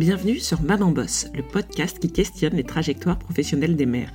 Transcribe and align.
Bienvenue 0.00 0.38
sur 0.38 0.62
Maman 0.62 0.92
Boss, 0.92 1.26
le 1.34 1.42
podcast 1.42 1.98
qui 1.98 2.10
questionne 2.10 2.54
les 2.54 2.64
trajectoires 2.64 3.18
professionnelles 3.18 3.76
des 3.76 3.84
mères. 3.84 4.14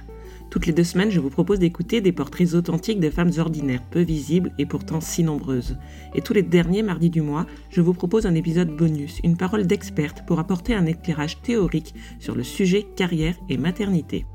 Toutes 0.50 0.66
les 0.66 0.74
deux 0.74 0.84
semaines, 0.84 1.12
je 1.12 1.20
vous 1.20 1.30
propose 1.30 1.60
d'écouter 1.60 2.02
des 2.02 2.12
portraits 2.12 2.56
authentiques 2.56 3.00
de 3.00 3.12
femmes 3.12 3.30
ordinaires, 3.38 3.84
peu 3.92 4.02
visibles 4.02 4.52
et 4.58 4.66
pourtant 4.66 5.00
si 5.00 5.22
nombreuses. 5.22 5.78
Et 6.16 6.22
tous 6.22 6.34
les 6.34 6.42
derniers 6.42 6.82
mardis 6.82 7.12
du 7.12 7.22
mois, 7.22 7.46
je 7.70 7.82
vous 7.82 7.94
propose 7.94 8.26
un 8.26 8.34
épisode 8.34 8.76
bonus, 8.76 9.20
une 9.24 9.38
parole 9.38 9.68
d'experte 9.68 10.26
pour 10.26 10.40
apporter 10.40 10.74
un 10.74 10.88
éclairage 10.88 11.40
théorique 11.44 11.94
sur 12.20 12.34
le 12.34 12.44
sujet 12.44 12.88
carrière 12.96 13.36
et 13.50 13.58
maternité. 13.58 14.26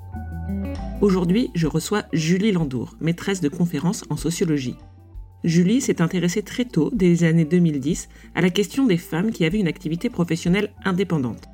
Aujourd'hui, 1.00 1.50
je 1.56 1.66
reçois 1.66 2.04
Julie 2.12 2.52
Landour, 2.52 2.94
maîtresse 3.00 3.40
de 3.40 3.48
conférences 3.48 4.04
en 4.08 4.16
sociologie. 4.16 4.76
Julie 5.42 5.80
s'est 5.80 6.02
intéressée 6.02 6.42
très 6.42 6.66
tôt, 6.66 6.90
dès 6.92 7.08
les 7.08 7.24
années 7.24 7.44
2010, 7.44 8.08
à 8.34 8.42
la 8.42 8.50
question 8.50 8.86
des 8.86 8.98
femmes 8.98 9.30
qui 9.30 9.44
avaient 9.44 9.60
une 9.60 9.68
activité 9.68 10.10
professionnelle 10.10 10.70
indépendante. 10.84 11.48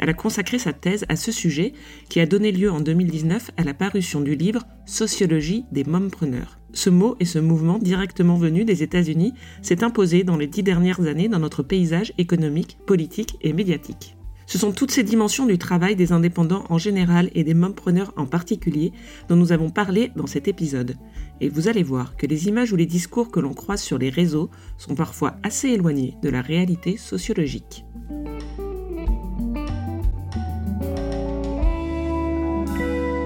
Elle 0.00 0.08
a 0.08 0.14
consacré 0.14 0.58
sa 0.58 0.72
thèse 0.72 1.04
à 1.08 1.14
ce 1.14 1.30
sujet 1.30 1.74
qui 2.08 2.18
a 2.18 2.26
donné 2.26 2.50
lieu 2.50 2.68
en 2.68 2.80
2019 2.80 3.52
à 3.56 3.62
la 3.62 3.74
parution 3.74 4.20
du 4.20 4.34
livre 4.34 4.64
Sociologie 4.84 5.64
des 5.70 5.84
mompreneurs. 5.84 6.58
Ce 6.72 6.90
mot 6.90 7.14
et 7.20 7.24
ce 7.24 7.38
mouvement 7.38 7.78
directement 7.78 8.36
venu 8.36 8.64
des 8.64 8.82
États-Unis 8.82 9.34
s'est 9.60 9.84
imposé 9.84 10.24
dans 10.24 10.36
les 10.36 10.48
dix 10.48 10.64
dernières 10.64 11.06
années 11.06 11.28
dans 11.28 11.38
notre 11.38 11.62
paysage 11.62 12.12
économique, 12.18 12.78
politique 12.84 13.36
et 13.42 13.52
médiatique. 13.52 14.16
Ce 14.46 14.58
sont 14.58 14.72
toutes 14.72 14.90
ces 14.90 15.02
dimensions 15.02 15.46
du 15.46 15.56
travail 15.56 15.96
des 15.96 16.12
indépendants 16.12 16.64
en 16.68 16.78
général 16.78 17.30
et 17.34 17.44
des 17.44 17.54
mompreneurs 17.54 18.12
en 18.16 18.26
particulier 18.26 18.92
dont 19.28 19.36
nous 19.36 19.52
avons 19.52 19.70
parlé 19.70 20.10
dans 20.16 20.26
cet 20.26 20.48
épisode. 20.48 20.96
Et 21.42 21.48
vous 21.48 21.66
allez 21.66 21.82
voir 21.82 22.16
que 22.16 22.24
les 22.24 22.46
images 22.46 22.72
ou 22.72 22.76
les 22.76 22.86
discours 22.86 23.32
que 23.32 23.40
l'on 23.40 23.52
croise 23.52 23.82
sur 23.82 23.98
les 23.98 24.10
réseaux 24.10 24.48
sont 24.78 24.94
parfois 24.94 25.34
assez 25.42 25.70
éloignés 25.70 26.14
de 26.22 26.28
la 26.28 26.40
réalité 26.40 26.96
sociologique. 26.96 27.84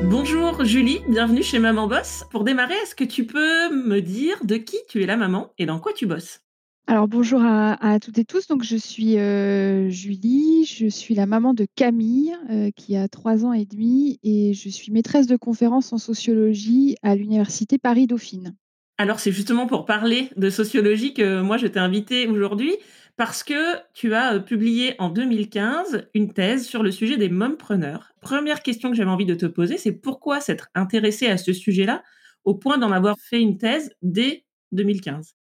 Bonjour 0.04 0.64
Julie, 0.64 1.00
bienvenue 1.10 1.42
chez 1.42 1.58
Maman 1.58 1.88
Boss. 1.88 2.24
Pour 2.30 2.44
démarrer, 2.44 2.74
est-ce 2.76 2.94
que 2.94 3.04
tu 3.04 3.26
peux 3.26 3.68
me 3.86 4.00
dire 4.00 4.42
de 4.44 4.56
qui 4.56 4.78
tu 4.88 5.02
es 5.02 5.06
la 5.06 5.18
maman 5.18 5.52
et 5.58 5.66
dans 5.66 5.78
quoi 5.78 5.92
tu 5.92 6.06
bosses? 6.06 6.45
Alors 6.88 7.08
bonjour 7.08 7.42
à, 7.42 7.98
toutes 8.00 8.18
et 8.18 8.24
tous. 8.24 8.46
Donc 8.46 8.62
je 8.62 8.76
suis 8.76 9.18
euh, 9.18 9.88
Julie, 9.88 10.64
je 10.64 10.86
suis 10.86 11.16
la 11.16 11.26
maman 11.26 11.52
de 11.52 11.66
Camille 11.74 12.32
euh, 12.48 12.70
qui 12.76 12.96
a 12.96 13.08
trois 13.08 13.44
ans 13.44 13.52
et 13.52 13.64
demi 13.64 14.20
et 14.22 14.54
je 14.54 14.68
suis 14.68 14.92
maîtresse 14.92 15.26
de 15.26 15.36
conférences 15.36 15.92
en 15.92 15.98
sociologie 15.98 16.96
à 17.02 17.16
l'université 17.16 17.78
Paris 17.78 18.06
Dauphine. 18.06 18.54
Alors 18.98 19.18
c'est 19.18 19.32
justement 19.32 19.66
pour 19.66 19.84
parler 19.84 20.30
de 20.36 20.48
sociologie 20.48 21.12
que 21.12 21.40
moi 21.40 21.56
je 21.56 21.66
t'ai 21.66 21.80
invitée 21.80 22.28
aujourd'hui 22.28 22.76
parce 23.16 23.42
que 23.42 23.76
tu 23.92 24.14
as 24.14 24.34
euh, 24.34 24.38
publié 24.38 24.94
en 25.00 25.08
2015 25.08 26.08
une 26.14 26.32
thèse 26.32 26.66
sur 26.66 26.84
le 26.84 26.92
sujet 26.92 27.16
des 27.16 27.28
mompreneurs. 27.28 28.12
Première 28.20 28.62
question 28.62 28.90
que 28.90 28.96
j'avais 28.96 29.10
envie 29.10 29.26
de 29.26 29.34
te 29.34 29.46
poser, 29.46 29.76
c'est 29.76 29.92
pourquoi 29.92 30.40
s'être 30.40 30.68
intéressée 30.76 31.26
à 31.26 31.36
ce 31.36 31.52
sujet-là 31.52 32.04
au 32.44 32.54
point 32.54 32.78
d'en 32.78 32.92
avoir 32.92 33.16
fait 33.18 33.40
une 33.40 33.58
thèse 33.58 33.90
dès 34.02 34.44
2015 34.70 35.34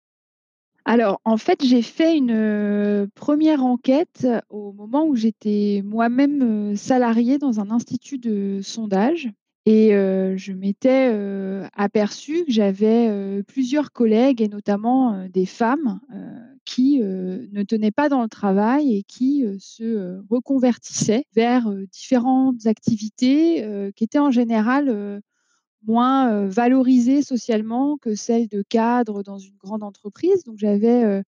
alors, 0.86 1.20
en 1.24 1.38
fait, 1.38 1.64
j'ai 1.64 1.80
fait 1.80 2.16
une 2.16 2.30
euh, 2.30 3.06
première 3.14 3.64
enquête 3.64 4.26
au 4.50 4.72
moment 4.72 5.06
où 5.06 5.16
j'étais 5.16 5.82
moi-même 5.82 6.42
euh, 6.42 6.76
salariée 6.76 7.38
dans 7.38 7.58
un 7.58 7.70
institut 7.70 8.18
de 8.18 8.60
sondage. 8.62 9.30
Et 9.66 9.94
euh, 9.94 10.36
je 10.36 10.52
m'étais 10.52 11.10
aperçue 11.74 12.44
que 12.44 12.52
j'avais 12.52 13.42
plusieurs 13.44 13.92
collègues 13.92 14.42
et 14.42 14.48
notamment 14.48 15.26
des 15.32 15.46
femmes 15.46 16.00
qui 16.66 16.98
ne 16.98 17.62
tenaient 17.62 17.90
pas 17.90 18.10
dans 18.10 18.22
le 18.22 18.28
travail 18.28 18.94
et 18.94 19.04
qui 19.04 19.46
se 19.58 20.20
reconvertissaient 20.28 21.24
vers 21.34 21.74
différentes 21.90 22.66
activités 22.66 23.66
qui 23.96 24.04
étaient 24.04 24.18
en 24.18 24.30
général 24.30 25.22
moins 25.86 26.46
valorisées 26.46 27.22
socialement 27.22 27.96
que 27.96 28.14
celles 28.14 28.48
de 28.48 28.62
cadres 28.68 29.22
dans 29.22 29.38
une 29.38 29.56
grande 29.56 29.82
entreprise. 29.82 30.44
Donc 30.44 30.58
j'avais 30.58 31.22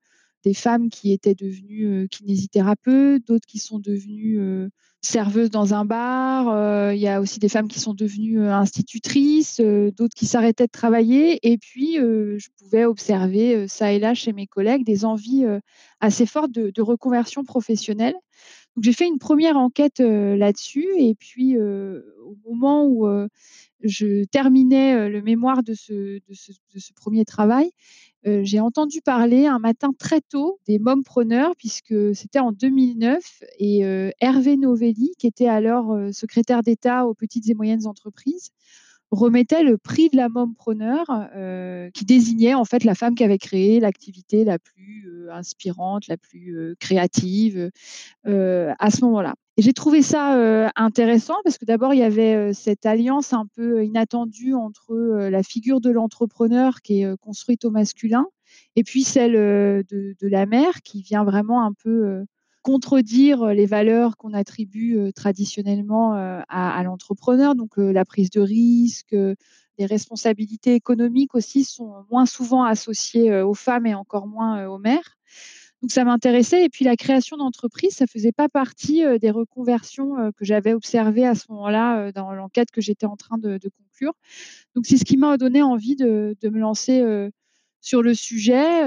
des 0.45 0.55
femmes 0.55 0.91
qui 0.91 1.13
étaient 1.13 1.35
devenues 1.35 2.09
kinésithérapeutes, 2.09 3.27
d'autres 3.27 3.47
qui 3.47 3.59
sont 3.59 3.79
devenues 3.79 4.69
serveuses 5.01 5.51
dans 5.51 5.75
un 5.75 5.85
bar. 5.85 6.93
Il 6.93 7.01
y 7.01 7.09
a 7.09 7.21
aussi 7.21 7.39
des 7.39 7.49
femmes 7.49 7.69
qui 7.69 7.81
sont 7.81 7.95
devenues 7.95 8.47
institutrices, 8.49 9.61
d'autres 9.61 10.15
qui 10.15 10.27
s'arrêtaient 10.27 10.67
de 10.67 10.71
travailler. 10.71 11.39
Et 11.43 11.59
puis, 11.59 11.95
je 11.97 12.49
pouvais 12.59 12.85
observer 12.85 13.67
ça 13.69 13.93
et 13.93 13.99
là 13.99 14.15
chez 14.15 14.33
mes 14.33 14.47
collègues 14.47 14.85
des 14.85 15.05
envies 15.05 15.45
assez 16.01 16.27
fortes 16.27 16.53
de, 16.53 16.71
de 16.71 16.83
reconversion 16.83 17.45
professionnelle. 17.45 18.15
J'ai 18.83 18.93
fait 18.93 19.07
une 19.07 19.19
première 19.19 19.57
enquête 19.57 20.01
là-dessus. 20.01 20.87
Et 20.99 21.15
puis, 21.15 21.59
au 21.59 22.37
moment 22.49 22.87
où 22.87 23.09
je 23.83 24.25
terminais 24.25 25.09
le 25.09 25.23
mémoire 25.23 25.63
de 25.63 25.75
ce, 25.75 26.19
premier 26.95 27.25
travail, 27.25 27.71
j'ai 28.25 28.61
entendu 28.61 29.01
parler 29.01 29.47
un 29.47 29.59
matin 29.59 29.93
très 29.99 30.21
tôt 30.21 30.59
des 30.67 30.79
mompreneurs, 30.79 31.55
puisque 31.57 32.15
c'était 32.15 32.41
en 32.41 32.53
2009, 32.53 33.43
et 33.59 33.81
Hervé 34.21 34.57
Novelli, 34.57 35.13
qui 35.19 35.27
était 35.27 35.49
alors 35.49 35.97
secrétaire 36.13 36.63
d'État 36.63 37.07
aux 37.07 37.15
petites 37.15 37.49
et 37.49 37.55
moyennes 37.55 37.87
entreprises, 37.87 38.51
remettait 39.11 39.63
le 39.63 39.79
prix 39.79 40.09
de 40.11 40.17
la 40.17 40.29
mompreneur, 40.29 41.07
qui 41.93 42.05
désignait 42.05 42.55
en 42.55 42.65
fait 42.65 42.85
la 42.85 42.95
femme 42.95 43.15
qui 43.15 43.25
avait 43.25 43.39
créé 43.39 43.81
l'activité 43.81 44.45
la 44.45 44.59
plus 44.59 45.29
inspirante, 45.31 46.07
la 46.09 46.17
plus 46.17 46.77
créative 46.81 47.71
à 48.25 48.91
ce 48.91 49.05
moment-là. 49.05 49.35
Et 49.57 49.63
j'ai 49.63 49.73
trouvé 49.73 50.03
ça 50.03 50.71
intéressant 50.77 51.37
parce 51.45 51.59
que 51.59 51.65
d'abord, 51.65 51.95
il 51.95 52.01
y 52.01 52.03
avait 52.03 52.53
cette 52.53 52.85
alliance 52.85 53.33
un 53.33 53.47
peu 53.55 53.85
inattendue 53.85 54.55
entre 54.55 54.95
la 54.95 55.43
figure 55.43 55.81
de 55.81 55.91
l'entrepreneur 55.91 56.83
qui 56.83 57.03
est 57.03 57.17
construite 57.19 57.65
au 57.65 57.71
masculin 57.71 58.27
et 58.77 58.85
puis 58.85 59.03
celle 59.03 59.33
de, 59.33 60.17
la 60.23 60.47
mère 60.47 60.83
qui 60.83 61.03
vient 61.03 61.25
vraiment 61.25 61.65
un 61.65 61.73
peu 61.73 62.25
contredire 62.67 63.47
les 63.47 63.67
valeurs 63.67 64.17
qu'on 64.17 64.33
attribue 64.35 65.13
traditionnellement 65.15 66.15
à, 66.49 66.83
l'entrepreneur. 66.83 67.55
Donc 67.55 67.77
la 67.77 68.05
prise 68.05 68.29
de 68.31 68.41
risque, 68.41 69.15
les 69.79 69.87
responsabilités 69.87 70.75
économiques 70.75 71.37
aussi 71.37 71.63
sont 71.63 72.05
moins 72.11 72.27
souvent 72.27 72.65
associées 72.65 73.41
aux 73.43 73.55
femmes 73.55 73.87
et 73.87 73.95
encore 73.95 74.27
moins 74.27 74.67
aux 74.67 74.79
mères. 74.79 75.17
Donc 75.83 75.93
ça 75.93 76.05
m'intéressait. 76.05 76.65
Et 76.65 76.69
puis 76.69 76.85
la 76.85 76.97
création 76.97 77.37
d'entreprise, 77.37 77.93
ça 77.95 78.07
faisait 78.07 78.33
pas 78.33 78.49
partie 78.49 79.05
euh, 79.05 79.19
des 79.19 79.31
reconversions 79.31 80.19
euh, 80.19 80.31
que 80.37 80.45
j'avais 80.45 80.73
observées 80.73 81.27
à 81.27 81.35
ce 81.35 81.45
moment-là 81.51 81.99
euh, 81.99 82.13
dans 82.13 82.33
l'enquête 82.33 82.71
que 82.71 82.81
j'étais 82.81 83.07
en 83.07 83.17
train 83.17 83.39
de, 83.39 83.59
conclure. 83.59 84.15
Donc 84.75 84.87
c'est 84.87 84.97
ce 84.97 85.05
qui 85.05 85.17
m'a 85.17 85.37
donné 85.37 85.63
envie 85.63 85.97
de, 85.97 86.37
me 86.43 86.59
lancer 86.59 87.03
sur 87.87 88.03
le 88.03 88.15
sujet 88.15 88.83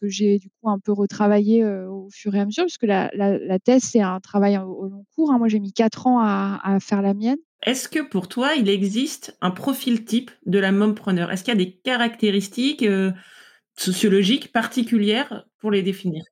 que 0.00 0.08
j'ai 0.08 0.40
du 0.40 0.48
coup 0.50 0.68
un 0.68 0.80
peu 0.80 0.90
retravaillé 0.90 1.64
au 1.64 2.08
fur 2.12 2.34
et 2.34 2.40
à 2.40 2.44
mesure, 2.44 2.64
parce 2.64 2.78
que 2.78 2.86
la, 2.86 3.58
thèse 3.60 3.84
c'est 3.84 4.00
un 4.00 4.18
travail 4.18 4.58
au, 4.58 4.88
long 4.88 5.06
cours. 5.14 5.30
Hein. 5.30 5.38
Moi 5.38 5.46
j'ai 5.46 5.60
mis 5.60 5.72
quatre 5.72 6.08
ans 6.08 6.18
à, 6.20 6.78
faire 6.80 7.00
la 7.00 7.14
mienne. 7.14 7.38
Est-ce 7.62 7.88
que 7.88 8.00
pour 8.00 8.26
toi 8.26 8.54
il 8.54 8.68
existe 8.68 9.38
un 9.40 9.52
profil 9.52 10.04
type 10.04 10.32
de 10.46 10.58
la 10.58 10.72
mompreneur 10.72 11.30
Est-ce 11.30 11.44
qu'il 11.44 11.52
y 11.52 11.62
a 11.62 11.64
des 11.64 11.76
caractéristiques 11.76 12.84
sociologiques 13.76 14.52
particulières 14.52 15.46
pour 15.60 15.70
les 15.70 15.82
définir? 15.82 16.24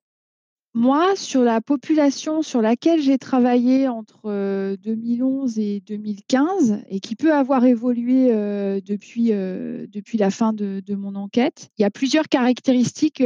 Moi, 0.75 1.15
sur 1.15 1.43
la 1.43 1.61
population 1.61 2.41
sur 2.41 2.59
laquelle 2.59 2.99
j'ai 2.99 3.19
travaillé 3.19 3.87
entre 3.87 4.75
2011 4.81 5.59
et 5.59 5.81
2015 5.81 6.81
et 6.89 6.99
qui 6.99 7.15
peut 7.15 7.31
avoir 7.31 7.63
évolué 7.63 8.29
depuis, 8.81 9.27
depuis 9.27 10.17
la 10.17 10.31
fin 10.31 10.51
de, 10.51 10.81
mon 10.95 11.13
enquête, 11.13 11.69
il 11.77 11.83
y 11.83 11.85
a 11.85 11.91
plusieurs 11.91 12.27
caractéristiques 12.27 13.23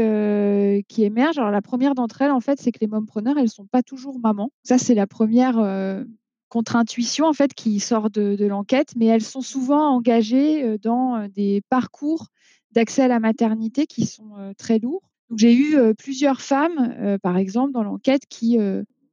qui 0.87 1.03
émergent. 1.03 1.37
Alors, 1.37 1.51
la 1.51 1.61
première 1.61 1.95
d'entre 1.95 2.21
elles, 2.21 2.31
en 2.31 2.41
fait, 2.41 2.59
c'est 2.59 2.73
que 2.73 2.79
les 2.81 2.87
mompreneurs, 2.87 3.37
elles 3.37 3.43
ne 3.43 3.49
sont 3.49 3.67
pas 3.67 3.81
toujours 3.81 4.19
mamans. 4.19 4.51
Ça, 4.63 4.77
c'est 4.77 4.95
la 4.95 5.07
première 5.07 6.03
contre-intuition, 6.49 7.27
en 7.27 7.33
fait, 7.33 7.53
qui 7.53 7.79
sort 7.79 8.09
de 8.09 8.45
l'enquête, 8.45 8.89
mais 8.97 9.05
elles 9.05 9.23
sont 9.23 9.41
souvent 9.41 9.95
engagées 9.95 10.77
dans 10.79 11.29
des 11.29 11.61
parcours 11.69 12.27
d'accès 12.73 13.03
à 13.03 13.07
la 13.07 13.21
maternité 13.21 13.87
qui 13.87 14.05
sont 14.05 14.53
très 14.57 14.79
lourds. 14.79 15.09
J'ai 15.35 15.55
eu 15.55 15.77
plusieurs 15.95 16.41
femmes, 16.41 17.19
par 17.21 17.37
exemple, 17.37 17.73
dans 17.73 17.83
l'enquête, 17.83 18.23
qui 18.29 18.57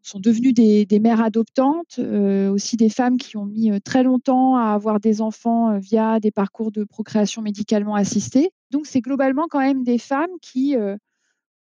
sont 0.02 0.20
devenues 0.20 0.52
des, 0.52 1.00
mères 1.00 1.20
adoptantes, 1.20 1.99
aussi 1.99 2.76
des 2.76 2.88
femmes 2.88 3.16
qui 3.16 3.37
ont 3.37 3.46
mis 3.46 3.81
très 3.81 4.05
longtemps 4.05 4.56
à 4.56 4.75
avoir 4.75 5.00
des 5.00 5.20
enfants 5.20 5.78
via 5.78 6.20
des 6.20 6.31
parcours 6.31 6.70
de 6.70 6.84
procréation 6.84 7.43
médicalement 7.43 7.96
assistée. 7.96 8.50
Donc, 8.70 8.87
c'est 8.87 9.00
globalement 9.00 9.46
quand 9.50 9.61
même 9.61 9.82
des 9.82 9.99
femmes 9.99 10.31
qui, 10.40 10.76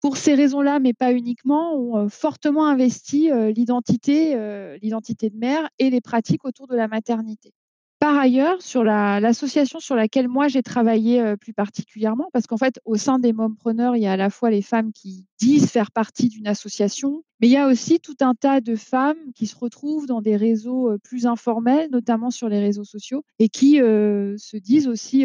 pour 0.01 0.19
ces 0.19 0.35
raisons-là, 0.35 0.81
mais 0.81 0.93
pas 0.93 1.13
uniquement, 1.13 1.75
ont 1.75 2.09
fortement 2.11 2.67
investi 2.67 3.31
l'identité, 3.55 4.37
l'identité 4.83 5.31
de 5.31 5.39
mère 5.39 5.69
et 5.79 5.89
les 5.89 6.03
pratiques 6.03 6.45
autour 6.45 6.67
de 6.67 6.77
la 6.77 6.89
maternité. 6.89 7.55
Par 8.03 8.19
ailleurs, 8.19 8.61
sur 8.63 8.83
la 8.83 9.21
l'association 9.21 9.79
sur 9.79 9.95
laquelle 9.95 10.27
moi 10.27 10.49
j'ai 10.49 10.65
travaillé, 10.65 11.21
heu, 11.23 11.37
plus 11.37 11.53
particulièrement, 11.53 12.29
parce 12.33 12.49
qu'en 12.49 12.57
fait, 12.57 12.81
au 12.85 12.97
sein 12.97 13.21
des 13.21 13.33
mompreneurs, 13.33 13.95
il 13.95 14.03
y 14.03 14.09
a 14.09 14.13
à 14.15 14.17
la 14.17 14.29
fois 14.29 14.51
les 14.51 14.61
femmes 14.61 14.91
qui 14.93 15.29
disent 15.39 15.71
faire 15.71 15.93
partie 15.93 16.29
d'une 16.29 16.49
association, 16.49 17.23
mais 17.41 17.47
il 17.47 17.53
y 17.53 17.57
a 17.57 17.69
aussi 17.69 18.01
tout 18.01 18.17
un 18.21 18.35
tas 18.35 18.61
de 18.61 18.75
femmes 18.75 19.19
qui 19.37 19.47
se 19.47 19.55
retrouvent 19.57 20.07
dans 20.07 20.21
des 20.21 20.35
réseaux, 20.35 20.91
heu, 20.91 20.99
plus 20.99 21.27
informels, 21.27 21.91
notamment 21.93 22.33
sur 22.33 22.49
les 22.49 22.59
réseaux 22.59 22.83
sociaux 22.83 23.23
et 23.39 23.49
qui, 23.49 23.79
heu, 23.81 24.35
se 24.37 24.57
disent 24.57 24.89
aussi, 24.89 25.25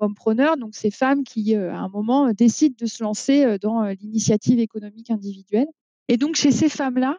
mompreneurs, 0.00 0.56
donc 0.56 0.74
ces 0.74 0.90
femmes 0.90 1.22
qui, 1.22 1.54
à 1.54 1.78
un 1.78 1.88
moment, 1.88 2.32
décident 2.32 2.74
de 2.76 2.86
se 2.86 3.04
lancer, 3.04 3.56
dans, 3.62 3.84
l'initiative 3.84 4.58
économique 4.58 5.12
individuelle. 5.12 5.68
Et 6.08 6.16
donc 6.16 6.34
chez 6.34 6.50
ces 6.50 6.68
femmes-là, 6.68 7.18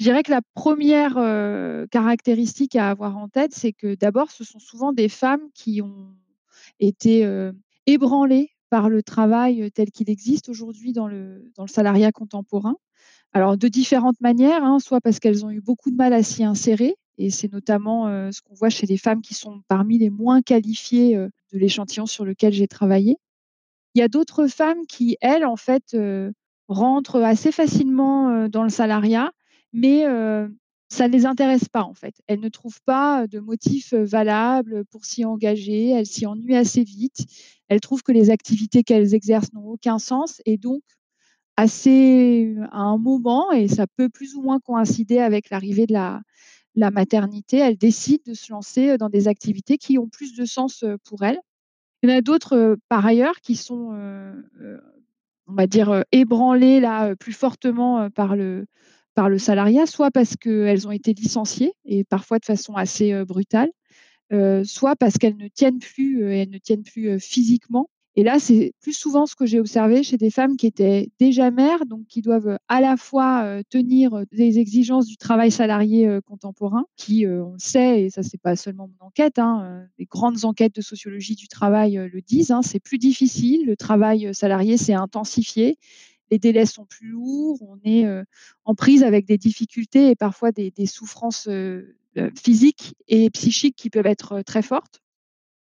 je 0.00 0.06
dirais 0.06 0.24
que 0.24 0.32
la 0.32 0.42
première 0.54 1.14
re 1.16 1.86
caractéristique 1.90 2.76
à 2.76 2.90
avoir 2.90 3.18
en 3.18 3.28
tête, 3.28 3.54
c'est 3.54 3.72
que 3.74 3.94
d'abord, 3.96 4.32
ce 4.32 4.44
sont 4.44 4.58
souvent 4.60 4.92
des 4.94 5.10
femmes 5.10 5.42
qui 5.54 5.82
ont 5.82 6.14
été, 6.80 7.24
heu, 7.26 7.52
ébranlées 7.86 8.50
par 8.70 8.88
le 8.90 9.02
travail, 9.02 9.62
heu, 9.62 9.70
tel 9.70 9.90
qu'il 9.92 10.10
existe 10.10 10.48
aujourd'hui 10.50 10.92
dans 10.94 11.08
le 11.08 11.50
dans 11.56 11.64
le 11.64 11.68
salariat 11.70 12.12
contemporain. 12.12 12.76
Alors 13.34 13.56
de 13.58 13.68
différentes 13.68 14.20
manières, 14.22 14.64
hein, 14.64 14.78
soit 14.80 15.00
parce 15.02 15.20
qu'elles 15.20 15.46
ont 15.46 15.50
eu 15.50 15.60
beaucoup 15.62 15.90
de 15.92 15.96
mal 15.96 16.12
à 16.14 16.22
s'y 16.24 16.44
insérer 16.44 16.96
et 17.18 17.30
c'est 17.30 17.52
notamment, 17.52 18.06
ce 18.32 18.42
qu'on 18.42 18.54
voit 18.54 18.70
chez 18.70 18.86
les 18.86 18.98
femmes 18.98 19.22
qui 19.22 19.34
sont 19.34 19.62
parmi 19.68 19.98
les 19.98 20.10
moins 20.10 20.42
qualifiées, 20.42 21.16
de 21.16 21.58
l'échantillon 21.58 22.06
sur 22.06 22.24
lequel 22.26 22.52
j'ai 22.54 22.68
travaillé. 22.68 23.16
Il 23.94 24.00
y 24.00 24.02
a 24.02 24.08
d'autres 24.08 24.46
femmes 24.48 24.86
qui, 24.88 25.16
elles, 25.20 25.44
en 25.46 25.56
fait, 25.56 25.96
rentrent 26.68 27.22
assez 27.22 27.52
facilement, 27.52 28.48
dans 28.48 28.62
le 28.64 28.68
salariat, 28.70 29.32
mais 29.72 30.04
ça 30.92 31.08
ne 31.08 31.12
les 31.12 31.26
intéresse 31.26 31.68
pas, 31.68 31.82
en 31.84 31.94
fait. 31.94 32.14
Elles 32.26 32.40
ne 32.40 32.48
trouvent 32.48 32.80
pas 32.86 33.26
de 33.28 33.38
motifs, 33.40 33.94
valables 33.94 34.84
pour 34.86 35.04
s'y 35.06 35.24
engager. 35.24 35.90
Elles 35.90 36.06
s'y 36.06 36.26
ennuient 36.26 36.56
assez 36.56 36.84
vite. 36.84 37.26
Elles 37.68 37.80
trouvent 37.80 38.02
que 38.02 38.12
les 38.12 38.30
activités 38.30 38.82
qu'elles 38.84 39.14
exercent 39.14 39.52
n'ont 39.54 39.66
aucun 39.68 39.98
sens 40.00 40.42
et 40.46 40.58
donc 40.58 40.82
assez 41.56 42.56
à 42.72 42.80
un 42.82 42.98
moment 42.98 43.52
et 43.52 43.68
ça 43.68 43.86
peut 43.86 44.08
plus 44.10 44.34
ou 44.36 44.42
moins 44.42 44.60
coïncider 44.60 45.18
avec 45.20 45.50
l'arrivée 45.50 45.86
de 45.86 45.94
la 45.94 46.22
la 46.76 46.90
maternité, 46.92 47.58
elles 47.58 47.76
décident 47.78 48.22
de 48.26 48.34
se 48.34 48.52
lancer, 48.52 48.98
dans 48.98 49.10
des 49.10 49.28
activités 49.28 49.78
qui 49.78 49.98
ont 49.98 50.08
plus 50.08 50.34
de 50.36 50.44
sens, 50.46 50.84
pour 51.04 51.22
elles. 51.24 51.40
Il 52.02 52.10
y 52.10 52.14
en 52.14 52.16
a 52.18 52.22
d'autres, 52.22 52.76
par 52.88 53.06
ailleurs 53.06 53.40
qui 53.42 53.56
sont, 53.56 53.92
heu, 53.94 54.80
on 55.48 55.54
va 55.54 55.66
dire, 55.68 56.04
ébranlées 56.12 56.80
là, 56.80 57.16
plus 57.16 57.32
fortement, 57.34 58.10
par 58.10 58.36
le 58.36 58.66
par 59.20 59.28
le 59.28 59.36
salariat, 59.38 59.84
soit 59.84 60.10
parce 60.10 60.34
qu'elles 60.36 60.88
ont 60.88 60.92
été 60.92 61.12
licenciées 61.12 61.74
et 61.84 62.04
parfois 62.04 62.38
de 62.38 62.46
façon 62.46 62.72
assez, 62.74 63.12
heu, 63.12 63.26
brutale, 63.26 63.68
heu, 64.32 64.64
soit 64.64 64.96
parce 64.96 65.18
qu'elles 65.18 65.36
ne 65.38 65.48
tiennent 65.48 65.80
plus, 65.80 66.22
heu, 66.24 66.32
elles 66.32 66.50
ne 66.50 66.58
tiennent 66.58 66.84
plus, 66.84 67.20
physiquement. 67.20 67.88
Et 68.16 68.24
là, 68.24 68.38
c'est 68.40 68.72
plus 68.82 68.94
souvent 68.94 69.26
ce 69.26 69.36
que 69.36 69.46
j'ai 69.46 69.60
observé 69.60 70.02
chez 70.04 70.16
des 70.18 70.30
femmes 70.30 70.56
qui 70.56 70.66
étaient 70.66 71.10
déjà 71.20 71.50
mères, 71.50 71.86
donc 71.86 72.06
qui 72.08 72.22
doivent, 72.22 72.58
à 72.68 72.80
la 72.80 72.96
fois, 72.96 73.60
tenir, 73.70 74.24
les 74.32 74.58
exigences 74.58 75.06
du 75.06 75.16
travail 75.18 75.50
salarié, 75.50 76.18
contemporain 76.26 76.84
qui, 76.96 77.26
on 77.26 77.52
le 77.54 77.58
sait 77.58 78.02
et 78.04 78.10
ça 78.10 78.22
c'est 78.22 78.40
pas 78.40 78.56
seulement 78.56 78.88
mon 78.88 79.06
enquête, 79.08 79.38
hein, 79.38 79.84
les 79.98 80.06
grandes 80.06 80.44
enquêtes 80.46 80.74
de 80.76 80.82
sociologie 80.82 81.36
du 81.36 81.48
travail, 81.48 82.00
le 82.12 82.20
disent, 82.22 82.52
hein, 82.52 82.62
c'est 82.62 82.80
plus 82.80 82.98
difficile, 82.98 83.66
le 83.66 83.76
travail, 83.76 84.30
salarié 84.34 84.76
s'est 84.78 84.94
intensifié, 84.94 85.76
les 86.30 86.38
délais 86.38 86.66
sont 86.66 86.86
plus 86.86 87.08
lourds, 87.08 87.58
on 87.62 87.78
est, 87.84 88.06
heu, 88.06 88.24
en 88.64 88.74
prise 88.74 89.02
avec 89.04 89.26
des 89.26 89.38
difficultés 89.38 90.10
et 90.10 90.16
parfois 90.16 90.52
des 90.52 90.72
souffrances, 90.86 91.48
heu 91.48 91.96
heu, 92.18 92.30
physiques 92.42 92.94
et 93.08 93.30
psychiques 93.30 93.76
qui 93.76 93.90
peuvent 93.90 94.06
être, 94.06 94.42
très 94.42 94.62
fortes 94.62 95.00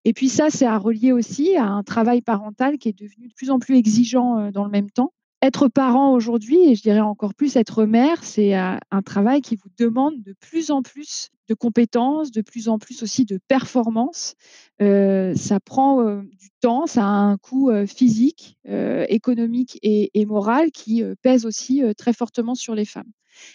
et 0.06 0.12
puis 0.14 0.28
ça, 0.30 0.50
c'est 0.50 0.66
à 0.66 0.78
relier 0.78 1.12
aussi 1.12 1.56
à 1.56 1.66
un 1.66 1.82
travail 1.84 2.22
parental 2.22 2.78
qui 2.78 2.88
est 2.90 2.98
devenu 2.98 3.28
de 3.28 3.34
plus 3.34 3.50
en 3.50 3.58
plus 3.60 3.76
exigeant, 3.76 4.50
dans 4.52 4.64
le 4.64 4.70
même 4.70 4.90
temps. 4.90 5.12
Être 5.42 5.68
parent 5.68 6.12
aujourd'hui 6.14 6.58
et 6.68 6.74
je 6.74 6.82
dirais 6.82 6.98
encore 6.98 7.32
plus 7.32 7.54
être 7.54 7.84
mère, 7.84 8.24
c'est, 8.24 8.56
heu, 8.58 8.76
un 8.90 9.02
travail 9.02 9.40
qui 9.40 9.54
vous 9.54 9.68
demande 9.78 10.20
de 10.20 10.32
plus 10.40 10.72
en 10.72 10.82
plus 10.82 11.28
de 11.48 11.54
compétences, 11.54 12.32
de 12.32 12.42
plus 12.42 12.68
en 12.68 12.78
plus 12.80 13.04
aussi 13.04 13.24
de 13.24 13.38
performance. 13.46 14.34
Heu, 14.82 15.34
ça 15.36 15.60
prend, 15.60 16.02
heu, 16.02 16.22
du 16.40 16.48
temps, 16.60 16.86
ça 16.88 17.04
a 17.04 17.06
un 17.06 17.36
coût, 17.36 17.70
physique, 17.86 18.58
économique 18.66 19.78
et 19.82 20.10
et 20.14 20.26
moral 20.26 20.72
qui, 20.72 21.04
pèse 21.22 21.46
aussi, 21.46 21.82
très 21.96 22.12
fortement 22.12 22.56
sur 22.56 22.74
les 22.74 22.84
femmes 22.84 23.10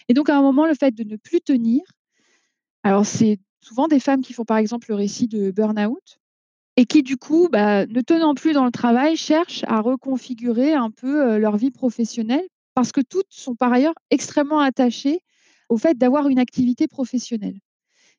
et 0.08 0.14
donc 0.14 0.30
à 0.30 0.38
un 0.38 0.42
moment, 0.42 0.66
le 0.66 0.74
fait 0.74 0.92
de 0.92 1.04
ne 1.04 1.16
plus 1.16 1.40
tenir 1.42 1.82
alors 2.84 3.06
c'est 3.06 3.40
souvent 3.62 3.88
des 3.88 4.00
femmes 4.00 4.22
qui 4.22 4.32
font 4.34 4.44
par 4.46 4.58
exemple 4.58 4.86
le 4.90 4.96
récit 4.96 5.28
de 5.28 5.50
burn-out 5.52 6.18
et 6.76 6.86
qui 6.86 7.02
du 7.02 7.16
coup, 7.16 7.48
bah, 7.50 7.86
ne 7.86 8.00
tenant 8.00 8.34
plus 8.34 8.52
dans 8.52 8.64
le 8.64 8.70
travail, 8.72 9.16
cherchent 9.16 9.64
à 9.68 9.80
reconfigurer 9.80 10.74
un 10.74 10.90
peu, 10.90 11.34
heu, 11.34 11.38
leur 11.38 11.56
vie 11.56 11.70
professionnelle 11.70 12.46
parce 12.74 12.90
que 12.92 13.00
toutes 13.00 13.26
sont 13.30 13.54
par 13.54 13.72
ailleurs 13.72 13.94
extrêmement 14.10 14.60
attachées 14.60 15.20
au 15.68 15.76
fait 15.78 15.96
d'avoir 15.96 16.28
une 16.28 16.38
activité 16.40 16.88
professionnelle. 16.88 17.58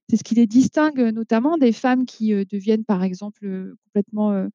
C'est 0.09 0.17
ce 0.17 0.23
qui 0.23 0.35
les 0.35 0.47
distingue, 0.47 0.99
heu, 0.99 1.11
notamment 1.11 1.57
des 1.57 1.71
femmes 1.73 2.05
qui, 2.05 2.33
heu, 2.33 2.45
deviennent 2.45 2.85
par 2.85 3.03
exemple, 3.03 3.73
complètement, 3.85 4.47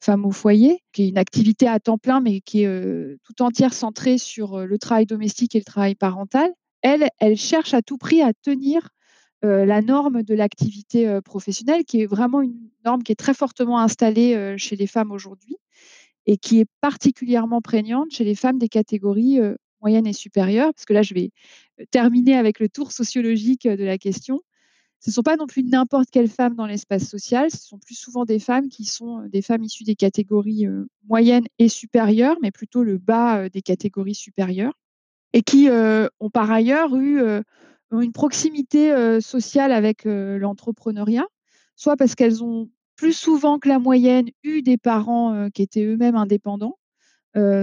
femmes 0.00 0.26
au 0.26 0.32
foyer, 0.32 0.80
qui 0.92 1.04
est 1.04 1.08
une 1.08 1.18
activité 1.18 1.68
à 1.68 1.80
temps 1.80 1.98
plein, 1.98 2.20
mais 2.20 2.40
qui 2.42 2.64
est, 2.64 3.18
tout 3.24 3.42
entière 3.42 3.74
centrée 3.74 4.18
sur, 4.18 4.66
le 4.66 4.78
travail 4.78 5.06
domestique 5.06 5.54
et 5.56 5.58
le 5.60 5.64
travail 5.64 5.94
parental. 5.96 6.52
Elles, 6.82 7.08
elles 7.20 7.36
cherchent 7.38 7.74
à 7.74 7.82
tout 7.82 7.98
prix 7.98 8.22
à 8.22 8.32
tenir, 8.34 8.90
la 9.44 9.82
norme 9.82 10.22
de 10.22 10.34
l'activité, 10.34 11.08
heu, 11.08 11.20
professionnelle 11.22 11.84
qui 11.84 12.00
est 12.02 12.06
vraiment 12.06 12.42
une 12.42 12.70
norme 12.84 13.02
qui 13.02 13.12
est 13.12 13.16
très 13.16 13.34
fortement 13.34 13.78
installée, 13.80 14.34
heu, 14.36 14.56
chez 14.56 14.76
les 14.76 14.86
femmes 14.86 15.12
aujourd'hui 15.12 15.56
et 16.26 16.36
qui 16.38 16.60
est 16.60 16.66
particulièrement 16.80 17.60
prégnante 17.62 18.12
chez 18.12 18.24
les 18.24 18.34
femmes 18.34 18.58
des 18.58 18.68
catégories, 18.68 19.40
heu, 19.40 19.56
moyennes 19.82 20.06
et 20.06 20.12
supérieures. 20.14 20.72
Parce 20.74 20.86
que 20.86 20.94
là, 20.94 21.02
je 21.02 21.14
vais, 21.14 21.30
terminer 21.90 22.36
avec 22.36 22.60
le 22.60 22.68
tour 22.68 22.92
sociologique, 22.92 23.68
de 23.68 23.84
la 23.84 23.98
question. 23.98 24.40
Ce 25.00 25.10
sont 25.10 25.22
pas 25.22 25.36
non 25.36 25.46
plus 25.46 25.64
n'importe 25.64 26.10
quelles 26.10 26.28
femmes 26.30 26.54
dans 26.56 26.66
l'espace 26.66 27.04
social, 27.08 27.50
ce 27.50 27.58
sont 27.58 27.78
plus 27.78 27.94
souvent 27.96 28.24
des 28.24 28.38
femmes 28.38 28.68
qui 28.68 28.84
sont, 28.86 29.26
des 29.28 29.42
femmes 29.42 29.64
issues 29.64 29.84
des 29.84 29.96
catégories, 29.96 30.66
heu, 30.66 30.88
moyennes 31.08 31.46
et 31.58 31.68
supérieures, 31.68 32.36
mais 32.42 32.50
plutôt 32.52 32.84
le 32.84 32.98
bas, 32.98 33.48
des 33.50 33.62
catégories 33.62 34.14
supérieures 34.14 34.74
et 35.34 35.42
qui, 35.42 35.68
ont 36.20 36.30
par 36.30 36.50
ailleurs 36.50 36.96
eu, 36.96 37.20
une 38.00 38.12
proximité, 38.12 39.20
sociale 39.20 39.72
avec, 39.72 40.04
l'entrepreneuriat. 40.04 41.26
Soit 41.76 41.96
parce 41.96 42.14
qu'elles 42.14 42.44
ont 42.44 42.70
plus 42.96 43.12
souvent 43.12 43.58
que 43.58 43.68
la 43.68 43.78
moyenne 43.78 44.26
eu 44.44 44.62
des 44.62 44.76
parents, 44.76 45.48
qui 45.52 45.62
étaient 45.62 45.84
eux-mêmes 45.84 46.16
indépendants, 46.16 46.78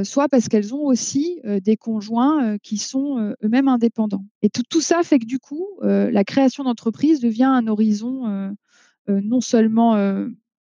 soit 0.03 0.27
parce 0.29 0.49
qu'elles 0.49 0.75
ont 0.75 0.85
aussi, 0.85 1.39
des 1.45 1.77
conjoints, 1.77 2.57
qui 2.59 2.77
sont, 2.77 3.33
eux-mêmes 3.43 3.69
indépendants 3.69 4.25
et 4.41 4.49
tout 4.49 4.63
tout 4.69 4.81
ça 4.81 5.03
fait 5.03 5.19
que 5.19 5.25
du 5.25 5.39
coup, 5.39 5.65
la 5.81 6.23
création 6.23 6.65
d'entreprise 6.65 7.21
devient 7.21 7.45
un 7.45 7.67
horizon, 7.67 8.53
non 9.07 9.41
seulement, 9.41 9.95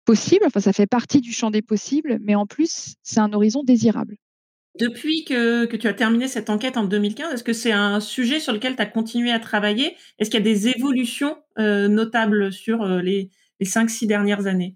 possible, 0.05 0.45
enfin 0.45 0.61
ça 0.61 0.73
fait 0.73 0.87
partie 0.87 1.21
du 1.21 1.33
champ 1.33 1.51
des 1.51 1.61
possibles, 1.61 2.17
mais 2.21 2.35
en 2.35 2.45
plus, 2.45 2.95
c'est 3.03 3.19
un 3.19 3.33
horizon 3.33 3.63
désirable. 3.63 4.17
Depuis 4.79 5.23
que 5.23 5.65
que 5.65 5.77
tu 5.77 5.87
as 5.87 5.93
terminé 5.93 6.27
cette 6.27 6.49
enquête 6.49 6.77
en 6.77 6.83
2015, 6.83 7.33
est-ce 7.33 7.43
que 7.43 7.53
c'est 7.53 7.71
un 7.71 7.99
sujet 7.99 8.39
sur 8.39 8.53
lequel 8.53 8.75
tu 8.75 8.81
as 8.81 8.85
continué 8.85 9.31
à 9.31 9.39
travailler? 9.39 9.95
Est-ce 10.19 10.29
qu'il 10.29 10.39
y 10.39 10.41
a 10.41 10.45
des 10.45 10.67
évolutions, 10.67 11.37
heu, 11.57 11.87
notables 11.87 12.51
sur, 12.51 12.83
heu, 12.83 12.99
les 12.99 13.29
les 13.59 13.65
5-6 13.65 14.05
dernières 14.07 14.45
années? 14.45 14.75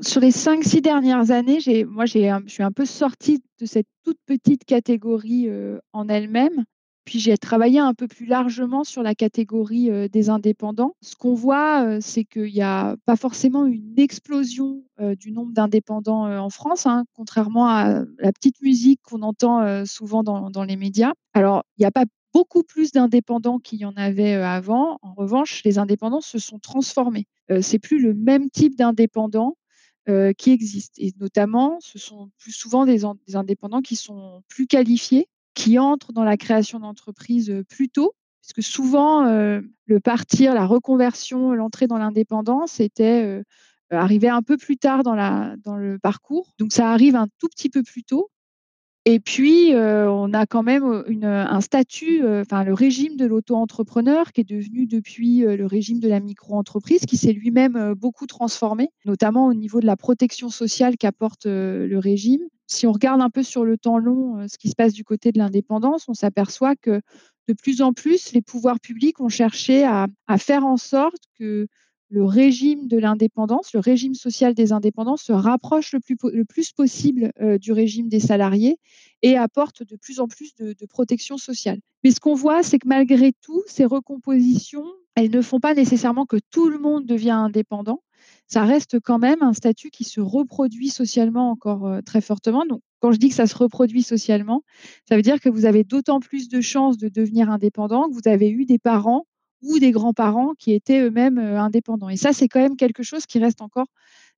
Sur 0.00 0.20
les 0.20 0.30
5-6 0.30 0.80
dernières 0.82 1.30
années, 1.30 1.58
moi 1.86 2.06
je 2.06 2.40
suis 2.48 2.62
un 2.62 2.72
peu 2.72 2.84
sortie 2.84 3.42
de 3.60 3.66
cette 3.66 3.86
toute 4.04 4.18
petite 4.26 4.64
catégorie, 4.64 5.48
heu, 5.48 5.80
en 5.92 6.08
elle-même. 6.08 6.64
Puis 7.06 7.20
j'ai 7.20 7.38
travaillé 7.38 7.78
un 7.78 7.94
peu 7.94 8.08
plus 8.08 8.26
largement 8.26 8.82
sur 8.84 9.02
la 9.04 9.14
catégorie, 9.14 9.90
heu, 9.92 10.08
des 10.08 10.28
indépendants. 10.28 10.96
Ce 11.02 11.14
qu'on 11.14 11.34
voit, 11.34 11.84
heu, 11.86 11.98
c'est 12.02 12.24
qu'il 12.24 12.48
y 12.48 12.62
a 12.62 12.96
pas 13.06 13.14
forcément 13.14 13.64
une 13.64 13.94
explosion, 13.98 14.82
heu, 15.00 15.14
du 15.14 15.30
nombre 15.30 15.52
d'indépendants, 15.52 16.24
en 16.28 16.50
France, 16.50 16.84
hein, 16.84 17.04
contrairement 17.14 17.68
à 17.68 18.02
la 18.18 18.32
petite 18.32 18.60
musique 18.60 19.00
qu'on 19.04 19.22
entend, 19.22 19.84
souvent 19.86 20.24
dans 20.24 20.64
les 20.64 20.76
médias. 20.76 21.12
Alors, 21.32 21.62
il 21.78 21.82
y 21.82 21.86
a 21.86 21.92
pas 21.92 22.04
beaucoup 22.34 22.64
plus 22.64 22.90
d'indépendants 22.92 23.58
qu'il 23.60 23.78
y 23.78 23.84
en 23.84 23.94
avait, 23.96 24.34
avant. 24.34 24.98
En 25.02 25.14
revanche, 25.14 25.62
les 25.64 25.78
indépendants 25.78 26.20
se 26.20 26.38
sont 26.40 26.58
transformés. 26.58 27.26
C'est 27.62 27.78
plus 27.78 28.00
le 28.02 28.14
même 28.14 28.50
type 28.50 28.76
d'indépendant, 28.76 29.56
heu, 30.08 30.32
qui 30.36 30.50
existe 30.50 30.94
et 30.98 31.12
notamment, 31.20 31.76
ce 31.80 31.98
sont 31.98 32.30
plus 32.38 32.52
souvent 32.52 32.84
des 32.86 33.04
en 33.04 33.16
des 33.26 33.36
indépendants 33.36 33.82
qui 33.82 33.96
sont 33.96 34.42
plus 34.48 34.66
qualifiés, 34.66 35.28
qui 35.56 35.80
entrent 35.80 36.12
dans 36.14 36.24
la 36.24 36.38
création 36.38 36.80
d'entreprise, 36.80 37.50
heu, 37.50 37.64
plus 37.64 37.90
tôt. 37.90 38.14
Puisque 38.42 38.62
souvent, 38.68 39.26
heu, 39.28 39.68
le 39.86 40.00
partir, 40.00 40.54
la 40.54 40.66
reconversion, 40.66 41.54
l'entrée 41.54 41.88
dans 41.88 41.98
l'indépendance 41.98 42.80
était, 42.80 43.24
heu, 43.24 43.44
arrivait 43.90 44.28
un 44.30 44.42
peu 44.42 44.56
plus 44.58 44.78
tard 44.78 45.02
dans 45.04 45.16
la 45.16 45.56
dans 45.64 45.76
le 45.76 45.98
parcours. 46.00 46.52
Donc 46.60 46.72
ça 46.72 46.90
arrive 46.92 47.16
un 47.16 47.28
tout 47.40 47.48
petit 47.48 47.70
peu 47.70 47.82
plus 47.84 48.04
tôt 48.04 48.30
Et 49.08 49.20
puis, 49.20 49.72
heu, 49.72 50.10
on 50.10 50.34
a 50.34 50.46
quand 50.46 50.64
même, 50.64 51.04
une, 51.06 51.26
un 51.26 51.60
statut, 51.60 52.24
heu, 52.24 52.40
enfin 52.40 52.64
le 52.64 52.74
régime 52.74 53.16
de 53.16 53.24
l'auto-entrepreneur 53.24 54.32
qui 54.32 54.40
est 54.40 54.44
devenu 54.48 54.86
depuis, 54.86 55.42
le 55.42 55.64
régime 55.64 56.00
de 56.00 56.08
la 56.08 56.18
micro-entreprise 56.18 57.06
qui 57.06 57.16
s'est 57.16 57.32
lui-même, 57.32 57.94
beaucoup 57.94 58.26
transformé, 58.26 58.90
notamment 59.04 59.46
au 59.46 59.54
niveau 59.54 59.78
de 59.78 59.86
la 59.86 59.96
protection 59.96 60.50
sociale 60.50 60.96
qu'apporte, 60.96 61.46
le 61.46 61.98
régime. 61.98 62.40
Si 62.66 62.84
on 62.88 62.90
regarde 62.92 63.22
un 63.22 63.30
peu 63.30 63.44
sur 63.44 63.64
le 63.64 63.78
temps 63.78 63.98
long, 63.98 64.44
ce 64.48 64.58
qui 64.58 64.68
se 64.70 64.74
passe 64.74 64.92
du 64.92 65.04
côté 65.04 65.30
de 65.30 65.38
l'indépendance, 65.38 66.08
on 66.08 66.14
s'aperçoit 66.14 66.74
que 66.74 67.00
de 67.46 67.54
plus 67.54 67.82
en 67.82 67.92
plus, 67.92 68.32
les 68.32 68.42
pouvoirs 68.42 68.80
publics 68.80 69.20
ont 69.20 69.28
cherché 69.28 69.84
à 69.84 70.08
faire 70.36 70.66
en 70.66 70.76
sorte 70.76 71.22
que 71.38 71.68
le 72.08 72.24
régime 72.24 72.86
de 72.86 72.98
l'indépendance, 72.98 73.72
le 73.72 73.80
régime 73.80 74.14
social 74.14 74.54
des 74.54 74.72
indépendants 74.72 75.16
se 75.16 75.32
rapproche 75.32 75.92
le 75.92 76.00
plus, 76.00 76.16
le 76.32 76.44
plus 76.44 76.72
possible 76.72 77.32
euh, 77.40 77.58
du 77.58 77.72
régime 77.72 78.08
des 78.08 78.20
salariés 78.20 78.78
et 79.22 79.36
apporte 79.36 79.82
de 79.82 79.96
plus 79.96 80.20
en 80.20 80.28
plus 80.28 80.54
de, 80.54 80.74
de 80.78 80.86
protection 80.86 81.36
sociale. 81.36 81.80
Mais 82.04 82.12
ce 82.12 82.20
qu'on 82.20 82.34
voit, 82.34 82.62
c'est 82.62 82.78
que 82.78 82.86
malgré 82.88 83.32
tout, 83.32 83.62
ces 83.66 83.84
recompositions, 83.84 84.86
elles 85.16 85.30
ne 85.30 85.42
font 85.42 85.60
pas 85.60 85.74
nécessairement 85.74 86.26
que 86.26 86.36
tout 86.50 86.68
le 86.68 86.78
monde 86.78 87.06
devient 87.06 87.30
indépendant. 87.30 88.02
Ça 88.46 88.64
reste 88.64 89.00
quand 89.00 89.18
même 89.18 89.42
un 89.42 89.52
statut 89.52 89.90
qui 89.90 90.04
se 90.04 90.20
reproduit 90.20 90.90
socialement 90.90 91.50
encore 91.50 91.86
euh, 91.86 92.00
très 92.02 92.20
fortement. 92.20 92.64
Donc, 92.66 92.82
quand 93.00 93.12
je 93.12 93.18
dis 93.18 93.28
que 93.30 93.34
ça 93.34 93.46
se 93.46 93.56
reproduit 93.56 94.02
socialement, 94.02 94.62
ça 95.08 95.16
veut 95.16 95.22
dire 95.22 95.40
que 95.40 95.48
vous 95.48 95.64
avez 95.64 95.84
d'autant 95.84 96.20
plus 96.20 96.48
de 96.48 96.60
chances 96.60 96.96
de 96.98 97.08
devenir 97.08 97.50
indépendant 97.50 98.08
que 98.08 98.14
vous 98.14 98.28
avez 98.28 98.48
eu 98.48 98.64
des 98.64 98.78
parents 98.78 99.26
ou 99.62 99.78
des 99.78 99.90
grands-parents 99.90 100.54
qui 100.58 100.72
étaient 100.72 101.00
eux-mêmes 101.00 101.38
euh, 101.38 101.60
indépendants. 101.60 102.08
Et 102.08 102.16
ça, 102.16 102.32
c'est 102.32 102.48
quand 102.48 102.60
même 102.60 102.76
quelque 102.76 103.02
chose 103.02 103.26
qui 103.26 103.38
reste 103.38 103.62
encore 103.62 103.86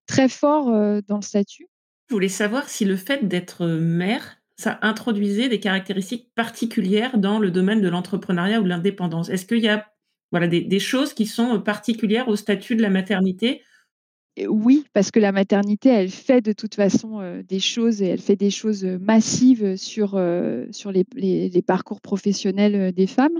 très 0.06 0.28
fort 0.28 0.68
euh, 0.68 1.00
dans 1.06 1.16
le 1.16 1.22
statut. 1.22 1.66
Je 2.08 2.14
voulais 2.14 2.28
savoir 2.28 2.68
si 2.68 2.84
le 2.84 2.96
fait 2.96 3.28
d'être 3.28 3.66
mère, 3.66 4.38
ça 4.56 4.78
introduisait 4.82 5.48
des 5.48 5.60
caractéristiques 5.60 6.30
particulières 6.34 7.18
dans 7.18 7.38
le 7.38 7.50
domaine 7.50 7.80
de 7.80 7.88
l'entrepreneuriat 7.88 8.60
ou 8.60 8.64
de 8.64 8.68
l'indépendance. 8.68 9.28
Est-ce 9.28 9.44
qu'il 9.44 9.58
y 9.58 9.68
a 9.68 9.86
voilà, 10.30 10.48
des, 10.48 10.62
des, 10.62 10.78
choses 10.78 11.14
qui 11.14 11.26
sont 11.26 11.60
particulières 11.60 12.28
au 12.28 12.36
statut 12.36 12.76
de 12.76 12.82
la 12.82 12.90
maternité? 12.90 13.62
Oui, 14.46 14.84
parce 14.92 15.10
que 15.10 15.18
la 15.18 15.32
maternité, 15.32 15.88
elle 15.88 16.10
fait 16.10 16.40
de 16.40 16.52
toute 16.52 16.74
façon 16.74 17.20
euh, 17.20 17.42
des 17.42 17.60
choses 17.60 18.02
et 18.02 18.06
elle 18.06 18.20
fait 18.20 18.36
des 18.36 18.50
choses 18.50 18.84
massives 18.84 19.76
sur, 19.76 20.14
euh, 20.14 20.66
sur 20.70 20.92
les, 20.92 21.04
les, 21.14 21.48
les, 21.48 21.62
parcours 21.62 22.00
professionnels 22.00 22.92
des 22.92 23.06
femmes. 23.06 23.38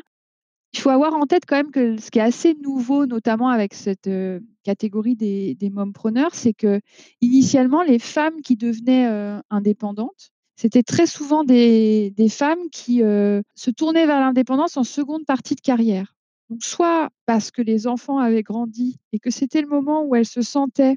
Il 0.75 0.81
faut 0.81 0.91
avoir 0.91 1.15
en 1.15 1.27
tête 1.27 1.45
quand 1.47 1.57
même 1.57 1.71
que 1.71 1.99
ce 1.99 2.11
qui 2.11 2.19
est 2.19 2.23
assez 2.23 2.55
nouveau, 2.63 3.07
notamment 3.07 3.49
avec 3.49 3.73
cette 3.73 4.07
euh, 4.07 4.41
catégorie 4.65 5.17
des, 5.17 5.55
des 5.55 5.71
mompreneurs, 5.71 6.35
c'est 6.35 6.53
que 6.53 6.81
initialement, 7.21 7.83
les 7.83 7.99
femmes 7.99 8.43
qui 8.43 8.57
devenaient 8.57 9.09
euh, 9.09 9.41
indépendantes, 9.51 10.31
c'était 10.57 10.83
très 10.83 11.07
souvent 11.07 11.45
des, 11.45 12.13
femmes 12.31 12.69
qui 12.73 13.03
euh, 13.03 13.43
se 13.55 13.71
tournaient 13.71 14.07
vers 14.07 14.21
l'indépendance 14.21 14.77
en 14.77 14.85
seconde 14.85 15.25
partie 15.25 15.55
de 15.55 15.61
carrière. 15.61 16.17
Donc, 16.51 16.65
soit 16.65 17.11
parce 17.27 17.51
que 17.51 17.63
les 17.63 17.87
enfants 17.87 18.19
avaient 18.19 18.43
grandi 18.43 18.99
et 19.13 19.21
que 19.21 19.31
c'était 19.31 19.63
le 19.63 19.69
moment 19.69 20.03
où 20.05 20.17
elles 20.17 20.27
se 20.27 20.43
sentaient 20.43 20.97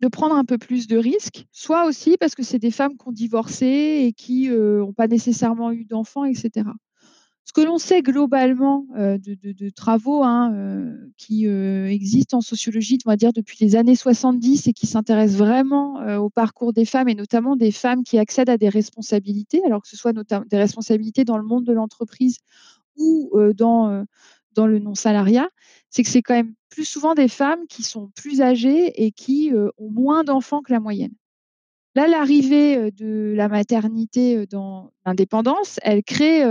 de 0.00 0.08
prendre 0.08 0.34
un 0.34 0.44
peu 0.44 0.58
plus 0.58 0.86
de 0.86 0.96
risques, 0.96 1.46
soit 1.52 1.86
aussi 1.86 2.16
parce 2.18 2.34
que 2.34 2.42
c'est 2.42 2.58
des 2.58 2.70
femmes 2.70 2.96
qui 2.96 3.08
ont 3.08 3.12
divorcé 3.12 4.04
et 4.04 4.12
qui 4.12 4.48
n'ont 4.48 4.92
pas 4.92 5.06
nécessairement 5.06 5.70
eu 5.72 5.84
d'enfants, 5.84 6.24
etc. 6.24 6.66
Ce 7.48 7.54
que 7.54 7.62
l'on 7.62 7.78
sait 7.78 8.02
globalement 8.02 8.86
euh, 8.98 9.16
de, 9.16 9.70
travaux 9.70 10.22
hein, 10.22 10.52
euh, 10.52 11.10
qui 11.16 11.48
euh, 11.48 11.86
existent 11.86 12.36
en 12.36 12.40
sociologie, 12.42 12.98
on 13.06 13.10
va 13.10 13.16
dire 13.16 13.32
depuis 13.32 13.56
les 13.62 13.74
années 13.74 13.96
70 13.96 14.66
et 14.66 14.74
qui 14.74 14.86
s'intéressent 14.86 15.38
vraiment 15.38 15.94
au 16.18 16.28
parcours 16.28 16.74
des 16.74 16.84
femmes 16.84 17.08
et 17.08 17.14
notamment 17.14 17.56
des 17.56 17.72
femmes 17.72 18.04
qui 18.04 18.18
accèdent 18.18 18.50
à 18.50 18.58
des 18.58 18.68
responsabilités, 18.68 19.62
alors 19.64 19.80
que 19.80 19.88
ce 19.88 19.96
soit 19.96 20.12
notamment 20.12 20.44
des 20.50 20.58
responsabilités 20.58 21.24
dans 21.24 21.38
le 21.38 21.42
monde 21.42 21.64
de 21.64 21.72
l'entreprise 21.72 22.36
ou 22.98 23.32
dans, 23.56 24.04
dans 24.52 24.66
le 24.66 24.78
non-salariat, 24.78 25.48
c'est 25.88 26.02
que 26.02 26.10
c'est 26.10 26.20
quand 26.20 26.34
même 26.34 26.52
plus 26.68 26.84
souvent 26.84 27.14
des 27.14 27.28
femmes 27.28 27.66
qui 27.70 27.82
sont 27.82 28.10
plus 28.14 28.42
âgées 28.42 29.02
et 29.02 29.10
qui 29.10 29.52
ont 29.78 29.90
moins 29.90 30.22
d'enfants 30.22 30.60
que 30.60 30.72
la 30.72 30.80
moyenne. 30.80 31.14
Là, 31.94 32.08
l'arrivée 32.08 32.90
de 32.90 33.32
la 33.34 33.48
maternité 33.48 34.46
dans 34.46 34.90
l'indépendance, 35.06 35.80
elle 35.82 36.02
crée 36.02 36.42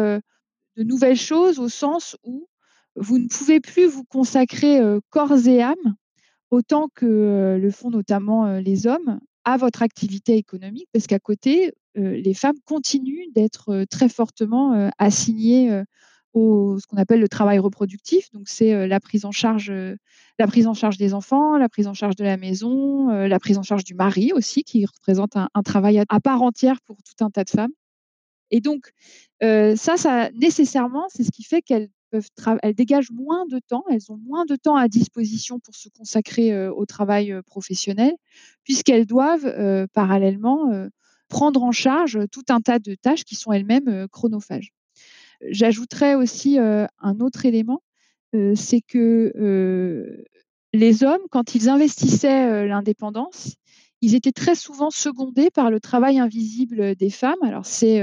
de 0.78 0.84
nouvelles 0.84 1.18
choses 1.18 1.60
au 1.60 1.70
sens 1.70 2.16
où 2.24 2.48
vous 2.96 3.18
ne 3.18 3.28
pouvez 3.28 3.60
plus 3.60 3.86
vous 3.86 4.04
consacrer 4.06 4.80
corps 5.10 5.48
et 5.48 5.62
âme 5.62 5.96
autant 6.52 6.88
que 6.96 7.58
le 7.60 7.72
font 7.72 7.90
notamment 7.90 8.58
les 8.60 8.88
hommes 8.88 9.20
à 9.44 9.58
votre 9.58 9.82
activité 9.82 10.36
économique 10.36 10.88
parce 10.94 11.08
qu'à 11.08 11.20
côté, 11.20 11.74
les 11.96 12.34
femmes 12.34 12.58
continuent 12.66 13.32
d'être 13.36 13.86
très 13.90 14.10
fortement 14.10 14.90
assignées 14.98 15.84
au 16.34 16.78
ce 16.80 16.88
qu'on 16.88 16.98
appelle 16.98 17.20
le 17.20 17.30
travail 17.30 17.60
reproductif. 17.60 18.32
Donc 18.32 18.48
c'est 18.48 18.88
la 18.88 19.00
prise 19.00 19.26
en 19.26 19.32
charge, 19.32 19.72
la 20.40 20.48
prise 20.48 20.68
en 20.68 20.74
charge 20.74 20.98
des 20.98 21.14
enfants, 21.14 21.58
la 21.58 21.70
prise 21.70 21.88
en 21.88 21.94
charge 21.94 22.16
de 22.16 22.24
la 22.24 22.38
maison, 22.38 23.10
la 23.10 23.40
prise 23.40 23.58
en 23.58 23.64
charge 23.64 23.84
du 23.84 23.96
mari 23.96 24.32
aussi, 24.34 24.64
qui 24.64 24.86
représente 24.86 25.36
un, 25.36 25.50
un 25.54 25.64
travail 25.64 26.04
à 26.08 26.20
part 26.20 26.42
entière 26.42 26.82
pour 26.82 26.98
tout 26.98 27.24
un 27.24 27.30
tas 27.30 27.44
de 27.44 27.50
femmes. 27.50 27.74
Et 28.52 28.62
donc, 28.62 28.92
ça, 29.42 29.98
ça 29.98 30.30
nécessairement, 30.32 31.06
c'est 31.10 31.24
ce 31.24 31.32
qui 31.32 31.44
fait 31.44 31.62
qu'elles 31.62 31.90
dégagent 32.76 33.12
moins 33.12 33.46
de 33.46 33.60
temps, 33.60 33.84
elles 33.90 34.12
ont 34.12 34.18
moins 34.18 34.46
de 34.46 34.56
temps 34.56 34.78
à 34.78 34.88
disposition 34.88 35.60
pour 35.60 35.76
se 35.76 35.90
consacrer 35.90 36.68
au 36.70 36.86
travail 36.86 37.34
professionnel, 37.46 38.14
puisqu'elles 38.64 39.06
doivent 39.06 39.88
parallèlement 39.94 40.88
prendre 41.28 41.62
en 41.64 41.74
charge 41.74 42.20
tout 42.32 42.46
un 42.50 42.62
tas 42.62 42.80
de 42.80 42.96
tâches 42.96 43.26
qui 43.26 43.36
sont 43.36 43.52
elles-mêmes 43.52 44.08
chronophages. 44.08 44.72
J'ajouterais 45.50 46.16
aussi 46.16 46.58
un 46.58 47.20
autre 47.20 47.46
élément, 47.46 47.84
c'est 48.56 48.82
que 48.82 50.24
les 50.74 51.04
hommes, 51.04 51.22
quand 51.30 51.56
ils 51.56 51.70
investissaient 51.70 52.66
l'indépendance, 52.68 53.56
ils 54.02 54.16
étaient 54.16 54.32
très 54.32 54.56
souvent 54.56 54.90
secondés 54.90 55.50
par 55.50 55.72
le 55.72 55.80
travail 55.80 56.20
invisible 56.20 56.96
des 56.96 57.10
femmes. 57.10 57.42
Alors 57.42 57.66
c'est 57.66 58.00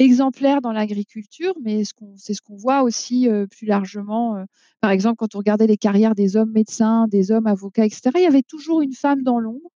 exemplaire 0.00 0.60
dans 0.60 0.72
l'agriculture, 0.72 1.54
mais 1.62 1.82
c'est 2.16 2.34
ce 2.34 2.40
qu'on 2.40 2.56
voit 2.56 2.82
aussi 2.82 3.28
plus 3.50 3.66
largement. 3.66 4.44
Par 4.80 4.90
exemple, 4.90 5.16
quand 5.16 5.34
on 5.34 5.38
regardait 5.38 5.66
les 5.66 5.76
carrières 5.76 6.14
des 6.14 6.36
hommes 6.36 6.50
médecins, 6.52 7.06
des 7.06 7.30
hommes 7.30 7.46
avocats, 7.46 7.84
etc., 7.84 8.10
il 8.16 8.22
y 8.22 8.26
avait 8.26 8.42
toujours 8.42 8.80
une 8.80 8.94
femme 8.94 9.22
dans 9.22 9.38
l'ombre 9.38 9.70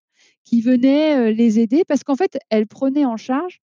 qui 0.46 0.62
venait 0.62 1.34
les 1.34 1.60
aider 1.60 1.84
parce 1.88 2.03
qu'en 2.03 2.15
fait, 2.15 2.39
elle 2.50 2.68
prenait 2.68 3.06
en 3.06 3.18
charge 3.18 3.62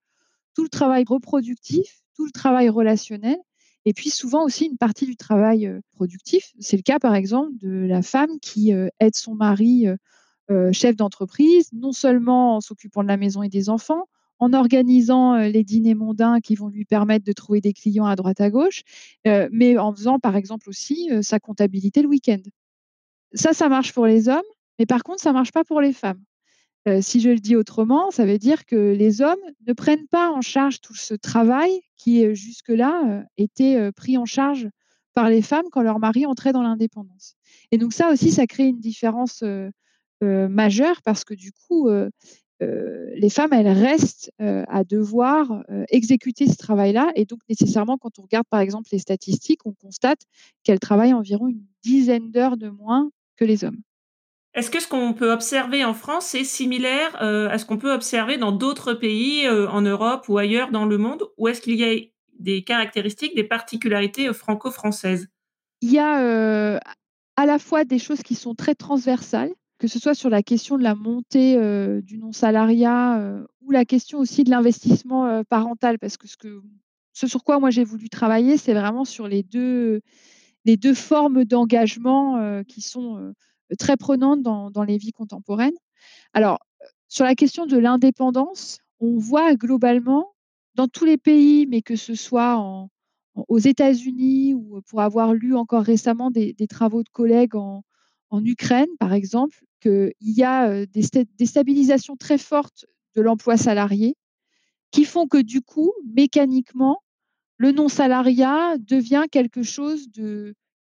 tout 0.55 0.63
le 0.63 0.69
travail 0.69 1.05
reproductif, 1.09 2.03
tout 2.15 2.27
le 2.27 2.31
travail 2.31 2.69
relationnel, 2.69 3.39
et 3.87 3.95
puis 3.95 4.11
souvent 4.11 4.45
aussi 4.45 4.67
une 4.67 4.77
partie 4.77 5.07
du 5.07 5.17
travail 5.17 5.73
productif. 5.95 6.53
C'est 6.61 6.77
le 6.77 6.83
cas, 6.83 6.99
par 6.99 7.15
exemple, 7.15 7.53
de 7.57 7.87
la 7.87 8.03
femme 8.03 8.39
qui 8.43 8.71
aide 8.71 9.17
son 9.17 9.35
mari 9.35 9.87
chef 10.73 10.95
d'entreprise, 10.95 11.71
non 11.73 11.93
seulement 11.93 12.57
en 12.57 12.61
s'occupant 12.61 13.03
de 13.03 13.09
la 13.09 13.17
maison 13.17 13.43
et 13.43 13.49
des 13.49 13.71
enfants, 13.71 14.05
en 14.41 14.53
organisant 14.53 15.37
les 15.37 15.63
dîners 15.63 15.95
mondains 15.95 16.41
qui 16.41 16.57
vont 16.57 16.69
lui 16.69 16.85
permettre 16.85 17.25
de 17.25 17.33
trouver 17.33 17.61
des 17.61 17.73
clients 17.73 18.07
à 18.07 18.17
droite 18.17 18.41
à 18.41 18.51
gauche, 18.51 18.83
mais 19.25 19.79
en 19.79 19.95
faisant 19.95 20.19
par 20.19 20.35
exemple 20.35 20.69
aussi 20.69 21.09
sa 21.23 21.39
comptabilité 21.39 22.03
le 22.03 22.09
week-end. 22.09 22.41
Ça, 23.33 23.53
ça 23.53 23.69
marche 23.69 23.93
pour 23.93 24.07
les 24.07 24.29
hommes, 24.29 24.41
mais 24.79 24.87
par 24.87 25.05
contre, 25.05 25.21
ça 25.23 25.31
ne 25.31 25.35
marche 25.35 25.53
pas 25.53 25.63
pour 25.63 25.81
les 25.81 25.93
femmes. 25.93 26.23
si 27.01 27.21
je 27.21 27.29
le 27.29 27.39
dis 27.39 27.55
autrement, 27.57 28.11
ça 28.11 28.25
veut 28.25 28.39
dire 28.39 28.65
que 28.65 28.93
les 28.93 29.21
hommes 29.21 29.39
ne 29.67 29.73
prennent 29.73 30.09
pas 30.09 30.31
en 30.31 30.41
charge 30.41 30.81
tout 30.81 30.97
ce 30.97 31.15
travail 31.15 31.83
qui 31.97 32.35
jusque-là 32.35 33.25
était 33.37 33.93
pris 33.93 34.17
en 34.17 34.25
charge 34.25 34.69
par 35.13 35.29
les 35.29 35.43
femmes 35.43 35.67
quand 35.71 35.83
leur 35.83 35.99
mari 35.99 36.25
entrait 36.25 36.53
dans 36.53 36.63
l'indépendance. 36.63 37.35
Et 37.73 37.79
donc 37.79 37.93
ça 37.93 38.11
aussi, 38.11 38.31
ça 38.31 38.47
crée 38.47 38.69
une 38.69 38.81
différence 38.81 39.45
majeure 40.23 41.03
parce 41.03 41.25
que 41.25 41.35
du 41.35 41.53
coup, 41.53 41.89
euh, 42.63 43.11
les 43.15 43.31
femmes, 43.31 43.53
elles 43.53 43.69
restent 43.69 44.33
euh, 44.41 44.65
à 44.69 44.85
devoir 44.85 45.63
euh, 45.71 45.85
exécuter 45.89 46.47
ce 46.47 46.57
travail-là. 46.57 47.11
Et 47.15 47.25
donc, 47.25 47.41
nécessairement, 47.49 47.97
quand 47.97 48.19
on 48.19 48.23
regarde 48.23 48.47
par 48.51 48.61
exemple 48.61 48.89
les 48.93 48.99
statistiques, 48.99 49.65
on 49.65 49.73
constate 49.73 50.21
qu'elles 50.63 50.81
travaillent 50.81 51.15
environ 51.15 51.49
une 51.49 51.65
dizaine 51.83 52.31
d'heures 52.31 52.57
de 52.57 52.69
moins 52.69 53.11
que 53.37 53.45
les 53.45 53.65
hommes. 53.65 53.81
Est-ce 54.53 54.71
que 54.71 54.81
ce 54.81 54.89
qu'on 54.89 55.15
peut 55.15 55.33
observer 55.33 55.85
en 55.85 55.95
France 55.95 56.35
est 56.35 56.45
similaire 56.45 57.15
à 57.23 57.57
ce 57.57 57.65
qu'on 57.65 57.79
peut 57.79 57.93
observer 57.93 58.37
dans 58.37 58.51
d'autres 58.51 58.95
pays 58.95 59.49
en 59.49 59.81
Europe 59.81 60.29
ou 60.29 60.39
ailleurs 60.39 60.73
dans 60.73 60.87
le 60.87 60.99
monde? 60.99 61.23
Ou 61.39 61.47
est-ce 61.47 61.61
qu'il 61.61 61.77
y 61.77 61.85
a 61.85 61.97
des 62.41 62.65
caractéristiques, 62.65 63.37
des 63.37 63.45
particularités 63.45 64.33
franco-françaises? 64.33 65.29
Il 65.83 65.93
y 65.93 66.01
a 66.01 66.81
à 67.37 67.47
la 67.47 67.59
fois 67.61 67.85
des 67.85 68.01
choses 68.01 68.25
qui 68.25 68.35
sont 68.35 68.57
très 68.57 68.75
transversales 68.75 69.53
que 69.81 69.89
ce 69.89 69.99
soit 69.99 70.15
sur 70.15 70.29
la 70.29 70.43
question 70.43 70.77
de 70.77 70.83
la 70.83 70.95
montée 70.95 71.57
du 72.03 72.19
non-salariat 72.19 73.43
ou 73.63 73.71
la 73.71 73.87
question 73.87 74.19
aussi 74.19 74.45
de 74.45 74.51
l'investissement 74.51 75.43
parental, 75.45 75.99
parce 75.99 76.19
que 76.19 76.29
ce, 77.15 77.27
sur 77.27 77.43
quoi 77.43 77.59
moi 77.59 77.71
j'ai 77.71 77.83
voulu 77.83 78.11
travailler, 78.11 78.59
c'est 78.59 78.75
vraiment 78.75 79.07
sur 79.07 79.27
les 79.27 79.43
deux, 79.43 80.03
les 80.67 80.77
deux 80.77 80.93
formes 80.93 81.47
d'engagement 81.47 82.63
qui 82.65 82.83
sont 82.83 83.33
très 83.79 83.97
prenantes 83.97 84.43
dans, 84.43 84.71
dans, 84.71 84.85
les 84.85 84.99
vies 84.99 85.13
contemporaines. 85.13 85.79
Alors, 86.35 86.59
sur 87.09 87.25
la 87.25 87.35
question 87.35 87.65
de 87.65 87.79
l'indépendance, 87.79 88.81
on 89.01 89.17
voit 89.17 89.55
globalement 89.55 90.35
dans 90.75 90.89
tous 90.89 91.07
les 91.07 91.17
pays, 91.17 91.67
mais 91.67 91.81
que 91.81 91.97
ce 91.97 92.15
soit 92.15 92.63
aux 93.49 93.59
États-Unis 93.59 94.53
ou 94.53 94.83
pour 94.83 95.01
avoir 95.01 95.33
lu 95.33 95.57
encore 95.57 95.85
récemment 95.85 96.31
des 96.31 96.53
des 96.53 96.67
travaux 96.67 97.03
de 97.03 97.09
collègues 97.09 97.57
en 97.57 97.83
en 98.31 98.45
Ukraine, 98.45 98.89
par 98.99 99.13
exemple, 99.13 99.65
qu'il 99.81 100.13
y 100.21 100.45
a, 100.45 100.87
des 100.87 101.47
stabilisations 101.47 102.17
très 102.17 102.39
fortes 102.39 102.87
de 103.17 103.23
l'emploi 103.23 103.57
salarié 103.57 104.17
qui 104.91 105.05
font 105.05 105.27
que 105.27 105.39
du 105.39 105.63
coup, 105.63 105.93
mécaniquement, 106.05 107.03
le 107.57 107.73
non-salariat 107.73 108.77
devient 108.79 109.25
quelque 109.31 109.63
chose 109.63 110.09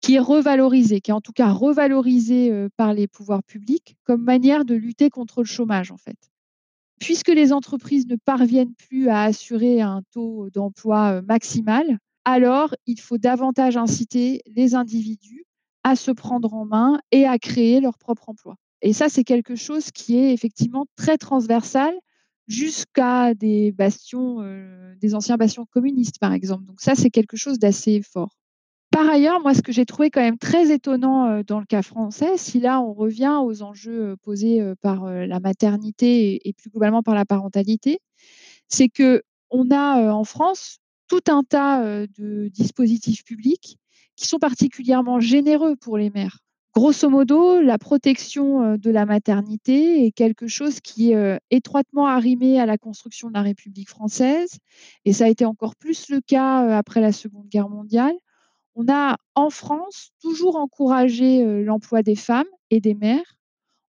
qui 0.01 0.15
est 0.15 0.21
revalorisé, 0.21 1.01
qui 1.01 1.11
est 1.11 1.15
en 1.15 1.21
tout 1.21 1.33
cas 1.33 1.51
revalorisé, 1.51 2.69
par 2.77 2.95
les 2.95 3.09
pouvoirs 3.09 3.43
publics 3.43 3.97
comme 4.05 4.23
manière 4.23 4.65
de 4.65 4.75
lutter 4.75 5.11
contre 5.11 5.43
le 5.43 5.47
chômage, 5.47 5.91
en 5.91 5.97
fait. 5.97 6.17
Puisque 7.01 7.29
les 7.29 7.53
entreprises 7.53 8.07
ne 8.07 8.17
parviennent 8.17 8.75
plus 8.75 9.09
à 9.09 9.23
assurer 9.23 9.81
un 9.81 10.03
taux 10.13 10.49
d'emploi, 10.51 11.23
maximal, 11.23 11.99
alors 12.25 12.75
il 12.87 13.01
faut 13.01 13.19
davantage 13.19 13.77
inciter 13.77 14.43
les 14.47 14.75
individus 14.75 15.45
à 15.85 15.97
se 15.97 16.11
prendre 16.11 16.53
en 16.55 16.65
main 16.65 17.01
et 17.11 17.27
à 17.27 17.39
créer 17.39 17.81
leur 17.81 17.99
propre 17.99 18.29
emploi. 18.29 18.57
Et 18.83 18.93
ça, 18.93 19.09
c'est 19.09 19.25
quelque 19.25 19.57
chose 19.57 19.91
qui 19.93 20.17
est 20.19 20.33
effectivement 20.33 20.87
très 20.97 21.19
transversal 21.19 21.93
jusqu'à 22.47 23.35
des 23.35 23.73
bastions, 23.73 24.41
heu, 24.43 24.95
des 25.01 25.15
anciens 25.15 25.37
bastions 25.37 25.67
communistes, 25.67 26.19
par 26.21 26.33
exemple. 26.33 26.65
Donc 26.65 26.81
ça, 26.81 26.95
c'est 26.95 27.11
quelque 27.11 27.37
chose 27.37 27.59
d'assez 27.59 28.03
fort. 28.03 28.37
Par 28.93 29.09
ailleurs, 29.11 29.41
moi, 29.43 29.55
ce 29.55 29.63
que 29.63 29.73
j'ai 29.73 29.87
trouvé 29.87 30.11
quand 30.11 30.21
même 30.23 30.39
très 30.39 30.73
étonnant, 30.73 31.31
heu, 31.41 31.45
dans 31.45 31.61
le 31.61 31.67
cas 31.67 31.83
français, 31.83 32.39
si 32.39 32.61
là 32.61 32.81
on 32.83 32.95
revient 32.95 33.39
aux 33.45 33.63
enjeux, 33.63 34.13
heu, 34.13 34.17
posés, 34.23 34.63
par, 34.83 35.05
la 35.11 35.41
maternité 35.41 36.41
et 36.49 36.53
plus 36.55 36.71
globalement 36.71 37.03
par 37.03 37.15
la 37.15 37.25
parentalité, 37.27 38.01
c'est 38.69 38.89
qu'on 38.91 39.71
a, 39.73 40.03
heu, 40.03 40.11
en 40.13 40.25
France 40.25 40.79
tout 41.09 41.23
un 41.29 41.43
tas, 41.45 42.07
de 42.19 42.49
dispositifs 42.49 43.25
publics 43.25 43.79
qui 44.17 44.29
sont 44.29 44.39
particulièrement 44.39 45.21
généreux 45.21 45.77
pour 45.77 45.99
les 45.99 46.11
mères. 46.11 46.41
Grosso 46.75 47.09
modo, 47.11 47.61
la 47.61 47.79
protection, 47.79 48.63
heu, 48.75 48.79
de 48.79 48.91
la 48.91 49.07
maternité 49.07 50.05
est 50.07 50.13
quelque 50.13 50.47
chose 50.47 50.81
qui 50.81 51.13
est, 51.13 51.17
heu, 51.17 51.39
étroitement 51.51 52.07
arrimé 52.07 52.61
à 52.61 52.67
la 52.67 52.77
construction 52.79 53.29
de 53.29 53.35
la 53.35 53.43
République 53.43 53.89
française 53.89 54.59
et 55.05 55.13
ça 55.13 55.25
a 55.25 55.29
été 55.29 55.45
encore 55.45 55.77
plus 55.77 56.09
le 56.11 56.21
cas, 56.21 56.67
heu, 56.67 56.73
après 56.73 57.01
la 57.01 57.13
Seconde 57.13 57.49
Guerre 57.49 57.69
mondiale. 57.71 58.15
On 58.77 58.87
a, 58.93 59.17
en 59.37 59.51
France, 59.51 60.11
toujours 60.23 60.57
encouragé, 60.57 61.45
l'emploi 61.65 62.03
des 62.03 62.17
femmes 62.17 62.47
et 62.71 62.81
des 62.81 62.95
mères 62.95 63.37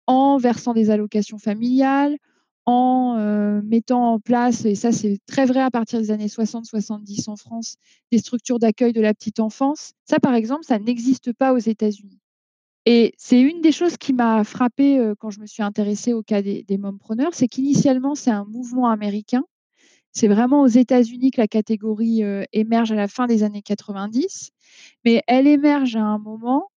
en 0.08 0.38
versant 0.38 0.74
des 0.74 0.90
allocations 0.92 1.40
familiales, 1.40 2.18
en, 2.66 3.62
mettant 3.64 4.14
en 4.14 4.20
place 4.20 4.66
et 4.66 4.76
ça 4.76 4.92
c'est 4.94 5.20
très 5.28 5.46
vrai 5.46 5.62
à 5.62 5.72
partir 5.72 6.00
des 6.02 6.12
années 6.12 6.30
60-70 6.30 7.28
en 7.30 7.36
France, 7.38 7.76
des 8.12 8.20
structures 8.20 8.60
d'accueil 8.60 8.94
de 8.94 9.02
la 9.02 9.14
petite 9.14 9.40
enfance. 9.42 9.94
Ça, 10.06 10.20
par 10.20 10.36
exemple, 10.36 10.66
ça 10.66 10.80
n'existe 10.80 11.34
pas 11.34 11.54
aux 11.54 11.60
États-Unis 11.60 12.20
et 12.86 13.14
c'est 13.18 13.42
une 13.42 13.62
des 13.62 13.72
choses 13.72 13.98
qui 13.98 14.14
m'a 14.14 14.44
frappée, 14.44 15.00
heu, 15.00 15.16
quand 15.16 15.30
je 15.32 15.40
me 15.40 15.48
suis 15.48 15.64
intéressée 15.64 16.14
au 16.14 16.24
cas 16.24 16.42
des 16.42 16.64
des 16.64 16.78
mompreneurs, 16.78 17.34
c'est 17.34 17.48
qu'initialement, 17.48 18.16
c'est 18.16 18.32
un 18.32 18.46
mouvement 18.46 18.90
américain. 18.90 19.44
C'est 20.14 20.28
vraiment 20.30 20.62
aux 20.64 20.68
États-Unis 20.68 21.32
que 21.32 21.42
la 21.42 21.48
catégorie, 21.48 22.24
heu, 22.24 22.46
émerge 22.54 22.92
à 22.92 22.96
la 22.96 23.08
fin 23.08 23.28
des 23.28 23.44
années 23.44 23.62
90, 23.64 24.52
mais 25.06 25.24
elle 25.28 25.48
émerge 25.48 25.96
à 25.98 26.04
un 26.04 26.20
moment 26.20 26.70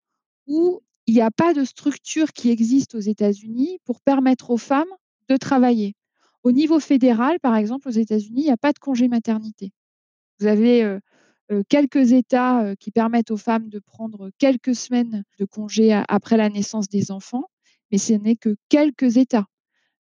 où 0.48 0.82
il 1.08 1.16
y 1.16 1.22
a 1.22 1.32
pas 1.32 1.54
de 1.54 1.64
structure 1.66 2.34
qui 2.34 2.50
existe 2.52 2.96
aux 2.96 3.00
États-Unis 3.00 3.80
pour 3.86 4.02
permettre 4.02 4.52
aux 4.52 4.58
femmes 4.58 4.88
de 5.30 5.38
travailler. 5.38 5.96
Au 6.44 6.52
niveau 6.54 6.80
fédéral, 6.80 7.40
par 7.42 7.56
exemple, 7.58 7.88
aux 7.90 7.92
États-Unis, 7.92 8.42
il 8.44 8.48
y 8.48 8.52
a 8.52 8.58
pas 8.58 8.74
de 8.74 8.80
congé 8.80 9.08
maternité. 9.10 9.72
Vous 10.40 10.48
avez, 10.48 10.84
heu, 10.84 11.00
quelques 11.70 12.12
États, 12.12 12.64
heu, 12.72 12.76
qui 12.76 12.92
permettent 12.92 13.32
aux 13.32 13.38
femmes 13.38 13.70
de 13.70 13.80
prendre 13.80 14.32
quelques 14.38 14.76
semaines 14.76 15.24
de 15.40 15.46
congé 15.46 15.94
après 16.08 16.38
la 16.38 16.50
naissance 16.50 16.90
des 16.90 17.12
enfants, 17.12 17.46
mais 17.92 17.98
ce 17.98 18.14
n'est 18.14 18.36
que 18.36 18.56
quelques 18.70 19.18
États. 19.18 19.46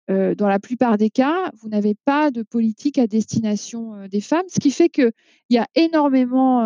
Heu, 0.09 0.35
dans 0.35 0.47
la 0.47 0.59
plupart 0.59 0.97
des 0.97 1.09
cas, 1.09 1.51
vous 1.61 1.69
n'avez 1.69 1.95
pas 2.05 2.31
de 2.31 2.43
politique 2.43 2.97
à 2.97 3.07
destination, 3.07 4.07
des 4.07 4.21
femmes, 4.21 4.45
ce 4.49 4.59
qui 4.59 4.71
fait 4.71 4.89
qu'il 4.89 5.11
y 5.49 5.57
a 5.57 5.67
énormément, 5.75 6.63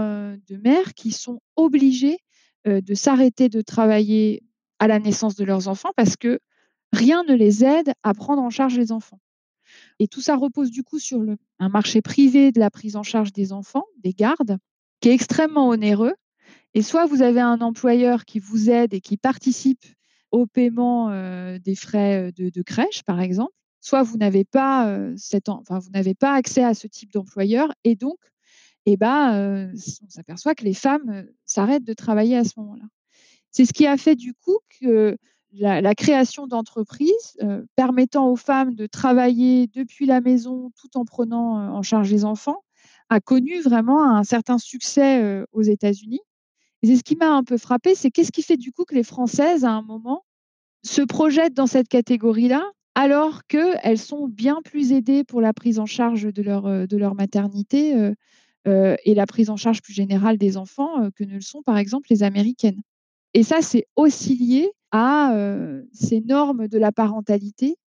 de 0.47 0.57
mères 0.57 0.93
qui 0.93 1.11
sont 1.11 1.41
obligées, 1.55 2.17
de 2.65 2.93
s'arrêter 2.93 3.49
de 3.49 3.61
travailler 3.61 4.43
à 4.79 4.87
la 4.87 4.99
naissance 4.99 5.35
de 5.35 5.43
leurs 5.43 5.67
enfants 5.67 5.91
parce 5.95 6.17
que 6.17 6.39
rien 6.93 7.23
ne 7.23 7.33
les 7.33 7.63
aide 7.63 7.93
à 8.03 8.13
prendre 8.13 8.41
en 8.41 8.49
charge 8.49 8.77
les 8.77 8.91
enfants 8.91 9.19
et 9.99 10.07
tout 10.07 10.21
ça 10.21 10.35
repose 10.35 10.71
du 10.71 10.83
coup 10.83 10.99
sur 10.99 11.23
un 11.59 11.69
marché 11.69 12.01
privé 12.01 12.51
de 12.51 12.59
la 12.59 12.69
prise 12.69 12.95
en 12.95 13.03
charge 13.03 13.33
des 13.33 13.53
enfants, 13.53 13.85
des 14.03 14.13
gardes, 14.13 14.57
qui 15.01 15.09
est 15.09 15.13
extrêmement 15.13 15.69
onéreux 15.69 16.13
et 16.73 16.81
soit 16.83 17.05
vous 17.07 17.21
avez 17.21 17.41
un 17.41 17.61
employeur 17.61 18.25
qui 18.25 18.39
vous 18.39 18.69
aide 18.69 18.93
et 18.93 19.01
qui 19.01 19.17
participe 19.17 19.83
au 20.31 20.45
paiement, 20.47 21.11
heu, 21.11 21.59
des 21.59 21.75
frais, 21.75 22.29
heu, 22.29 22.31
de 22.51 22.61
crèche, 22.63 23.03
par 23.03 23.21
exemple, 23.21 23.53
soit 23.81 24.03
vous 24.03 24.17
n'avez 24.17 24.45
pas, 24.45 24.87
n'avez 25.93 26.15
pas 26.15 26.33
accès 26.35 26.63
à 26.63 26.73
ce 26.73 26.87
type 26.87 27.11
d'employeur 27.13 27.73
et 27.83 27.95
donc 27.95 28.17
heu, 29.35 29.71
s 29.75 29.99
on 30.05 30.09
s'aperçoit 30.09 30.55
que 30.55 30.65
les 30.65 30.73
femmes, 30.73 31.25
s'arrêtent 31.45 31.83
de 31.85 31.93
travailler 31.93 32.37
à 32.37 32.43
ce 32.43 32.53
moment-là. 32.57 32.85
C'est 33.51 33.65
ce 33.65 33.73
qui 33.73 33.87
a 33.87 33.97
fait 33.97 34.15
du 34.15 34.33
coup 34.33 34.57
que 34.81 35.17
la 35.53 35.95
création 35.95 36.47
d'entreprises, 36.47 37.37
permettant 37.75 38.29
aux 38.29 38.37
femmes 38.37 38.75
de 38.75 38.87
travailler 38.87 39.67
depuis 39.67 40.05
la 40.05 40.21
maison 40.21 40.71
tout 40.79 40.97
en 40.97 41.05
prenant, 41.05 41.75
en 41.75 41.81
charge 41.83 42.11
les 42.11 42.25
enfants, 42.25 42.63
a 43.11 43.19
connu 43.19 43.61
vraiment 43.61 44.03
un 44.03 44.23
certain 44.23 44.57
succès, 44.57 45.43
aux 45.51 45.61
États-Unis 45.61 46.21
et 46.81 46.95
ce 46.95 47.03
qui 47.03 47.15
m'a 47.15 47.31
un 47.31 47.43
peu 47.43 47.59
frappée, 47.59 47.93
c'est 47.93 48.09
qu'est-ce 48.09 48.31
qui 48.31 48.41
fait 48.41 48.57
du 48.57 48.71
coup 48.71 48.85
que 48.85 48.95
les 48.95 49.03
Françaises, 49.03 49.65
à 49.65 49.69
un 49.69 49.83
moment, 49.83 50.25
se 50.83 51.03
projettent 51.03 51.53
dans 51.53 51.67
cette 51.67 51.87
catégorie-là, 51.87 52.63
alors 52.95 53.45
qu'elles 53.45 53.99
sont 53.99 54.27
bien 54.27 54.61
plus 54.63 54.91
aidées 54.91 55.23
pour 55.23 55.41
la 55.41 55.53
prise 55.53 55.77
en 55.77 55.85
charge 55.85 56.33
de 56.33 56.41
leur, 56.41 56.87
de 56.87 56.97
leur 56.97 57.13
maternité, 57.13 58.11
et 58.65 59.13
la 59.13 59.25
prise 59.27 59.51
en 59.51 59.57
charge 59.57 59.83
plus 59.83 59.93
générale 59.93 60.39
des 60.39 60.57
enfants, 60.57 61.11
que 61.15 61.23
ne 61.23 61.35
le 61.35 61.41
sont, 61.41 61.61
par 61.61 61.77
exemple, 61.77 62.07
les 62.09 62.23
Américaines 62.23 62.81
et 63.33 63.43
ça, 63.43 63.61
c'est 63.61 63.87
aussi 63.95 64.35
lié 64.35 64.71
à, 64.91 65.33
ces 65.93 66.21
normes 66.21 66.67
de 66.67 66.77
la 66.77 66.91
parentalité 66.91 67.77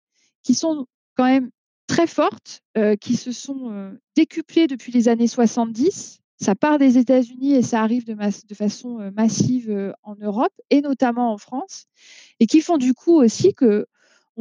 qui 0.43 0.55
sont 0.55 0.87
quand 1.17 1.25
même 1.25 1.51
très 1.95 2.07
fortes, 2.09 2.63
heu, 2.77 2.97
qui 2.97 3.17
se 3.17 3.31
sont, 3.33 3.71
heu, 3.73 4.01
décuplées 4.17 4.67
depuis 4.67 4.91
les 4.93 5.09
années 5.09 5.29
70. 5.29 6.19
Ça 6.41 6.57
part 6.57 6.79
des 6.79 6.99
États-Unis 6.99 7.55
et 7.55 7.63
ça 7.63 7.83
arrive 7.83 8.05
de 8.05 8.55
façon, 8.55 9.01
heu, 9.01 9.13
massive, 9.13 9.95
en 10.03 10.17
Europe 10.17 10.53
et 10.71 10.81
notamment 10.81 11.33
en 11.33 11.39
France 11.39 11.87
et 12.41 12.47
qui 12.47 12.61
font 12.63 12.79
du 12.79 12.95
coup 12.95 13.15
aussi 13.17 13.55
qu'on 13.55 13.85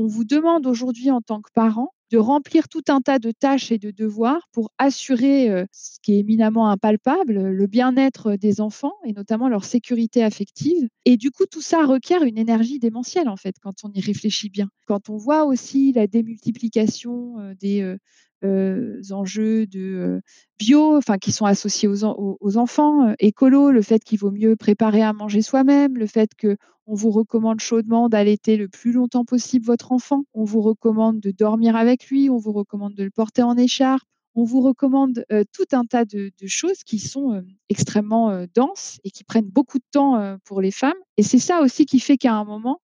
vous 0.07 0.25
demande 0.25 0.67
aujourd'hui 0.67 1.11
en 1.11 1.21
tant 1.21 1.41
que 1.41 1.51
parent 1.53 1.92
de 2.13 2.19
remplir 2.19 2.69
tout 2.69 2.83
un 2.89 3.01
tas 3.01 3.19
de 3.19 3.31
tâches 3.31 3.71
et 3.73 3.79
de 3.79 3.91
devoirs 3.91 4.47
pour 4.53 4.71
assurer, 4.79 5.49
heu, 5.51 5.67
ce 5.73 5.99
qui 6.03 6.13
est 6.15 6.19
éminemment 6.19 6.69
impalpable, 6.69 7.49
le 7.49 7.67
bien-être 7.67 8.35
des 8.37 8.61
enfants 8.61 8.93
et 9.05 9.13
notamment 9.13 9.49
leur 9.49 9.65
sécurité 9.65 10.23
affective 10.23 10.89
et 11.05 11.17
du 11.17 11.31
coup, 11.31 11.45
tout 11.51 11.61
ça 11.61 11.85
requiert 11.85 12.23
une 12.23 12.37
énergie 12.39 12.79
démentielle, 12.79 13.29
en 13.29 13.37
fait, 13.37 13.55
quand 13.61 13.73
on 13.83 13.91
y 13.93 14.01
réfléchit 14.01 14.49
bien. 14.49 14.69
Quand 14.87 15.09
on 15.09 15.17
voit 15.17 15.45
aussi 15.45 15.91
la 15.93 16.07
démultiplication, 16.07 17.39
heu, 17.41 17.55
des, 17.55 17.95
heu, 18.43 19.01
enjeux 19.11 19.65
de, 19.67 19.79
heu, 19.79 20.21
bio, 20.59 20.97
enfin 20.97 21.17
qui 21.17 21.31
sont 21.31 21.45
associés 21.45 21.87
aux 21.87 22.03
en 22.03 22.13
aux 22.17 22.37
aux 22.41 22.57
enfants, 22.57 23.09
heu, 23.11 23.15
écolo, 23.19 23.71
le 23.71 23.81
fait 23.81 24.03
qu'il 24.03 24.19
vaut 24.19 24.31
mieux 24.31 24.55
préparer 24.55 25.01
à 25.03 25.13
manger 25.13 25.41
soi-même, 25.41 25.97
le 25.97 26.07
fait 26.07 26.31
qu'on 26.39 26.55
vous 26.95 27.11
recommande 27.11 27.59
chaudement 27.61 28.09
d'allaiter 28.09 28.57
le 28.57 28.67
plus 28.69 28.91
longtemps 28.93 29.25
possible 29.25 29.65
votre 29.65 29.91
enfant. 29.91 30.23
On 30.33 30.43
vous 30.45 30.61
recommande 30.61 31.19
de 31.19 31.31
dormir 31.31 31.75
avec 31.75 32.07
lui, 32.09 32.29
on 32.29 32.37
vous 32.37 32.51
recommande 32.53 32.95
de 32.95 33.03
le 33.03 33.11
porter 33.11 33.43
en 33.43 33.57
écharpe. 33.57 34.03
On 34.35 34.43
vous 34.45 34.61
recommande, 34.61 35.25
tout 35.53 35.65
un 35.73 35.85
tas 35.85 36.05
de 36.05 36.31
choses 36.47 36.83
qui 36.83 36.97
sont, 36.99 37.43
extrêmement, 37.69 38.45
denses 38.55 38.99
et 39.03 39.11
qui 39.11 39.23
prennent 39.23 39.45
beaucoup 39.49 39.77
de 39.77 39.83
temps, 39.91 40.37
pour 40.45 40.59
les 40.61 40.71
femmes 40.71 40.93
et 41.17 41.23
c'est 41.23 41.37
ça 41.39 41.61
aussi 41.61 41.85
qui 41.85 41.99
fait 41.99 42.17
qu'à 42.17 42.33
un 42.33 42.43
moment, 42.45 42.81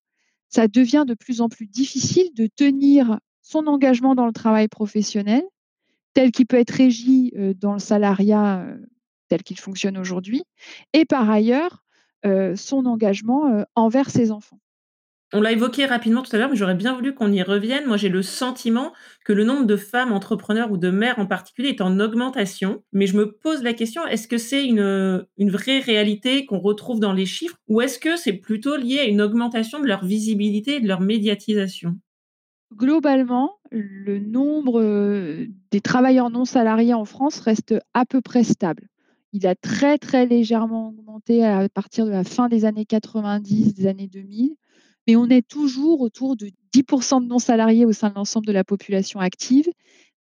ça 0.50 0.68
devient 0.68 1.06
de 1.08 1.14
plus 1.16 1.42
en 1.42 1.50
plus 1.50 1.68
difficile 1.68 2.30
de 2.36 2.48
tenir 2.56 3.20
son 3.50 3.68
engagement 3.68 4.16
dans 4.16 4.26
le 4.28 4.34
travail 4.34 4.68
professionnel, 4.68 5.44
tel 6.14 6.32
qu'il 6.32 6.48
peut 6.48 6.58
être 6.58 6.72
régi, 6.72 7.32
heu, 7.38 7.54
dans 7.54 7.74
le 7.74 7.80
salariat, 7.80 8.66
heu, 8.68 8.86
tel 9.30 9.44
qu'il 9.44 9.60
fonctionne 9.60 9.98
aujourd'hui 9.98 10.44
et 10.94 11.06
par 11.06 11.30
ailleurs, 11.30 11.84
heu, 12.26 12.56
son 12.56 12.86
engagement, 12.86 13.66
envers 13.76 14.10
ses 14.12 14.32
enfants. 14.32 14.60
On 15.32 15.42
l'a 15.42 15.52
évoqué 15.52 15.86
rapidement 15.86 16.24
tout 16.24 16.36
à 16.36 16.40
l'heure, 16.40 16.50
mais 16.50 16.56
j'aurais 16.56 16.74
bien 16.76 16.96
voulu 16.96 17.14
qu'on 17.14 17.32
y 17.32 17.44
revienne. 17.44 17.86
Moi, 17.86 17.98
j'ai 17.98 18.10
le 18.10 18.24
sentiment 18.24 18.94
que 19.26 19.32
le 19.34 19.44
nombre 19.44 19.66
de 19.68 19.76
femmes 19.78 20.12
entrepreneurs 20.12 20.72
ou 20.72 20.78
de 20.78 20.90
mères 20.90 21.20
en 21.20 21.28
particulier 21.28 21.70
est 21.70 21.82
en 21.82 22.00
augmentation, 22.00 22.84
mais 22.94 23.06
je 23.06 23.16
me 23.16 23.32
pose 23.38 23.62
la 23.62 23.74
question, 23.74 24.06
est-ce 24.08 24.28
que 24.28 24.40
c'est 24.40 24.66
une, 24.66 25.28
une 25.38 25.52
vraie 25.52 25.80
réalité 25.80 26.48
qu'on 26.48 26.60
retrouve 26.60 27.00
dans 27.00 27.14
les 27.14 27.28
chiffres 27.28 27.58
ou 27.68 27.80
est-ce 27.82 28.00
que 28.00 28.18
c'est 28.18 28.34
plutôt 28.34 28.76
lié 28.76 29.00
à 29.00 29.06
une 29.06 29.22
augmentation 29.22 29.80
de 29.80 29.86
leur 29.86 30.04
visibilité 30.04 30.78
et 30.78 30.80
de 30.82 30.88
leur 30.88 31.02
médiatisation? 31.02 32.00
Globalement, 32.76 33.58
le 33.72 34.20
nombre 34.20 34.82
des 35.72 35.82
travailleurs 35.82 36.30
non 36.30 36.46
salariés 36.46 36.94
en 36.94 37.06
France 37.06 37.40
reste 37.40 37.76
à 37.94 38.06
peu 38.06 38.22
près 38.22 38.44
stable. 38.44 38.88
Il 39.34 39.48
a 39.48 39.56
très, 39.56 39.98
très 39.98 40.26
légèrement 40.26 40.90
augmenté 40.90 41.46
à 41.46 41.68
partir 41.70 42.06
de 42.06 42.12
la 42.12 42.24
fin 42.24 42.48
des 42.48 42.66
années 42.66 42.86
90, 42.86 43.74
des 43.74 43.88
années 43.88 44.08
2000, 44.08 44.56
mais 45.08 45.16
on 45.16 45.28
est 45.28 45.48
toujours 45.48 46.02
autour 46.02 46.36
de 46.36 46.52
10% 46.74 47.22
de 47.22 47.28
non 47.28 47.40
salariés 47.40 47.86
au 47.86 47.92
sein 47.92 48.10
de 48.10 48.16
l'ensemble 48.16 48.46
de 48.46 48.52
la 48.52 48.64
population 48.64 49.20
active. 49.20 49.68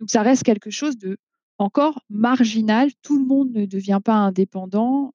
Donc 0.01 0.11
ça 0.11 0.23
reste 0.23 0.43
quelque 0.43 0.71
chose 0.71 0.97
de 0.97 1.19
encore 1.59 2.01
marginal. 2.11 2.91
Tout 3.03 3.19
le 3.19 3.25
monde 3.25 3.51
ne 3.53 3.67
devient 3.67 4.01
pas 4.05 4.15
indépendant 4.15 5.11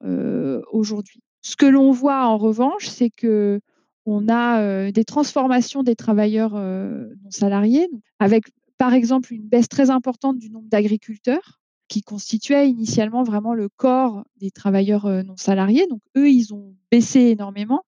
aujourd'hui. 0.70 1.22
Ce 1.40 1.56
que 1.56 1.66
l'on 1.66 1.90
voit 1.90 2.26
en 2.26 2.36
revanche, 2.36 2.88
c'est 2.88 3.10
que 3.10 3.60
on 4.06 4.28
a 4.28 4.90
des 4.90 5.04
transformations 5.04 5.82
des 5.82 5.96
travailleurs 5.96 6.54
non 6.54 7.30
salariés, 7.30 7.88
avec 8.18 8.44
par 8.78 8.94
exemple 8.94 9.32
une 9.32 9.46
baisse 9.48 9.68
très 9.68 9.90
importante 9.90 10.38
du 10.38 10.50
nombre 10.50 10.68
d'agriculteurs 10.68 11.60
qui 11.88 12.00
constituaient 12.02 12.68
initialement 12.68 13.22
vraiment 13.22 13.54
le 13.54 13.68
corps 13.68 14.24
des 14.38 14.50
travailleurs 14.50 15.06
non 15.24 15.36
salariés. 15.36 15.86
Donc 15.88 16.00
eux, 16.16 16.30
ils 16.30 16.52
ont 16.54 16.74
baissé 16.90 17.20
énormément. 17.20 17.84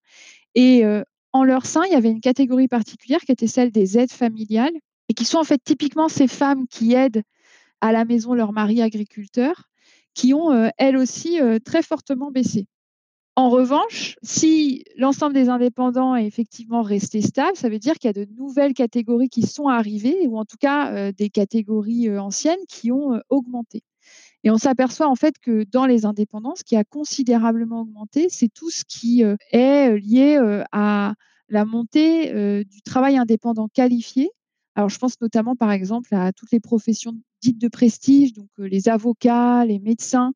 Et 0.54 0.84
en 1.32 1.42
leur 1.42 1.66
sein, 1.66 1.82
il 1.86 1.92
y 1.92 1.96
avait 1.96 2.10
une 2.10 2.20
catégorie 2.20 2.68
particulière 2.68 3.20
qui 3.20 3.32
était 3.32 3.46
celle 3.46 3.72
des 3.72 3.98
aides 3.98 4.12
familiales 4.12 4.74
et 5.08 5.14
qui 5.14 5.24
sont 5.24 5.38
en 5.38 5.44
fait 5.44 5.60
typiquement 5.64 6.08
ces 6.08 6.28
femmes 6.28 6.66
qui 6.68 6.94
aident 6.94 7.22
à 7.80 7.92
la 7.92 8.04
maison 8.04 8.34
leur 8.34 8.52
mari 8.52 8.82
agriculteur, 8.82 9.68
qui 10.14 10.32
ont 10.32 10.70
elles 10.78 10.96
aussi 10.96 11.40
très 11.64 11.82
fortement 11.82 12.30
baissé. 12.30 12.66
En 13.36 13.50
revanche, 13.50 14.16
si 14.22 14.84
l'ensemble 14.96 15.34
des 15.34 15.48
indépendants 15.48 16.14
est 16.14 16.24
effectivement 16.24 16.82
resté 16.82 17.20
stable, 17.20 17.56
ça 17.56 17.68
veut 17.68 17.80
dire 17.80 17.94
qu'il 17.94 18.06
y 18.06 18.10
a 18.10 18.24
de 18.24 18.30
nouvelles 18.36 18.74
catégories 18.74 19.28
qui 19.28 19.42
sont 19.42 19.66
arrivées, 19.66 20.28
ou 20.28 20.38
en 20.38 20.44
tout 20.44 20.56
cas 20.56 20.92
euh, 20.92 21.12
des 21.12 21.30
catégories 21.30 22.08
euh, 22.08 22.22
anciennes 22.22 22.64
qui 22.68 22.92
ont 22.92 23.14
euh, 23.14 23.20
augmenté. 23.30 23.82
Et 24.44 24.50
on 24.50 24.58
s'aperçoit 24.58 25.08
en 25.08 25.16
fait 25.16 25.34
que 25.40 25.64
dans 25.64 25.84
les 25.84 26.06
indépendants, 26.06 26.54
ce 26.54 26.62
qui 26.62 26.76
a 26.76 26.84
considérablement 26.84 27.80
augmenté, 27.80 28.28
c'est 28.28 28.50
tout 28.52 28.70
ce 28.70 28.84
qui 28.86 29.22
est 29.52 29.98
lié 29.98 30.64
à 30.70 31.14
la 31.48 31.64
montée 31.64 32.64
du 32.64 32.82
travail 32.82 33.16
indépendant 33.16 33.68
qualifié. 33.68 34.30
Alors 34.74 34.90
je 34.90 34.98
pense 34.98 35.18
notamment 35.22 35.56
par 35.56 35.72
exemple 35.72 36.14
à 36.14 36.30
toutes 36.34 36.52
les 36.52 36.60
professions 36.60 37.14
dites 37.40 37.58
de 37.58 37.68
prestige, 37.68 38.34
donc 38.34 38.50
les 38.58 38.90
avocats, 38.90 39.64
les 39.64 39.78
médecins, 39.78 40.34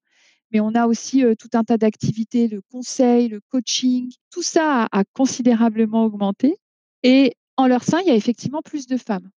mais 0.53 0.61
on 0.61 0.75
a 0.75 0.87
aussi 0.87 1.23
tout 1.39 1.49
un 1.55 1.65
tas 1.65 1.77
d'activités, 1.77 2.49
le 2.49 2.61
conseil, 2.73 3.29
le 3.29 3.41
coaching. 3.51 4.11
Tout 4.31 4.43
ça 4.43 4.89
a, 4.91 5.05
considérablement 5.13 6.05
augmenté. 6.05 6.57
Et 7.03 7.35
en 7.57 7.67
leur 7.67 7.85
sein, 7.85 8.01
il 8.01 8.09
y 8.09 8.11
a 8.11 8.15
effectivement 8.15 8.63
plus 8.63 8.87
de 8.87 8.97
femmes. 8.97 9.31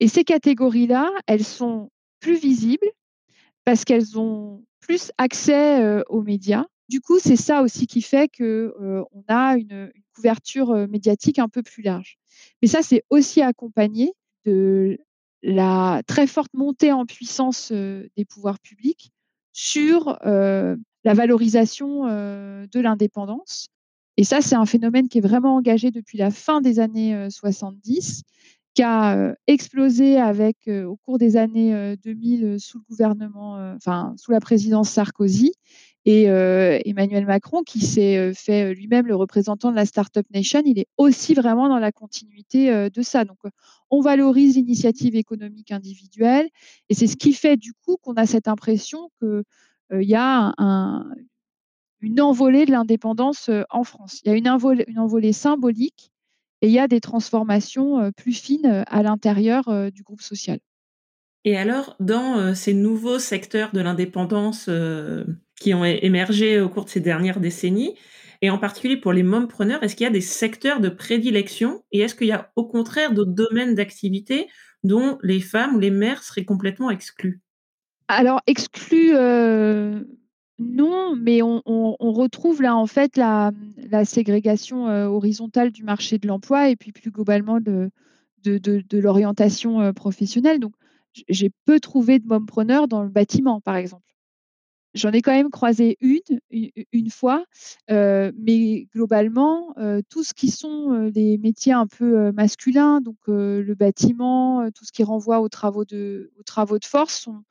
Et 0.00 0.08
ces 0.08 0.24
catégories-là, 0.24 1.10
elles 1.26 1.44
sont 1.44 1.90
plus 2.20 2.36
visibles 2.36 2.90
parce 3.64 3.84
qu'elles 3.84 4.18
ont 4.18 4.64
plus 4.80 5.12
accès 5.18 6.02
aux 6.08 6.22
médias. 6.22 6.64
Du 6.88 7.00
coup, 7.00 7.18
c'est 7.18 7.36
ça 7.36 7.62
aussi 7.62 7.86
qui 7.86 8.02
fait 8.02 8.28
qu'on 8.36 9.24
a 9.28 9.56
une, 9.56 9.90
une, 9.94 10.02
couverture 10.14 10.88
médiatique 10.88 11.38
un 11.38 11.48
peu 11.48 11.62
plus 11.62 11.82
large. 11.82 12.16
Mais 12.62 12.68
ça, 12.68 12.80
c'est 12.82 13.04
aussi 13.10 13.42
accompagné 13.42 14.14
de 14.46 14.98
la 15.42 16.02
très 16.06 16.26
forte 16.26 16.54
montée 16.54 16.90
en 16.90 17.04
puissance 17.04 17.70
des 17.70 18.24
pouvoirs 18.24 18.58
publics 18.60 19.12
sur 19.58 20.18
la 20.22 21.14
valorisation 21.14 22.04
de 22.04 22.80
l'indépendance. 22.80 23.68
Et 24.18 24.24
ça, 24.24 24.42
c'est 24.42 24.54
un 24.54 24.66
phénomène 24.66 25.08
qui 25.08 25.16
est 25.16 25.22
vraiment 25.22 25.56
engagé 25.56 25.90
depuis 25.90 26.18
la 26.18 26.30
fin 26.30 26.60
des 26.60 26.78
années 26.78 27.26
70, 27.30 28.22
qui 28.74 28.82
a 28.82 29.34
explosé 29.46 30.18
avec, 30.18 30.68
au 30.68 30.96
cours 30.96 31.16
des 31.16 31.38
années 31.38 31.96
2000 32.04 32.56
sous 32.60 32.78
le 32.78 32.84
gouvernement, 32.90 33.74
enfin 33.74 34.12
sous 34.18 34.30
la 34.30 34.40
présidence 34.40 34.90
Sarkozy, 34.90 35.54
et 36.06 36.24
Emmanuel 36.88 37.26
Macron, 37.26 37.62
qui 37.62 37.80
s'est 37.80 38.32
fait 38.32 38.72
lui-même 38.72 39.06
le 39.06 39.16
représentant 39.16 39.70
de 39.70 39.76
la 39.76 39.86
Startup 39.86 40.24
Nation, 40.32 40.62
il 40.64 40.78
est 40.78 40.86
aussi 40.96 41.34
vraiment 41.34 41.68
dans 41.68 41.80
la 41.80 41.90
continuité 41.90 42.88
de 42.90 43.02
ça. 43.02 43.24
Donc, 43.24 43.38
on 43.90 44.00
valorise 44.00 44.56
l'initiative 44.56 45.16
économique 45.16 45.70
individuelle 45.70 46.48
et 46.88 46.94
c'est 46.94 47.06
ce 47.06 47.16
qui 47.16 47.32
fait 47.32 47.56
du 47.56 47.72
coup 47.72 47.96
qu'on 48.00 48.14
a 48.14 48.26
cette 48.26 48.48
impression 48.48 49.10
qu'il 49.20 49.42
euh, 49.92 50.02
y 50.02 50.14
a 50.14 50.54
une 52.00 52.20
envolée 52.20 52.66
de 52.66 52.72
l'indépendance 52.72 53.48
euh, 53.48 53.62
en 53.70 53.84
France. 53.84 54.20
Il 54.24 54.28
y 54.28 54.30
a 54.32 54.36
une 54.36 54.48
envolée, 54.48 55.32
symbolique 55.32 56.12
et 56.62 56.68
il 56.68 56.72
y 56.72 56.78
a 56.78 56.88
des 56.88 57.00
transformations 57.00 58.00
euh, 58.00 58.10
plus 58.10 58.32
fines 58.32 58.84
à 58.86 59.02
l'intérieur 59.02 59.90
du 59.92 60.02
groupe 60.02 60.22
social. 60.22 60.58
Et 61.46 61.56
alors, 61.56 61.96
dans 62.00 62.54
ces 62.54 62.74
nouveaux 62.74 63.18
secteurs 63.18 63.70
de 63.72 63.80
l'indépendance 63.80 64.68
qui 65.58 65.72
ont 65.74 65.84
émergé 65.84 66.60
au 66.60 66.68
cours 66.68 66.84
de 66.84 66.90
ces 66.90 67.00
dernières 67.00 67.40
décennies, 67.40 67.94
et 68.42 68.50
en 68.50 68.58
particulier 68.58 68.96
pour 68.96 69.12
les 69.12 69.22
mompreneurs, 69.22 69.82
est-ce 69.82 69.96
qu'il 69.96 70.04
y 70.04 70.08
a 70.08 70.12
des 70.12 70.20
secteurs 70.20 70.80
de 70.80 70.88
prédilection 70.88 71.82
et 71.92 72.00
est-ce 72.00 72.14
qu'il 72.14 72.26
y 72.26 72.32
a 72.32 72.50
au 72.56 72.64
contraire 72.64 73.12
d'autres 73.12 73.32
domaines 73.32 73.74
d'activité 73.74 74.48
dont 74.84 75.18
les 75.22 75.40
femmes 75.40 75.76
ou 75.76 75.78
les 75.78 75.90
mères 75.90 76.22
seraient 76.22 76.44
complètement 76.44 76.90
exclues? 76.90 77.40
Alors, 78.08 78.40
exclues, 78.46 79.14
euh, 79.14 80.04
non, 80.58 81.16
mais 81.16 81.42
on, 81.42 81.62
retrouve 81.98 82.62
là 82.62 82.76
en 82.76 82.86
fait 82.86 83.16
la, 83.16 83.52
ségrégation 84.04 84.88
euh, 84.88 85.06
horizontale 85.06 85.70
du 85.70 85.82
marché 85.82 86.18
de 86.18 86.26
l'emploi 86.28 86.70
et 86.70 86.76
puis 86.76 86.92
plus 86.92 87.10
globalement 87.10 87.58
de, 87.60 87.90
l'orientation 88.92 89.80
euh, 89.80 89.92
professionnelle. 89.92 90.60
Donc, 90.60 90.72
j'ai 91.28 91.50
peu 91.64 91.80
trouvé 91.80 92.18
de 92.18 92.26
mompreneurs 92.26 92.88
dans 92.88 93.02
le 93.02 93.08
bâtiment, 93.08 93.60
par 93.60 93.76
exemple. 93.76 94.02
J'en 94.94 95.12
ai 95.12 95.20
quand 95.20 95.32
même 95.32 95.50
croisé 95.50 95.98
une, 96.00 96.40
une, 96.50 97.10
fois, 97.10 97.44
mais 97.88 98.88
globalement, 98.94 99.74
euh, 99.76 100.00
tout 100.08 100.24
ce 100.24 100.32
qui 100.32 100.50
sont 100.50 101.10
les 101.14 101.36
métiers 101.36 101.74
un 101.74 101.86
peu 101.86 102.32
masculins, 102.32 103.02
donc 103.02 103.18
le 103.26 103.74
bâtiment, 103.74 104.70
tout 104.70 104.86
ce 104.86 104.92
qui 104.92 105.02
renvoie 105.02 105.40
aux 105.40 105.50
travaux 105.50 105.84
de, 105.84 106.32
aux 106.38 106.42
travaux 106.44 106.78
de 106.78 106.86
force, 106.86 107.20
sont 107.20 107.42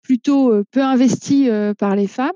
plutôt 0.00 0.64
peu 0.70 0.82
investis 0.82 1.50
par 1.78 1.94
les 1.94 2.06
femmes. 2.06 2.32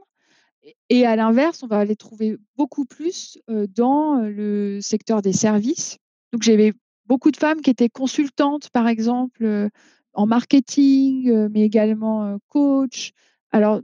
Et 0.90 1.06
à 1.06 1.16
l'inverse, 1.16 1.62
on 1.62 1.66
va 1.66 1.86
les 1.86 1.96
trouver 1.96 2.36
beaucoup 2.58 2.84
plus 2.84 3.38
dans 3.74 4.20
le 4.20 4.80
secteur 4.82 5.22
des 5.22 5.32
services. 5.32 5.96
Donc 6.34 6.42
j'avais 6.42 6.74
beaucoup 7.06 7.30
de 7.30 7.38
femmes 7.38 7.62
qui 7.62 7.70
étaient 7.70 7.88
consultantes, 7.88 8.68
par 8.68 8.86
exemple, 8.86 9.70
en 10.18 10.26
marketing, 10.26 11.48
mais 11.48 11.62
également 11.62 12.38
coach. 12.48 13.12
Alors, 13.52 13.80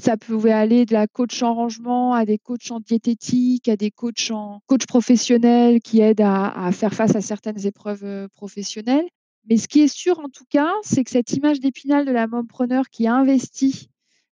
ça 0.00 0.16
pouvait 0.16 0.52
aller 0.52 0.84
de 0.84 0.92
la 0.92 1.06
coach 1.06 1.42
en 1.42 1.54
rangement 1.54 2.12
à 2.12 2.24
des 2.24 2.38
coachs 2.38 2.70
en 2.70 2.80
diététique, 2.80 3.68
à 3.68 3.76
des 3.76 3.90
coachs 3.90 4.30
en 4.30 4.60
coach 4.66 4.84
professionnels 4.86 5.80
qui 5.80 6.00
aident 6.00 6.22
à, 6.22 6.70
faire 6.72 6.92
face 6.92 7.14
à 7.14 7.20
certaines 7.20 7.64
épreuves 7.66 8.04
euh, 8.04 8.28
professionnelles. 8.28 9.06
Mais 9.48 9.56
ce 9.56 9.68
qui 9.68 9.80
est 9.80 9.94
sûr 9.94 10.18
en 10.18 10.28
tout 10.28 10.44
cas, 10.50 10.72
c'est 10.82 11.04
que 11.04 11.10
cette 11.10 11.32
image 11.32 11.60
d'épinal 11.60 12.04
de 12.04 12.10
la 12.10 12.26
mompreneur 12.26 12.90
qui 12.90 13.06
a 13.06 13.14
investi 13.14 13.88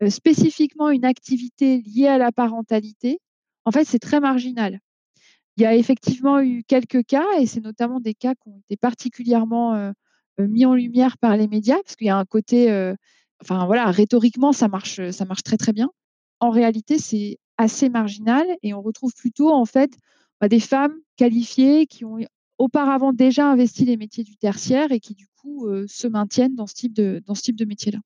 euh, 0.02 0.10
spécifiquement 0.10 0.90
une 0.90 1.04
activité 1.04 1.78
liée 1.82 2.08
à 2.08 2.18
la 2.18 2.32
parentalité, 2.32 3.20
en 3.64 3.70
fait, 3.70 3.84
c'est 3.84 4.00
très 4.00 4.20
marginal. 4.20 4.80
Il 5.56 5.62
y 5.62 5.66
a 5.66 5.76
effectivement 5.76 6.40
eu 6.40 6.64
quelques 6.64 7.04
cas, 7.04 7.26
et 7.38 7.46
c'est 7.46 7.62
notamment 7.62 8.00
des 8.00 8.14
cas 8.14 8.34
qui 8.34 8.48
ont 8.48 8.58
été 8.58 8.76
particulièrement 8.76 9.74
euh, 9.74 9.92
mis 10.38 10.66
en 10.66 10.74
lumière 10.74 11.18
par 11.18 11.36
les 11.36 11.48
médias, 11.48 11.76
parce 11.82 11.96
qu'il 11.96 12.06
y 12.06 12.10
a 12.10 12.16
un 12.18 12.24
côté 12.24 12.70
enfin 13.42 13.66
voilà, 13.66 13.90
rhétoriquement, 13.90 14.52
ça 14.52 14.68
marche, 14.68 15.10
ça 15.10 15.24
marche 15.24 15.42
très 15.42 15.56
très 15.56 15.72
bien. 15.72 15.90
En 16.40 16.50
réalité, 16.50 16.98
c'est 16.98 17.38
assez 17.58 17.88
marginal 17.88 18.46
et 18.62 18.74
on 18.74 18.82
retrouve 18.82 19.12
plutôt 19.14 19.50
en 19.50 19.64
fait 19.64 19.96
bah, 20.40 20.48
des 20.48 20.60
femmes 20.60 20.94
qualifiées 21.16 21.86
qui 21.86 22.04
ont 22.04 22.18
auparavant 22.58 23.12
déjà 23.12 23.50
investi 23.50 23.84
les 23.84 23.96
métiers 23.96 24.24
du 24.24 24.36
tertiaire 24.36 24.92
et 24.92 25.00
qui 25.00 25.14
du 25.14 25.26
coup 25.40 25.66
euh, 25.66 25.86
se 25.88 26.06
maintiennent 26.06 26.54
dans 26.54 26.66
ce 26.66 26.74
type 26.74 26.94
de, 26.94 27.22
dans 27.26 27.34
ce 27.34 27.42
type 27.42 27.56
de 27.56 27.64
métier-là. 27.64 27.98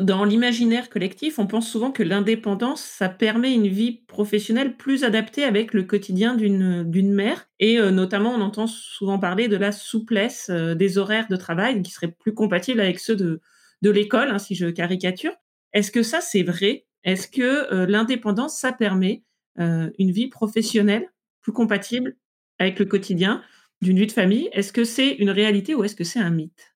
Dans 0.00 0.24
l'imaginaire 0.24 0.88
collectif, 0.88 1.38
on 1.38 1.46
pense 1.46 1.70
souvent 1.70 1.92
que 1.92 2.02
l'indépendance, 2.02 2.80
ça 2.82 3.10
permet 3.10 3.52
une 3.52 3.68
vie 3.68 4.04
professionnelle 4.06 4.78
plus 4.78 5.04
adaptée 5.04 5.44
avec 5.44 5.74
le 5.74 5.82
quotidien 5.82 6.34
d'une 6.34 7.12
mère. 7.12 7.46
Et 7.60 7.78
euh, 7.78 7.90
notamment, 7.90 8.30
on 8.34 8.40
entend 8.40 8.66
souvent 8.66 9.18
parler 9.18 9.48
de 9.48 9.56
la 9.56 9.70
souplesse 9.70 10.48
euh, 10.48 10.74
des 10.74 10.96
horaires 10.96 11.28
de 11.28 11.36
travail 11.36 11.82
qui 11.82 11.90
seraient 11.90 12.10
plus 12.10 12.32
compatibles 12.32 12.80
avec 12.80 13.00
ceux 13.00 13.16
de, 13.16 13.40
l'école, 13.82 14.30
hein, 14.30 14.38
si 14.38 14.54
je 14.54 14.66
caricature. 14.68 15.34
Est-ce 15.74 15.90
que 15.90 16.02
ça, 16.02 16.22
c'est 16.22 16.42
vrai? 16.42 16.86
Est-ce 17.04 17.28
que 17.28 17.42
euh, 17.74 17.86
l'indépendance, 17.86 18.58
ça 18.58 18.72
permet 18.72 19.24
une 19.58 20.10
vie 20.10 20.28
professionnelle 20.28 21.12
plus 21.42 21.52
compatible 21.52 22.16
avec 22.58 22.78
le 22.78 22.86
quotidien 22.86 23.42
d'une 23.82 23.98
vie 23.98 24.06
de 24.06 24.12
famille? 24.12 24.48
Est-ce 24.52 24.72
que 24.72 24.84
c'est 24.84 25.10
une 25.10 25.28
réalité 25.28 25.74
ou 25.74 25.84
est-ce 25.84 25.94
que 25.94 26.04
c'est 26.04 26.20
un 26.20 26.30
mythe? 26.30 26.71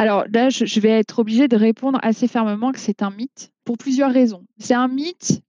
Alors 0.00 0.24
là, 0.32 0.48
je 0.48 0.80
vais 0.80 0.88
être 0.88 1.18
obligée 1.18 1.46
de 1.46 1.56
répondre 1.56 1.98
assez 2.00 2.26
fermement 2.26 2.72
que 2.72 2.78
c'est 2.78 3.02
un 3.02 3.10
mythe 3.10 3.52
pour 3.66 3.76
plusieurs 3.76 4.10
raisons. 4.10 4.46
C'est 4.56 4.72
un 4.72 4.88
mythe, 4.88 5.42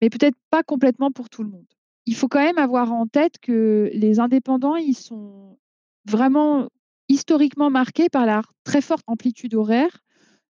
mais 0.00 0.08
peut-être 0.08 0.38
pas 0.48 0.62
complètement 0.62 1.10
pour 1.10 1.28
tout 1.28 1.42
le 1.42 1.50
monde. 1.50 1.66
Il 2.06 2.14
faut 2.14 2.26
quand 2.26 2.42
même 2.42 2.56
avoir 2.56 2.90
en 2.94 3.06
tête 3.06 3.34
que 3.38 3.90
les 3.92 4.18
indépendants, 4.18 4.76
ils 4.76 4.96
sont 4.96 5.58
vraiment 6.06 6.70
historiquement 7.10 7.68
marquées 7.68 8.08
par 8.08 8.24
la 8.24 8.40
très 8.64 8.80
forte 8.80 9.04
amplitude 9.06 9.54
horaire. 9.54 9.98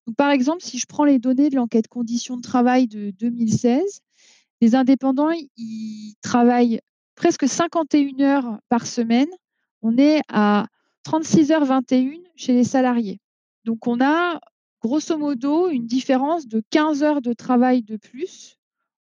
Donc, 0.07 0.15
par 0.15 0.31
exemple, 0.31 0.63
si 0.63 0.79
je 0.79 0.87
prends 0.87 1.05
les 1.05 1.19
données 1.19 1.51
de 1.51 1.57
l'enquête 1.57 1.89
conditions 1.89 2.37
de 2.37 2.43
travail 2.43 2.87
de 2.87 3.11
2016, 3.11 4.03
les 4.61 4.77
indépendants, 4.77 5.33
ils 5.57 6.15
travaillent 6.23 6.79
presque 7.17 7.49
51 7.49 8.21
heures 8.21 8.61
par 8.69 8.87
semaine. 8.87 9.27
On 9.83 9.99
est 9.99 10.21
à 10.29 10.69
36 11.07 11.53
heures 11.53 11.65
21 11.65 12.19
chez 12.35 12.53
les 12.53 12.65
salariés. 12.65 13.21
Donc, 13.65 13.87
on 13.87 14.01
a 14.01 14.41
grosso 14.83 15.17
modo 15.17 15.69
une 15.69 15.87
différence 15.87 16.49
de 16.49 16.65
15 16.71 17.05
heures 17.05 17.23
de 17.23 17.33
travail 17.33 17.83
de 17.83 17.97
plus 17.97 18.59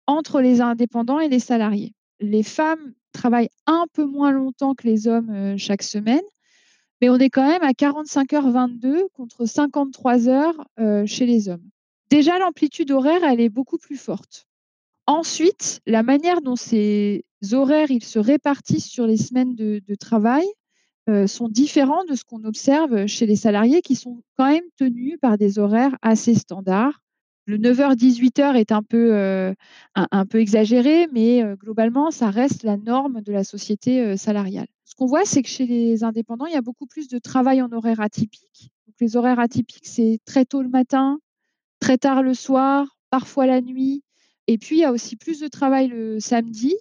entre 0.05 0.41
les 0.41 0.59
indépendants 0.59 1.21
et 1.21 1.29
les 1.29 1.39
salariés. 1.39 1.93
Les 2.19 2.43
femmes 2.43 2.93
travaillent 3.13 3.51
un 3.67 3.85
peu 3.93 4.03
moins 4.03 4.31
longtemps 4.31 4.73
que 4.73 4.85
les 4.85 5.07
hommes 5.07 5.29
euh, 5.29 5.55
chaque 5.57 5.81
semaine, 5.81 6.25
mais 6.99 7.07
on 7.07 7.15
est 7.19 7.29
quand 7.29 7.47
même 7.47 7.63
à 7.63 7.73
45 7.73 8.33
heures 8.33 8.51
22 8.51 9.07
contre 9.13 9.45
53 9.45 10.27
heures 10.27 10.67
euh, 10.81 11.05
chez 11.05 11.25
les 11.25 11.47
hommes. 11.47 11.69
Déjà, 12.09 12.37
l'amplitude 12.37 12.91
horaire, 12.91 13.23
elle 13.23 13.39
est 13.39 13.47
beaucoup 13.47 13.77
plus 13.77 13.97
forte. 13.97 14.45
Ensuite, 15.07 15.79
la 15.87 16.03
manière 16.03 16.41
dont 16.41 16.57
ces 16.57 17.23
horaires 17.53 17.91
ils 17.91 18.03
se 18.03 18.19
répartissent 18.19 18.89
sur 18.89 19.07
les 19.07 19.15
semaines 19.15 19.55
de, 19.55 19.95
travail 19.95 20.45
euh, 21.09 21.27
sont 21.27 21.49
différents 21.49 22.05
de 22.05 22.15
ce 22.15 22.23
qu'on 22.23 22.43
observe 22.43 23.07
chez 23.07 23.25
les 23.25 23.35
salariés 23.35 23.81
qui 23.81 23.95
sont 23.95 24.23
quand 24.37 24.49
même 24.49 24.63
tenus 24.77 25.17
par 25.21 25.37
des 25.37 25.59
horaires 25.59 25.97
assez 26.01 26.35
standards. 26.35 27.01
Le 27.45 27.57
9h-18h 27.57 28.55
est 28.55 28.71
un 28.71 28.83
peu, 28.83 29.13
euh, 29.13 29.53
un, 29.95 30.25
peu 30.25 30.39
exagéré, 30.39 31.07
mais 31.11 31.43
euh, 31.43 31.55
globalement, 31.55 32.09
ça 32.09 32.29
reste 32.29 32.63
la 32.63 32.77
norme 32.77 33.21
de 33.21 33.33
la 33.33 33.43
société 33.43 34.15
salariale. 34.15 34.67
Ce 34.85 34.95
qu'on 34.95 35.07
voit, 35.07 35.25
c'est 35.25 35.41
que 35.41 35.49
chez 35.49 35.65
les 35.65 36.05
indépendants, 36.05 36.45
il 36.45 36.53
y 36.53 36.57
a 36.57 36.61
beaucoup 36.61 36.85
plus 36.85 37.09
de 37.09 37.19
travail 37.19 37.61
en 37.61 37.71
horaire 37.73 37.99
atypique. 37.99 38.71
Donc, 38.87 38.95
les 39.01 39.17
horaires 39.17 39.39
atypiques, 39.39 39.87
c'est 39.87 40.19
très 40.23 40.45
tôt 40.45 40.61
le 40.61 40.69
matin, 40.69 41.19
très 41.79 41.97
tard 41.97 42.23
le 42.23 42.33
soir, 42.33 42.97
parfois 43.09 43.45
la 43.45 43.59
nuit, 43.59 44.03
et 44.47 44.57
puis, 44.57 44.77
il 44.77 44.79
y 44.79 44.85
a 44.85 44.91
aussi 44.91 45.15
plus 45.15 45.39
de 45.39 45.47
travail 45.47 45.87
le 45.87 46.19
samedi 46.19 46.75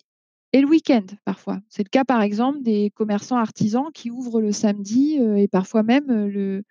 et 0.53 0.61
le 0.61 0.69
week-end 0.69 1.05
parfois. 1.25 1.61
C'est 1.69 1.83
le 1.83 1.89
cas, 1.89 2.05
par 2.05 2.23
exemple, 2.23 2.63
des 2.63 2.91
commerçants 2.91 3.37
artisans 3.37 3.87
qui 3.93 4.11
ouvrent 4.11 4.41
le 4.41 4.53
samedi 4.53 5.19
euh, 5.19 5.37
et 5.37 5.49
parfois 5.49 5.83
même 5.83 6.11
euh, 6.11 6.63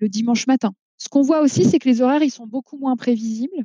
le, 0.00 0.08
dimanche 0.08 0.46
matin. 0.46 0.72
Ce 0.98 1.08
qu'on 1.08 1.22
voit 1.22 1.40
aussi, 1.40 1.64
c'est 1.64 1.78
que 1.78 1.88
les 1.88 2.02
horaires, 2.02 2.22
ils 2.22 2.30
sont 2.30 2.46
beaucoup 2.46 2.78
moins 2.78 2.96
prévisibles. 2.96 3.64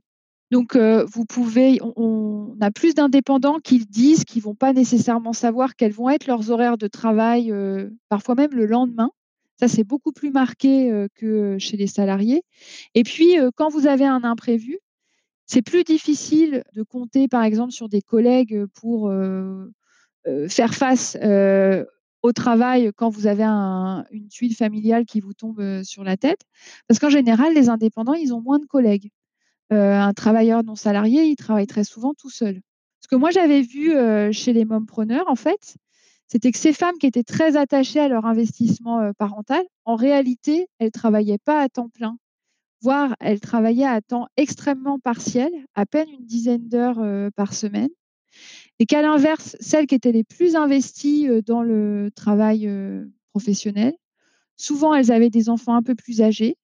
Donc, 0.52 0.76
euh, 0.76 1.06
vous 1.12 1.26
pouvez, 1.26 1.80
on, 1.82 2.56
a 2.62 2.72
plus 2.72 2.94
d'indépendants 2.94 3.60
qui 3.60 3.80
disent 3.80 4.24
qu'ils 4.26 4.42
vont 4.42 4.56
pas 4.56 4.74
nécessairement 4.74 5.34
savoir 5.34 5.76
quels 5.76 5.92
vont 5.92 6.10
être 6.10 6.28
leurs 6.28 6.52
horaires 6.52 6.78
de 6.78 6.88
travail, 6.88 7.54
parfois 8.10 8.36
même 8.36 8.52
le 8.52 8.66
lendemain. 8.66 9.12
Ça, 9.60 9.68
c'est 9.68 9.84
beaucoup 9.84 10.12
plus 10.12 10.32
marqué 10.32 11.08
que 11.16 11.58
chez 11.58 11.78
les 11.78 11.88
salariés. 11.88 12.44
Et 12.94 13.04
puis, 13.04 13.36
quand 13.56 13.70
vous 13.70 13.88
avez 13.88 14.06
un 14.06 14.24
imprévu, 14.24 14.80
c'est 15.46 15.62
plus 15.62 15.84
difficile 15.84 16.64
de 16.74 16.84
compter, 16.84 17.28
par 17.28 17.44
exemple, 17.44 17.72
sur 17.72 17.90
des 17.90 18.02
collègues 18.02 18.66
pour 18.74 19.14
faire 20.50 20.74
face 20.74 21.18
au 22.22 22.32
travail 22.32 22.92
quand 22.96 23.10
vous 23.10 23.28
avez 23.28 23.44
une 23.44 24.28
tuile 24.30 24.56
familiale 24.56 25.06
qui 25.06 25.20
vous 25.20 25.34
tombe 25.34 25.84
sur 25.84 26.04
la 26.04 26.18
tête. 26.18 26.42
Parce 26.88 27.00
qu'en 27.00 27.10
général, 27.10 27.54
les 27.54 27.70
indépendants, 27.70 28.16
ils 28.16 28.34
ont 28.34 28.42
moins 28.42 28.60
de 28.60 28.66
collègues. 28.66 29.12
un 29.70 30.14
travailleur 30.14 30.64
non 30.64 30.76
salarié, 30.76 31.26
il 31.26 31.36
travaille 31.36 31.68
très 31.68 31.84
souvent 31.84 32.14
tout 32.14 32.30
seul. 32.30 32.62
Ce 33.02 33.08
que 33.08 33.16
moi, 33.16 33.30
j'avais 33.32 33.62
vu 33.62 33.94
chez 34.32 34.54
les 34.54 34.66
mompreneurs, 34.66 35.28
en 35.28 35.36
fait, 35.36 35.76
c'était 36.28 36.52
que 36.52 36.58
ces 36.58 36.74
femmes 36.74 36.98
qui 37.00 37.06
étaient 37.06 37.24
très 37.24 37.56
attachées 37.56 38.00
à 38.00 38.08
leur 38.08 38.26
investissement 38.26 39.12
parental, 39.20 39.64
en 39.86 39.96
réalité, 39.96 40.68
elles 40.80 40.88
ne 40.88 40.92
travaillaient 40.92 41.38
pas 41.38 41.62
à 41.62 41.70
temps 41.70 41.90
plein 41.90 42.18
voire 42.86 43.16
elle 43.20 43.40
travaillait 43.40 43.88
à 43.88 44.00
temps 44.00 44.28
extrêmement 44.38 45.00
partiel, 45.00 45.52
à 45.74 45.88
peine 45.88 46.08
une 46.08 46.26
dizaine 46.26 46.68
d'heures 46.70 47.04
par 47.36 47.56
semaine. 47.56 47.90
Et 48.78 48.86
qu'à 48.86 49.02
l'inverse, 49.02 49.56
celles 49.60 49.88
qui 49.88 49.96
étaient 49.96 50.12
les 50.12 50.24
plus 50.24 50.56
investies 50.56 51.28
dans 51.48 51.64
le 51.64 52.12
travail 52.16 52.70
professionnel, 53.32 53.96
souvent 54.56 54.94
elles 54.94 55.12
avaient 55.12 55.32
des 55.32 55.50
enfants 55.50 55.76
un 55.76 55.82
peu 55.82 55.96
plus 55.96 56.22
âgés, 56.22 56.58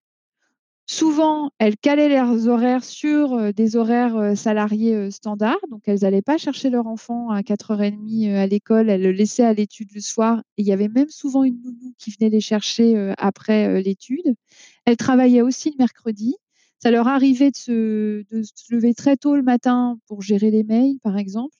Souvent, 0.87 1.51
elles 1.57 1.77
calaient 1.77 2.09
leurs 2.09 2.49
horaires 2.49 2.83
sur 2.83 3.53
des 3.53 3.77
horaires 3.77 4.35
salariés 4.35 5.09
standards. 5.09 5.61
Donc, 5.69 5.83
elles 5.85 5.99
n'allaient 6.01 6.21
pas 6.21 6.37
chercher 6.37 6.69
leur 6.69 6.85
enfant 6.85 7.29
à 7.29 7.43
4h30 7.43 8.35
à 8.35 8.45
l'école, 8.45 8.89
elles 8.89 9.03
le 9.03 9.11
laissaient 9.11 9.45
à 9.45 9.53
l'étude 9.53 9.87
le 9.95 10.01
soir. 10.01 10.43
Il 10.57 10.65
y 10.65 10.73
avait 10.73 10.89
même 10.89 11.07
souvent 11.07 11.45
une 11.45 11.61
nounou 11.61 11.93
qui 11.97 12.11
venait 12.11 12.29
les 12.29 12.41
chercher 12.41 13.13
après 13.17 13.81
l'étude. 13.81 14.35
Elles 14.85 14.97
travaillaient 14.97 15.41
aussi 15.41 15.69
le 15.71 15.75
mercredi. 15.77 16.35
Ça 16.79 16.91
leur 16.91 17.07
arrivait 17.07 17.51
de 17.51 17.55
se, 17.55 18.23
lever 18.69 18.93
très 18.93 19.17
tôt 19.17 19.35
le 19.35 19.43
matin 19.43 19.97
pour 20.07 20.21
gérer 20.21 20.51
les 20.51 20.63
mails, 20.63 20.99
par 21.03 21.17
exemple. 21.17 21.55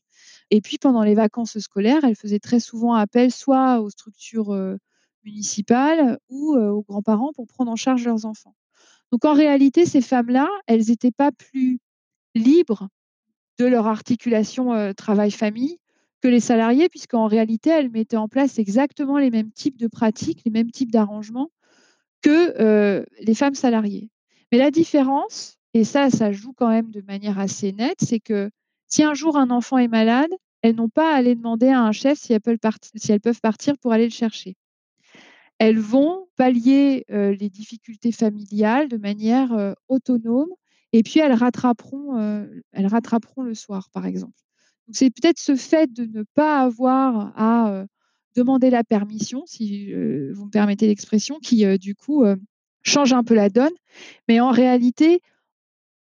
Et 0.49 0.61
puis, 0.61 0.77
pendant 0.77 1.03
les 1.03 1.15
vacances 1.15 1.59
scolaires, 1.59 2.03
elles 2.03 2.15
faisaient 2.15 2.39
très 2.39 2.59
souvent 2.59 2.93
appel 2.93 3.31
soit 3.31 3.79
aux 3.81 3.89
structures 3.89 4.55
municipales 5.23 6.17
ou 6.29 6.55
aux 6.55 6.81
grands-parents 6.81 7.31
pour 7.33 7.47
prendre 7.47 7.71
en 7.71 7.75
charge 7.75 8.05
leurs 8.05 8.25
enfants. 8.25 8.55
Donc 9.11 9.25
en 9.25 9.33
réalité, 9.33 9.85
ces 9.85 10.01
femmes-là, 10.01 10.47
elles 10.67 10.85
n'étaient 10.87 11.11
pas 11.11 11.31
plus 11.31 11.79
libres 12.33 12.87
de 13.59 13.65
leur 13.65 13.87
articulation 13.87 14.73
euh, 14.73 14.93
travail-famille 14.93 15.77
que 16.21 16.27
les 16.27 16.39
salariés, 16.39 16.87
puisqu'en 16.87 17.27
réalité, 17.27 17.71
elles 17.71 17.89
mettaient 17.89 18.17
en 18.17 18.27
place 18.27 18.57
exactement 18.59 19.17
les 19.17 19.31
mêmes 19.31 19.51
types 19.51 19.77
de 19.77 19.87
pratiques, 19.87 20.43
les 20.45 20.51
mêmes 20.51 20.71
types 20.71 20.91
d'arrangements 20.91 21.49
que 22.21 22.59
euh, 22.59 23.03
les 23.19 23.35
femmes 23.35 23.55
salariées. 23.55 24.09
Mais 24.51 24.57
la 24.57 24.71
différence, 24.71 25.57
et 25.73 25.83
ça, 25.83 26.09
ça 26.09 26.31
joue 26.31 26.53
quand 26.53 26.69
même 26.69 26.91
de 26.91 27.01
manière 27.01 27.39
assez 27.39 27.71
nette, 27.71 27.99
c'est 28.01 28.19
que 28.19 28.49
si 28.87 29.03
un 29.03 29.13
jour 29.13 29.37
un 29.37 29.49
enfant 29.49 29.77
est 29.77 29.87
malade, 29.87 30.31
elles 30.61 30.75
n'ont 30.75 30.89
pas 30.89 31.13
à 31.13 31.17
aller 31.17 31.35
demander 31.35 31.69
à 31.69 31.81
un 31.81 31.91
chef 31.91 32.19
si 32.19 32.33
elles 32.33 32.41
peuvent 32.41 33.41
partir 33.41 33.77
pour 33.77 33.93
aller 33.93 34.05
le 34.05 34.11
chercher 34.11 34.55
elles 35.59 35.77
vont 35.77 36.27
pallier 36.37 37.05
euh, 37.11 37.35
les 37.35 37.51
difficultés 37.51 38.11
familiales 38.11 38.87
de 38.87 38.97
manière 38.97 39.53
euh, 39.53 39.73
autonome 39.89 40.49
et 40.91 41.03
puis 41.03 41.19
elles 41.19 41.33
rattraperont, 41.33 42.17
elles 42.71 42.87
rattraperont 42.87 43.43
le 43.43 43.53
soir, 43.53 43.89
par 43.93 44.07
exemple. 44.07 44.33
Donc 44.87 44.95
c'est 44.95 45.11
peut-être 45.11 45.37
ce 45.37 45.55
fait 45.55 45.93
de 45.93 46.05
ne 46.05 46.23
pas 46.33 46.61
avoir 46.61 47.31
à 47.37 47.85
demander 48.35 48.69
la 48.69 48.83
permission, 48.83 49.43
si 49.45 49.93
vous 49.93 50.45
me 50.45 50.51
permettez 50.51 50.87
l'expression, 50.87 51.39
qui 51.39 51.65
du 51.77 51.95
coup 51.95 52.23
change 52.83 53.13
un 53.13 53.23
peu 53.23 53.33
la 53.33 53.49
donne. 53.49 53.73
Mais 54.27 54.39
en 54.39 54.51
réalité, 54.51 55.21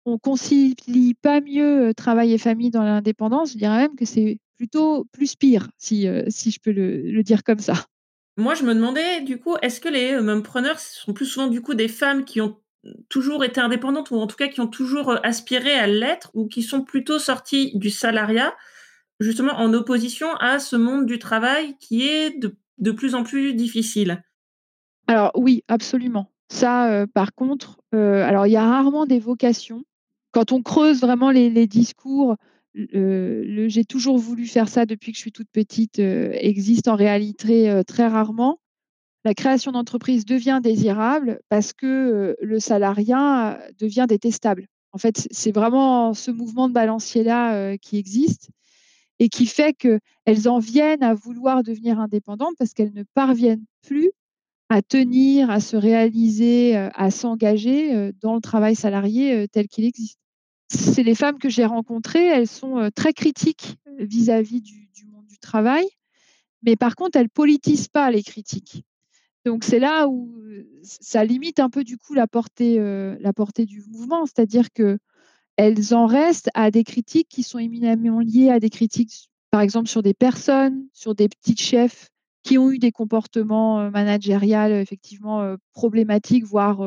on 0.05 0.19
concilie 0.19 1.15
pas 1.15 1.41
mieux 1.41 1.93
travail 1.97 2.33
et 2.33 2.39
famille 2.39 2.71
dans 2.71 2.85
l'indépendance. 2.85 3.53
Je 3.53 3.59
dirais 3.59 3.79
même 3.79 3.97
que 3.97 4.05
c'est 4.05 4.39
plutôt 4.57 5.07
plus 5.13 5.37
pire, 5.37 5.69
si, 5.79 6.07
si 6.29 6.51
je 6.51 6.61
peux 6.61 6.73
le 6.73 7.23
dire 7.23 7.43
comme 7.45 7.61
ça. 7.61 7.87
Moi, 8.39 8.55
je 8.55 8.65
me 8.65 8.75
demandais, 8.75 9.21
du 9.21 9.39
coup, 9.39 9.57
est-ce 9.61 9.81
que 9.81 9.91
les 9.91 10.15
euh, 10.15 10.41
preneurs 10.41 10.81
sont 10.81 11.13
plus 11.13 11.27
souvent, 11.27 11.49
du 11.49 11.61
coup, 11.61 11.75
des 11.75 11.89
femmes 11.89 12.25
qui 12.25 12.41
ont 12.41 12.59
toujours 13.09 13.45
été 13.45 13.61
indépendantes 13.61 14.11
ou 14.11 14.17
en 14.17 14.27
tout 14.27 14.37
cas 14.37 14.49
qui 14.49 14.61
ont 14.61 14.67
toujours 14.67 15.11
euh, 15.11 15.19
aspiré 15.23 15.73
à 15.73 15.87
l'être 15.87 16.31
ou 16.35 16.49
qui 16.49 16.63
sont 16.63 16.83
plutôt 16.83 17.19
sorties 17.19 17.73
du 17.75 17.91
salariat, 17.91 18.55
justement 19.23 19.55
en 19.55 19.73
opposition 19.73 20.35
à 20.37 20.59
ce 20.59 20.77
monde 20.77 21.07
du 21.07 21.19
travail 21.19 21.77
qui 21.79 22.07
est 22.07 22.39
de, 22.39 22.91
plus 22.91 23.15
en 23.15 23.23
plus 23.23 23.55
difficile 23.55 24.23
Alors 25.07 25.33
oui, 25.35 25.65
absolument. 25.69 26.31
Ça, 26.49 26.93
euh, 26.93 27.07
par 27.07 27.35
contre, 27.35 27.81
alors 27.93 28.47
il 28.47 28.53
y 28.53 28.57
a 28.57 28.65
rarement 28.65 29.07
des 29.07 29.19
vocations. 29.19 29.85
Quand 30.33 30.53
on 30.53 30.63
creuse 30.63 31.01
vraiment 31.01 31.31
les 31.31 31.67
discours, 31.67 32.37
j'ai 32.75 33.85
toujours 33.85 34.19
voulu 34.19 34.47
faire 34.47 34.69
ça 34.69 34.87
depuis 34.87 35.13
que 35.13 35.17
je 35.17 35.23
suis 35.23 35.33
toute 35.33 35.51
petite 35.51 35.99
euh, 35.99 36.31
existe 36.35 36.89
en 36.89 36.97
réalité 36.97 37.71
euh, 37.71 37.83
très 37.83 38.07
rarement. 38.07 38.61
La 39.25 39.35
création 39.35 39.73
d'entreprise 39.73 40.25
devient 40.25 40.61
désirable 40.63 41.41
parce 41.49 41.73
que 41.73 41.87
euh, 41.87 42.35
le 42.41 42.59
salariat 42.59 43.61
devient 43.79 44.07
détestable. 44.09 44.67
En 44.93 44.99
fait, 44.99 45.27
c'est 45.31 45.53
vraiment 45.53 46.13
ce 46.13 46.31
mouvement 46.31 46.69
de 46.69 46.75
balancier-là 46.75 47.79
qui 47.79 47.97
existe 47.97 48.51
et 49.23 49.29
qui 49.29 49.47
fait 49.47 49.73
qu'elles 49.73 50.49
en 50.49 50.59
viennent 50.59 51.03
à 51.03 51.15
vouloir 51.15 51.63
devenir 51.63 52.01
indépendantes 52.01 52.55
parce 52.59 52.73
qu'elles 52.73 52.95
ne 52.95 53.05
parviennent 53.15 53.65
plus 53.83 54.11
à 54.69 54.83
tenir, 54.83 55.51
à 55.51 55.61
se 55.61 55.77
réaliser, 55.77 56.77
à 56.77 57.11
s'engager 57.11 58.13
dans 58.23 58.35
le 58.35 58.41
travail 58.41 58.75
salarié 58.75 59.47
tel 59.49 59.69
qu'il 59.69 59.85
existe 59.85 60.19
c'est 60.75 61.03
les 61.03 61.15
femmes 61.15 61.39
que 61.39 61.49
j'ai 61.49 61.67
rencontrées, 61.67 62.27
elles 62.27 62.49
sont 62.49 62.79
euh, 62.79 62.91
très 62.91 63.13
critiques 63.13 63.77
vis-à-vis 63.99 64.61
du, 64.61 64.89
monde 65.11 65.27
du 65.27 65.39
travail, 65.39 65.87
mais 66.63 66.77
par 66.77 66.95
contre, 66.95 67.19
elles 67.19 67.29
politisent 67.29 67.89
pas 67.89 68.11
les 68.11 68.23
critiques. 68.23 68.85
Donc 69.45 69.65
c'est 69.65 69.81
là 69.81 70.09
où 70.09 70.39
euh, 70.39 70.67
ça 70.83 71.25
limite 71.25 71.61
un 71.61 71.69
peu 71.69 71.85
du 71.85 71.99
coup 71.99 72.15
euh, 72.15 73.17
la 73.21 73.33
portée 73.33 73.67
du 73.67 73.83
mouvement, 73.89 74.25
c'est-à-dire 74.25 74.73
que 74.73 74.99
elles 75.57 75.95
en 75.95 76.07
restent 76.07 76.51
à 76.55 76.71
des 76.71 76.85
critiques 76.85 77.29
qui 77.29 77.43
sont 77.43 77.59
éminemment 77.59 78.21
liées 78.21 78.51
à 78.51 78.61
des 78.61 78.71
critiques, 78.71 79.29
par 79.51 79.61
exemple 79.61 79.89
sur 79.89 80.03
des 80.03 80.15
personnes, 80.15 80.87
sur 80.93 81.15
des 81.15 81.29
petits 81.29 81.57
chefs 81.57 82.09
qui 82.43 82.59
ont 82.59 82.71
eu 82.71 82.79
des 82.79 82.91
comportements 82.91 83.91
managériels 83.91 84.73
effectivement 84.73 85.55
problématiques, 85.75 86.45
voire 86.45 86.81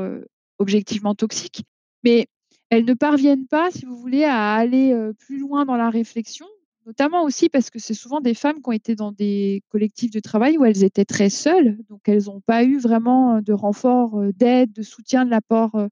objectivement 0.60 1.16
toxiques. 1.16 1.64
Mais 2.04 2.28
elles 2.70 2.84
ne 2.84 2.94
parviennent 2.94 3.48
pas, 3.48 3.72
si 3.72 3.86
vous 3.86 3.96
voulez, 3.96 4.26
à 4.26 4.54
aller 4.54 4.94
plus 5.20 5.40
loin 5.40 5.64
dans 5.64 5.78
la 5.78 5.90
réflexion, 5.90 6.46
notamment 6.86 7.24
aussi 7.24 7.48
parce 7.48 7.70
que 7.70 7.80
c'est 7.80 7.94
souvent 7.94 8.20
des 8.20 8.34
femmes 8.34 8.62
qui 8.62 8.68
ont 8.68 8.74
été 8.74 8.96
dans 8.96 9.12
des 9.14 9.64
collectifs 9.70 10.12
de 10.12 10.20
travail 10.20 10.58
où 10.58 10.66
elles 10.66 10.84
étaient 10.84 11.06
très 11.06 11.30
seules, 11.30 11.78
donc 11.90 12.02
elles 12.08 12.26
n'ont 12.26 12.42
pas 12.42 12.64
eu 12.64 12.78
vraiment 12.78 13.42
de 13.42 13.54
renfort, 13.54 14.20
d'aide, 14.36 14.74
de 14.74 14.82
soutien 14.82 15.24
de 15.24 15.30
l'apport 15.30 15.88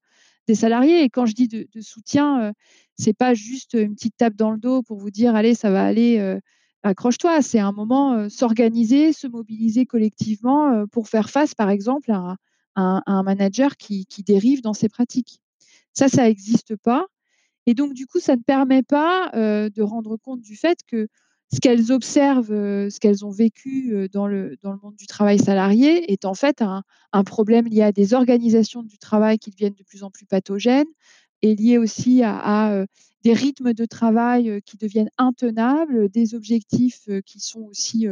des 0.48 0.56
salariés. 0.56 1.04
Et 1.04 1.10
quand 1.10 1.26
je 1.26 1.34
dis 1.34 1.48
de, 1.48 1.68
soutien, 1.82 2.54
c'est 2.98 3.14
pas 3.14 3.34
juste 3.34 3.74
une 3.74 3.96
petite 3.96 4.18
tape 4.18 4.36
dans 4.36 4.52
le 4.52 4.58
dos 4.58 4.84
pour 4.84 4.98
vous 4.98 5.12
dire 5.12 5.36
allez, 5.36 5.56
ça 5.56 5.72
va 5.72 5.86
aller, 5.86 6.38
accroche-toi. 6.84 7.42
C'est 7.42 7.60
un 7.60 7.72
moment 7.72 8.30
s'organiser, 8.30 9.14
se 9.14 9.28
mobiliser 9.28 9.86
collectivement 9.86 10.86
pour 10.92 11.08
faire 11.08 11.30
face, 11.30 11.56
par 11.56 11.70
exemple, 11.70 12.12
à, 12.12 12.38
un 12.76 13.24
manager 13.24 13.78
qui 13.78 14.06
dérive 14.26 14.62
dans 14.62 14.74
ses 14.74 14.90
pratiques. 14.90 15.40
Ça, 15.94 16.10
ça 16.10 16.24
n'existe 16.24 16.76
pas. 16.76 17.06
Et 17.66 17.74
donc, 17.74 17.94
du 17.94 18.08
coup, 18.08 18.20
ça 18.20 18.36
ne 18.36 18.42
permet 18.42 18.84
pas 18.84 19.30
de 19.34 19.82
rendre 19.82 20.18
compte 20.18 20.42
du 20.42 20.56
fait 20.56 20.80
que 20.88 21.08
ce 21.54 21.60
qu'elles 21.60 21.92
observent, 21.92 22.48
ce 22.90 23.00
qu'elles 23.00 23.26
ont 23.26 23.30
vécu 23.30 24.10
dans 24.12 24.28
le, 24.28 24.58
monde 24.64 24.96
du 24.96 25.06
travail 25.06 25.38
salarié 25.38 26.12
est 26.12 26.26
en 26.26 26.34
fait 26.34 26.62
un, 26.62 26.84
problème 27.24 27.68
lié 27.68 27.84
à 27.84 27.92
des 27.92 28.14
organisations 28.14 28.82
du 28.82 28.98
travail 28.98 29.38
qui 29.38 29.52
deviennent 29.52 29.76
de 29.76 29.84
plus 29.84 30.04
en 30.04 30.10
plus 30.10 30.26
pathogènes 30.26 30.88
et 31.42 31.56
lié 31.56 31.78
aussi 31.78 32.24
à 32.24 32.86
des 33.24 33.34
rythmes 33.34 33.74
de 33.74 33.86
travail 33.86 34.62
qui 34.66 34.78
deviennent 34.78 35.12
intenables, 35.18 36.10
des 36.10 36.34
objectifs 36.34 37.08
qui 37.26 37.40
sont 37.40 37.62
aussi 37.62 38.08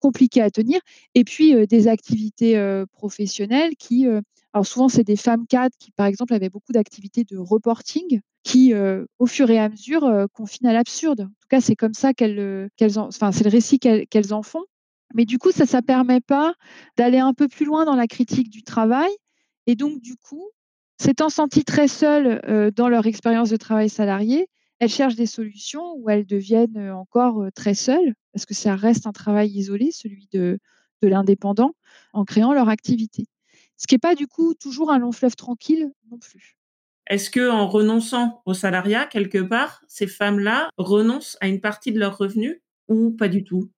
compliqués 0.00 0.42
à 0.42 0.50
tenir, 0.50 0.80
et 1.14 1.24
puis 1.24 1.66
des 1.66 1.88
activités 1.88 2.84
professionnelles 2.92 3.76
qui, 3.76 4.06
alors 4.52 4.66
souvent 4.66 4.88
c'est 4.88 5.04
des 5.04 5.16
femmes 5.16 5.46
cadres 5.46 5.74
qui 5.78 5.90
par 5.92 6.06
exemple 6.06 6.34
avaient 6.34 6.48
beaucoup 6.48 6.72
d'activités 6.72 7.24
de 7.24 7.36
reporting, 7.36 8.20
qui 8.44 8.72
au 9.18 9.26
fur 9.26 9.50
et 9.50 9.58
à 9.58 9.68
mesure 9.68 10.26
confinent 10.32 10.68
à 10.68 10.72
l'absurde. 10.72 11.22
En 11.22 11.26
tout 11.26 11.48
cas 11.48 11.60
c'est 11.60 11.76
comme 11.76 11.94
ça 11.94 12.14
qu'elles, 12.14 12.70
qu'elles 12.76 12.98
enfin 12.98 13.32
c'est 13.32 13.44
le 13.44 13.50
récit 13.50 13.78
qu'elles, 13.78 14.34
en 14.34 14.42
font. 14.42 14.64
Mais 15.14 15.24
du 15.26 15.38
coup 15.38 15.50
ça 15.50 15.66
ça 15.66 15.82
permet 15.82 16.20
pas 16.20 16.54
d'aller 16.96 17.18
un 17.18 17.34
peu 17.34 17.48
plus 17.48 17.66
loin 17.66 17.84
dans 17.84 17.96
la 17.96 18.06
critique 18.06 18.50
du 18.50 18.62
travail, 18.62 19.10
et 19.66 19.74
donc 19.76 20.00
du 20.00 20.16
coup 20.16 20.50
S'étant 21.00 21.28
senties 21.28 21.64
très 21.64 21.86
seules 21.86 22.72
dans 22.74 22.88
leur 22.88 23.06
expérience 23.06 23.50
de 23.50 23.56
travail 23.56 23.88
salarié, 23.88 24.48
elles 24.80 24.88
cherchent 24.88 25.14
des 25.14 25.26
solutions 25.26 25.94
où 25.96 26.10
elles 26.10 26.26
deviennent 26.26 26.90
encore 26.90 27.46
très 27.54 27.74
seules, 27.74 28.14
parce 28.32 28.46
que 28.46 28.54
ça 28.54 28.74
reste 28.74 29.06
un 29.06 29.12
travail 29.12 29.50
isolé, 29.50 29.90
celui 29.92 30.28
de, 30.32 30.58
de 31.02 31.08
l'indépendant, 31.08 31.72
en 32.12 32.24
créant 32.24 32.52
leur 32.52 32.68
activité. 32.68 33.26
Ce 33.78 33.86
qui 33.86 33.94
n'est 33.94 34.00
pas 34.00 34.14
du 34.14 34.26
coup 34.26 34.54
toujours 34.54 34.90
un 34.90 34.98
long 34.98 35.12
fleuve 35.12 35.36
tranquille 35.36 35.90
non 36.10 36.18
plus. 36.18 36.56
Est-ce 37.06 37.30
que 37.30 37.48
en 37.48 37.66
renonçant 37.66 38.42
au 38.44 38.52
salariat, 38.52 39.06
quelque 39.06 39.38
part, 39.38 39.82
ces 39.88 40.06
femmes-là 40.06 40.68
renoncent 40.76 41.38
à 41.40 41.48
une 41.48 41.60
partie 41.60 41.92
de 41.92 41.98
leurs 41.98 42.18
revenus 42.18 42.60
ou 42.88 43.10
pas 43.10 43.28
du 43.28 43.44
tout? 43.44 43.70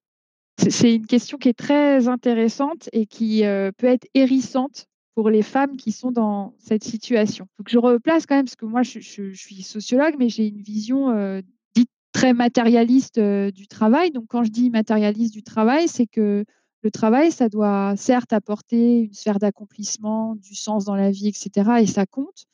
C'est 0.68 0.96
une 0.96 1.06
question 1.06 1.38
qui 1.38 1.48
est 1.48 1.58
très 1.58 2.08
intéressante 2.08 2.88
et 2.92 3.06
qui 3.06 3.42
peut 3.78 3.86
être 3.86 4.08
hérissante 4.14 4.90
pour 5.14 5.30
les 5.30 5.42
femmes 5.42 5.76
qui 5.76 5.92
sont 5.92 6.12
dans 6.12 6.54
cette 6.58 6.84
situation. 6.84 7.46
Donc 7.58 7.68
je 7.68 7.78
replace 7.78 8.26
quand 8.26 8.36
même, 8.36 8.44
parce 8.44 8.56
que 8.56 8.66
moi 8.66 8.82
je, 8.82 9.00
suis 9.00 9.62
sociologue, 9.62 10.14
mais 10.18 10.28
j'ai 10.28 10.48
une 10.48 10.62
vision 10.62 11.10
euh, 11.10 11.40
dite 11.74 11.90
très 12.12 12.32
matérialiste 12.32 13.18
euh, 13.18 13.50
du 13.50 13.66
travail. 13.66 14.12
Donc 14.12 14.24
quand 14.28 14.44
je 14.44 14.50
dis 14.50 14.70
matérialiste 14.70 15.34
du 15.34 15.42
travail, 15.42 15.88
c'est 15.88 16.06
que 16.06 16.44
le 16.82 16.90
travail, 16.90 17.30
ça 17.30 17.48
doit 17.48 17.94
certes 17.96 18.32
apporter 18.32 19.02
une 19.02 19.12
sphère 19.12 19.38
d'accomplissement, 19.38 20.34
du 20.36 20.54
sens 20.54 20.84
dans 20.84 20.94
la 20.94 21.10
vie, 21.10 21.28
etc. 21.28 21.70
Et 21.80 21.86
ça 21.86 22.06
compte. 22.06 22.46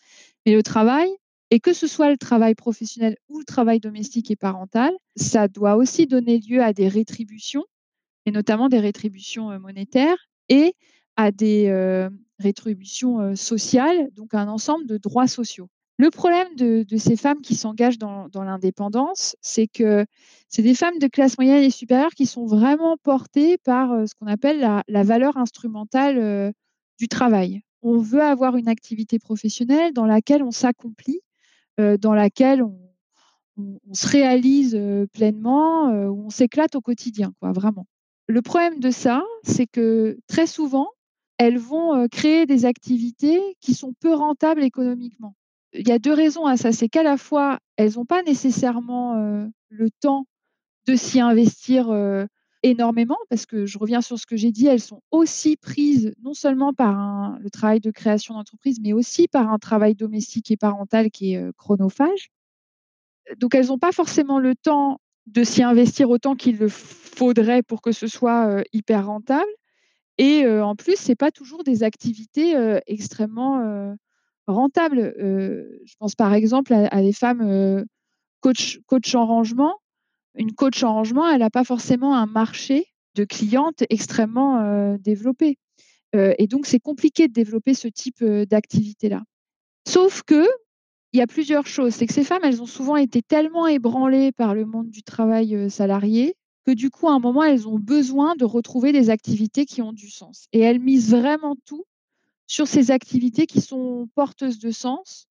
Mais 0.44 0.54
le 0.54 0.62
travail, 0.62 1.08
et 1.50 1.60
que 1.60 1.72
ce 1.72 1.86
soit 1.86 2.10
le 2.10 2.16
travail 2.16 2.54
professionnel 2.54 3.16
ou 3.28 3.38
le 3.38 3.44
travail 3.44 3.78
domestique 3.78 4.30
et 4.30 4.36
parental, 4.36 4.92
ça 5.14 5.48
doit 5.48 5.76
aussi 5.76 6.06
donner 6.06 6.38
lieu 6.40 6.62
à 6.62 6.72
des 6.72 6.88
rétributions, 6.88 7.64
et 8.26 8.32
notamment 8.32 8.68
des 8.68 8.80
rétributions 8.80 9.52
euh, 9.52 9.58
monétaires, 9.58 10.28
et 10.48 10.74
à 11.16 11.32
des 11.32 12.08
rétributions 12.38 13.34
sociales, 13.34 14.10
donc 14.12 14.34
un 14.34 14.48
ensemble 14.48 14.86
de 14.86 14.98
droits 14.98 15.26
sociaux. 15.26 15.70
Le 15.98 16.10
problème 16.10 16.54
de, 16.56 16.84
ces 16.98 17.16
femmes 17.16 17.40
qui 17.40 17.54
s'engagent 17.54 17.98
dans, 17.98 18.28
l'indépendance, 18.34 19.34
c'est 19.40 19.66
que 19.66 20.04
c'est 20.48 20.62
des 20.62 20.74
femmes 20.74 20.98
de 20.98 21.06
classe 21.06 21.38
moyenne 21.38 21.62
et 21.62 21.70
supérieure 21.70 22.14
qui 22.14 22.26
sont 22.26 22.44
vraiment 22.44 22.98
portées 23.02 23.56
par 23.58 24.06
ce 24.06 24.14
qu'on 24.14 24.26
appelle 24.26 24.60
la, 24.60 25.02
valeur 25.04 25.38
instrumentale 25.38 26.52
du 26.98 27.08
travail. 27.08 27.62
On 27.80 27.98
veut 27.98 28.22
avoir 28.22 28.56
une 28.56 28.68
activité 28.68 29.18
professionnelle 29.18 29.94
dans 29.94 30.04
laquelle 30.04 30.42
on 30.42 30.50
s'accomplit, 30.50 31.20
dans 31.78 32.14
laquelle 32.14 32.62
on, 32.62 32.78
se 33.94 34.06
réalise 34.06 34.78
pleinement, 35.14 35.88
où 36.08 36.26
on 36.26 36.30
s'éclate 36.30 36.74
au 36.74 36.82
quotidien, 36.82 37.32
quoi, 37.40 37.52
vraiment. 37.52 37.86
Le 38.26 38.42
problème 38.42 38.80
de 38.80 38.90
ça, 38.90 39.24
c'est 39.44 39.66
que 39.66 40.18
très 40.26 40.46
souvent, 40.46 40.88
elles 41.38 41.58
vont 41.58 42.06
créer 42.08 42.44
des 42.44 42.66
activités 42.66 43.40
qui 43.60 43.72
sont 43.72 43.94
peu 43.98 44.12
rentables 44.12 44.62
économiquement. 44.62 45.34
Il 45.78 45.86
y 45.86 45.92
a 45.92 45.98
deux 45.98 46.12
raisons 46.14 46.46
à 46.46 46.56
ça. 46.56 46.72
C'est 46.72 46.88
qu'à 46.88 47.02
la 47.02 47.16
fois, 47.16 47.58
elles 47.76 47.94
n'ont 47.96 48.04
pas 48.04 48.22
nécessairement 48.22 49.14
le 49.68 49.90
temps 50.00 50.26
de 50.86 50.96
s'y 50.96 51.20
investir 51.20 51.94
énormément, 52.62 53.18
parce 53.28 53.46
que 53.46 53.66
je 53.66 53.78
reviens 53.78 54.00
sur 54.00 54.18
ce 54.18 54.26
que 54.26 54.36
j'ai 54.36 54.50
dit, 54.50 54.66
elles 54.66 54.80
sont 54.80 55.02
aussi 55.10 55.56
prises 55.56 56.14
non 56.22 56.34
seulement 56.34 56.72
par 56.72 57.38
le 57.38 57.50
travail 57.50 57.80
de 57.80 57.90
création 57.90 58.34
d'entreprise, 58.34 58.80
mais 58.80 58.92
aussi 58.92 59.28
par 59.28 59.52
un 59.52 59.58
travail 59.58 59.94
domestique 59.94 60.50
et 60.50 60.56
parental 60.56 61.10
qui 61.10 61.34
est 61.34 61.52
chronophage. 61.56 62.30
Donc 63.38 63.54
elles 63.54 63.66
n'ont 63.66 63.78
pas 63.78 63.92
forcément 63.92 64.38
le 64.38 64.54
temps 64.54 65.00
de 65.26 65.44
s'y 65.44 65.62
investir 65.62 66.08
autant 66.10 66.34
qu'il 66.36 66.58
le 66.58 66.68
faudrait 66.68 67.62
pour 67.62 67.82
que 67.82 67.92
ce 67.92 68.06
soit 68.06 68.62
hyper 68.72 69.06
rentable. 69.06 69.50
Et 70.18 70.46
en 70.46 70.74
plus, 70.74 70.96
c'est 70.96 71.16
pas 71.16 71.30
toujours 71.30 71.62
des 71.62 71.82
activités 71.82 72.54
extrêmement 72.86 73.94
rentables. 74.46 75.14
je 75.18 75.94
pense 75.98 76.14
par 76.14 76.34
exemple 76.34 76.72
à, 76.72 77.02
des 77.02 77.12
femmes 77.12 77.84
coach, 78.40 78.80
coach 78.86 79.14
en 79.14 79.26
rangement. 79.26 79.74
Une 80.38 80.52
coach 80.52 80.82
en 80.82 80.92
rangement, 80.92 81.28
elle 81.28 81.40
n'a 81.40 81.50
pas 81.50 81.64
forcément 81.64 82.14
un 82.14 82.26
marché 82.26 82.86
de 83.14 83.24
clientes 83.24 83.84
extrêmement 83.88 84.96
développé. 84.98 85.58
et 86.12 86.46
donc, 86.46 86.66
c'est 86.66 86.78
compliqué 86.78 87.28
de 87.28 87.32
développer 87.32 87.72
ce 87.72 87.88
type 87.88 88.22
d'activité-là. 88.22 89.22
Sauf 89.88 90.22
que 90.22 90.46
il 91.12 91.18
y 91.18 91.22
a 91.22 91.26
plusieurs 91.26 91.66
choses. 91.66 91.94
C'est 91.94 92.06
que 92.06 92.12
ces 92.12 92.24
femmes, 92.24 92.42
elles 92.44 92.60
ont 92.60 92.66
souvent 92.66 92.96
été 92.96 93.22
tellement 93.22 93.66
ébranlées 93.66 94.32
par 94.32 94.54
le 94.54 94.66
monde 94.66 94.90
du 94.90 95.02
travail 95.02 95.70
salarié 95.70 96.34
que 96.66 96.72
du 96.72 96.90
coup, 96.90 97.08
à 97.08 97.12
un 97.12 97.20
moment, 97.20 97.44
elles 97.44 97.68
ont 97.68 97.78
besoin 97.78 98.34
de 98.34 98.44
retrouver 98.44 98.92
des 98.92 99.08
activités 99.08 99.64
qui 99.64 99.82
ont 99.82 99.92
du 99.92 100.10
sens. 100.10 100.48
Et 100.52 100.60
elles 100.60 100.80
misent 100.80 101.10
vraiment 101.10 101.56
tout 101.64 101.84
sur 102.46 102.68
ces 102.68 102.90
activités 102.90 103.46
qui 103.46 103.60
sont 103.60 104.08
porteuses 104.14 104.58
de 104.58 104.70
sens, 104.70 105.26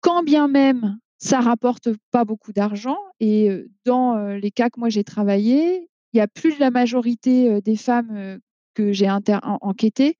quand 0.00 0.22
bien 0.22 0.48
même 0.48 0.98
ça 1.18 1.40
rapporte 1.40 1.88
pas 2.10 2.24
beaucoup 2.24 2.52
d'argent. 2.52 2.98
Et 3.20 3.64
dans 3.84 4.16
les 4.34 4.50
cas 4.50 4.70
que 4.70 4.80
moi 4.80 4.88
j'ai 4.88 5.04
travaillé, 5.04 5.88
il 6.12 6.18
y 6.18 6.20
a 6.20 6.26
plus 6.26 6.54
de 6.56 6.60
la 6.60 6.70
majorité 6.70 7.60
des 7.60 7.76
femmes 7.76 8.40
que 8.74 8.92
j'ai 8.92 9.08
enquêtées 9.10 10.18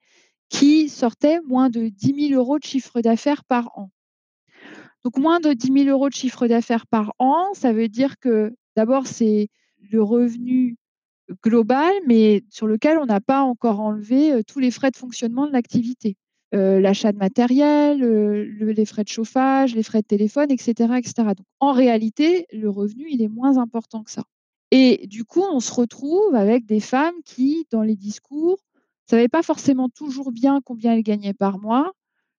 qui 0.48 0.88
sortaient 0.88 1.40
moins 1.40 1.70
de 1.70 1.88
10 1.88 2.28
000 2.28 2.40
euros 2.40 2.58
de 2.58 2.64
chiffre 2.64 3.00
d'affaires 3.00 3.44
par 3.44 3.76
an. 3.76 3.90
Donc 5.02 5.18
moins 5.18 5.40
de 5.40 5.52
10 5.52 5.84
000 5.84 5.88
euros 5.88 6.08
de 6.08 6.14
chiffre 6.14 6.46
d'affaires 6.46 6.86
par 6.86 7.12
an, 7.18 7.52
ça 7.54 7.72
veut 7.72 7.88
dire 7.88 8.18
que 8.20 8.54
d'abord 8.76 9.08
c'est 9.08 9.48
le 9.90 10.02
revenu 10.02 10.76
global, 11.42 11.92
mais 12.06 12.42
sur 12.50 12.66
lequel 12.66 12.98
on 12.98 13.06
n'a 13.06 13.20
pas 13.20 13.42
encore 13.42 13.80
enlevé 13.80 14.42
tous 14.46 14.58
les 14.58 14.70
frais 14.70 14.90
de 14.90 14.96
fonctionnement 14.96 15.46
de 15.46 15.52
l'activité. 15.52 16.16
l'achat 16.52 17.12
de 17.12 17.18
matériel, 17.18 18.00
les 18.00 18.84
frais 18.84 19.04
de 19.04 19.08
chauffage, 19.08 19.74
les 19.74 19.82
frais 19.82 20.02
de 20.02 20.06
téléphone, 20.06 20.50
etc., 20.50 20.94
etc. 20.98 21.14
Donc, 21.36 21.46
en 21.60 21.72
réalité, 21.72 22.46
le 22.52 22.68
revenu, 22.68 23.06
il 23.10 23.22
est 23.22 23.28
moins 23.28 23.58
important 23.58 24.02
que 24.02 24.10
ça. 24.10 24.24
Et 24.70 25.06
du 25.06 25.24
coup, 25.24 25.42
on 25.42 25.60
se 25.60 25.72
retrouve 25.72 26.34
avec 26.34 26.64
des 26.64 26.80
femmes 26.80 27.14
qui, 27.24 27.66
dans 27.70 27.82
les 27.82 27.96
discours, 27.96 28.58
ne 29.06 29.10
savaient 29.10 29.28
pas 29.28 29.42
forcément 29.42 29.88
toujours 29.88 30.32
bien 30.32 30.60
combien 30.64 30.94
elles 30.94 31.02
gagnaient 31.02 31.34
par 31.34 31.58
mois. 31.58 31.92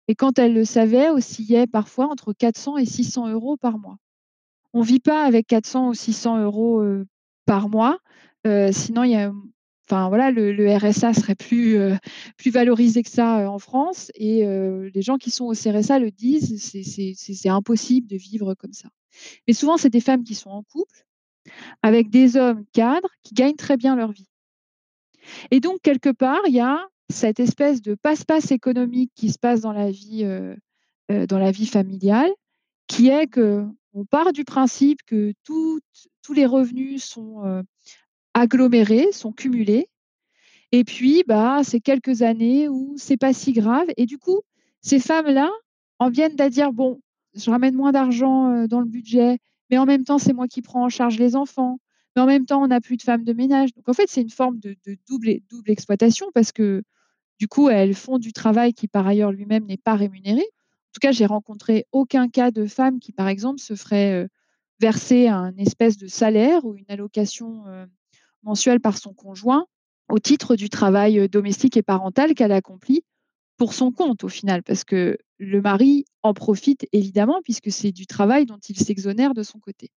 Et 0.07 0.15
quand 0.15 0.39
elles 0.39 0.53
le 0.53 0.65
savaient, 0.65 1.09
oscillaient 1.09 1.67
parfois 1.67 2.07
entre 2.07 2.33
400 2.33 2.77
et 2.77 2.85
600 2.85 3.29
euros 3.29 3.55
par 3.55 3.77
mois. 3.77 3.97
On 4.73 4.79
ne 4.79 4.85
vit 4.85 4.99
pas 4.99 5.23
avec 5.23 5.47
400 5.47 5.89
ou 5.89 5.93
600 5.93 6.39
euros 6.41 6.83
par 7.45 7.69
mois. 7.69 7.99
Sinon, 8.45 9.03
il 9.03 9.11
y 9.11 9.15
a, 9.15 9.31
enfin 9.87 10.09
voilà, 10.09 10.31
le, 10.31 10.75
RSA 10.77 11.13
serait 11.13 11.35
plus 11.35 11.77
plus 12.37 12.51
valorisé 12.51 13.03
que 13.03 13.09
ça 13.09 13.49
en 13.49 13.59
France. 13.59 14.11
Et 14.15 14.45
les 14.45 15.01
gens 15.01 15.17
qui 15.17 15.31
sont 15.31 15.45
au 15.45 15.53
CRSA 15.53 15.99
le 15.99 16.11
disent, 16.11 16.59
c'est 16.61 17.49
impossible 17.49 18.07
de 18.07 18.17
vivre 18.17 18.53
comme 18.55 18.73
ça. 18.73 18.89
Mais 19.47 19.53
souvent, 19.53 19.77
c'est 19.77 19.89
des 19.89 20.01
femmes 20.01 20.23
qui 20.23 20.35
sont 20.35 20.49
en 20.49 20.63
couple 20.63 21.05
avec 21.81 22.09
des 22.09 22.37
hommes 22.37 22.63
cadres 22.73 23.09
qui 23.23 23.33
gagnent 23.33 23.55
très 23.55 23.77
bien 23.77 23.95
leur 23.95 24.11
vie. 24.11 24.29
Et 25.51 25.59
donc, 25.59 25.79
quelque 25.81 26.09
part, 26.09 26.41
il 26.47 26.53
y 26.53 26.59
a 26.59 26.85
cette 27.09 27.39
espèce 27.39 27.81
de 27.81 27.95
passe-passe 27.95 28.51
économique 28.51 29.11
qui 29.15 29.31
se 29.31 29.39
passe 29.39 29.61
dans 29.61 29.73
la 29.73 29.91
vie, 29.91 30.25
dans 31.09 31.39
la 31.39 31.51
vie 31.51 31.67
familiale, 31.67 32.31
qui 32.87 33.09
est 33.09 33.27
que 33.27 33.65
on 33.93 34.05
part 34.05 34.33
du 34.33 34.43
principe 34.43 34.99
que 35.05 35.33
tous 35.43 35.79
les 36.33 36.45
revenus 36.45 37.03
sont 37.03 37.63
agglomérés, 38.33 39.11
sont 39.11 39.31
cumulés. 39.31 39.87
Et 40.71 40.83
puis, 40.83 41.23
bah, 41.27 41.61
c'est 41.63 41.79
quelques 41.79 42.21
années 42.21 42.67
où 42.67 42.95
c'est 42.97 43.17
pas 43.17 43.33
si 43.33 43.53
grave. 43.53 43.87
Et 43.97 44.05
du 44.05 44.17
coup, 44.17 44.41
ces 44.81 44.99
femmes-là 44.99 45.51
en 45.99 46.09
viennent 46.09 46.39
à 46.39 46.49
dire 46.49 46.73
bon, 46.73 47.01
je 47.35 47.49
ramène 47.49 47.75
moins 47.75 47.91
d'argent 47.91 48.67
dans 48.67 48.79
le 48.79 48.87
budget, 48.87 49.39
mais 49.69 49.77
en 49.77 49.85
même 49.85 50.03
temps, 50.03 50.17
c'est 50.17 50.33
moi 50.33 50.47
qui 50.47 50.61
prends 50.61 50.83
en 50.85 50.89
charge 50.89 51.17
les 51.17 51.35
enfants 51.35 51.77
mais 52.15 52.21
en 52.21 52.25
même 52.25 52.45
temps, 52.45 52.61
on 52.61 52.67
n'a 52.67 52.81
plus 52.81 52.97
de 52.97 53.01
femmes 53.01 53.23
de 53.23 53.33
ménage. 53.33 53.73
Donc 53.73 53.89
en 53.89 53.93
fait, 53.93 54.07
c'est 54.07 54.21
une 54.21 54.29
forme 54.29 54.59
de, 54.59 54.75
double, 55.07 55.39
double 55.49 55.71
exploitation 55.71 56.27
parce 56.33 56.51
que 56.51 56.83
du 57.39 57.47
coup, 57.47 57.69
elles 57.69 57.95
font 57.95 58.19
du 58.19 58.33
travail 58.33 58.73
qui 58.73 58.87
par 58.87 59.07
ailleurs 59.07 59.31
lui-même 59.31 59.65
n'est 59.65 59.77
pas 59.77 59.95
rémunéré. 59.95 60.41
En 60.41 60.93
tout 60.93 60.99
cas, 61.01 61.11
j'ai 61.11 61.25
rencontré 61.25 61.87
aucun 61.91 62.29
cas 62.29 62.51
de 62.51 62.67
femme 62.67 62.99
qui, 62.99 63.11
par 63.11 63.27
exemple, 63.27 63.59
se 63.59 63.75
ferait 63.75 64.13
euh, 64.13 64.27
verser 64.79 65.27
un 65.27 65.55
espèce 65.57 65.97
de 65.97 66.07
salaire 66.07 66.63
ou 66.65 66.75
une 66.75 66.85
allocation 66.89 67.63
euh, 67.67 67.85
mensuelle 68.43 68.79
par 68.79 68.97
son 68.97 69.13
conjoint 69.13 69.65
au 70.09 70.19
titre 70.19 70.55
du 70.55 70.69
travail 70.69 71.19
euh, 71.19 71.27
domestique 71.27 71.77
et 71.77 71.83
parental 71.83 72.33
qu'elle 72.33 72.51
accomplit 72.51 73.03
pour 73.57 73.73
son 73.73 73.91
compte 73.91 74.23
au 74.23 74.29
final, 74.29 74.63
parce 74.63 74.83
que 74.83 75.17
le 75.37 75.61
mari 75.61 76.05
en 76.23 76.33
profite 76.33 76.87
évidemment 76.91 77.41
puisque 77.43 77.71
c'est 77.71 77.91
du 77.91 78.07
travail 78.07 78.45
dont 78.45 78.57
il 78.67 78.77
s'exonère 78.77 79.33
de 79.33 79.43
son 79.43 79.59
côté. 79.59 79.89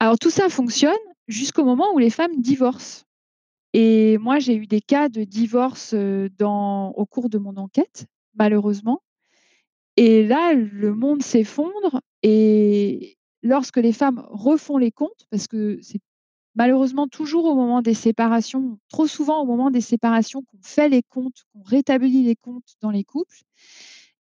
Alors 0.00 0.18
tout 0.18 0.30
ça 0.30 0.48
fonctionne 0.48 0.96
jusqu'au 1.28 1.64
moment 1.64 1.92
où 1.94 1.98
les 1.98 2.10
femmes 2.10 2.40
divorcent. 2.40 3.04
Et 3.74 4.16
moi, 4.18 4.38
j'ai 4.38 4.56
eu 4.56 4.66
des 4.66 4.80
cas 4.80 5.08
de 5.08 5.24
divorce 5.24 5.94
dans, 6.38 6.90
au 6.92 7.04
cours 7.04 7.28
de 7.28 7.38
mon 7.38 7.56
enquête, 7.56 8.06
malheureusement. 8.34 9.02
Et 9.96 10.26
là, 10.26 10.54
le 10.54 10.94
monde 10.94 11.22
s'effondre. 11.22 12.00
Et 12.22 13.18
lorsque 13.42 13.76
les 13.76 13.92
femmes 13.92 14.24
refont 14.30 14.78
les 14.78 14.90
comptes, 14.92 15.26
parce 15.30 15.48
que 15.48 15.78
c'est 15.82 16.00
malheureusement 16.58 17.06
toujours 17.08 17.46
au 17.46 17.54
moment 17.54 17.82
des 17.82 17.94
séparations, 17.94 18.78
trop 18.88 19.06
souvent 19.06 19.40
au 19.42 19.46
moment 19.46 19.70
des 19.70 19.80
séparations, 19.80 20.42
qu'on 20.42 20.58
fait 20.62 20.88
les 20.90 21.02
comptes, 21.02 21.44
qu'on 21.54 21.62
rétablit 21.62 22.24
les 22.24 22.36
comptes 22.36 22.74
dans 22.82 22.90
les 22.90 23.04
couples, 23.04 23.42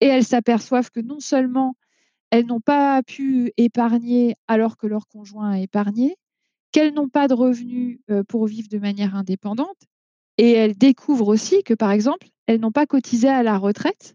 et 0.01 0.07
elles 0.07 0.25
s'aperçoivent 0.25 0.91
que 0.91 1.01
non 1.01 1.21
seulement 1.21 1.75
elles 2.31 2.47
n'ont 2.47 2.61
pas 2.61 3.03
pu 3.03 3.53
épargner 3.57 4.37
alors 4.49 4.77
que 4.77 4.87
leur 4.87 5.09
conjoint 5.09 5.51
a 5.51 5.59
épargné, 5.59 6.17
qu'elles 6.73 6.95
n'ont 6.95 7.09
pas 7.09 7.27
de 7.27 7.35
revenus 7.35 8.01
pour 8.29 8.47
vivre 8.47 8.69
de 8.69 8.79
manière 8.79 9.17
indépendante. 9.17 9.79
Et 10.39 10.53
elles 10.53 10.79
découvrent 10.79 11.29
aussi 11.29 11.65
que, 11.65 11.75
par 11.75 11.91
exemple, 11.91 12.29
elles 12.47 12.61
n'ont 12.61 12.73
pas 12.73 12.87
cotisé 12.87 13.29
à 13.29 13.43
la 13.43 13.59
retraite 13.59 14.15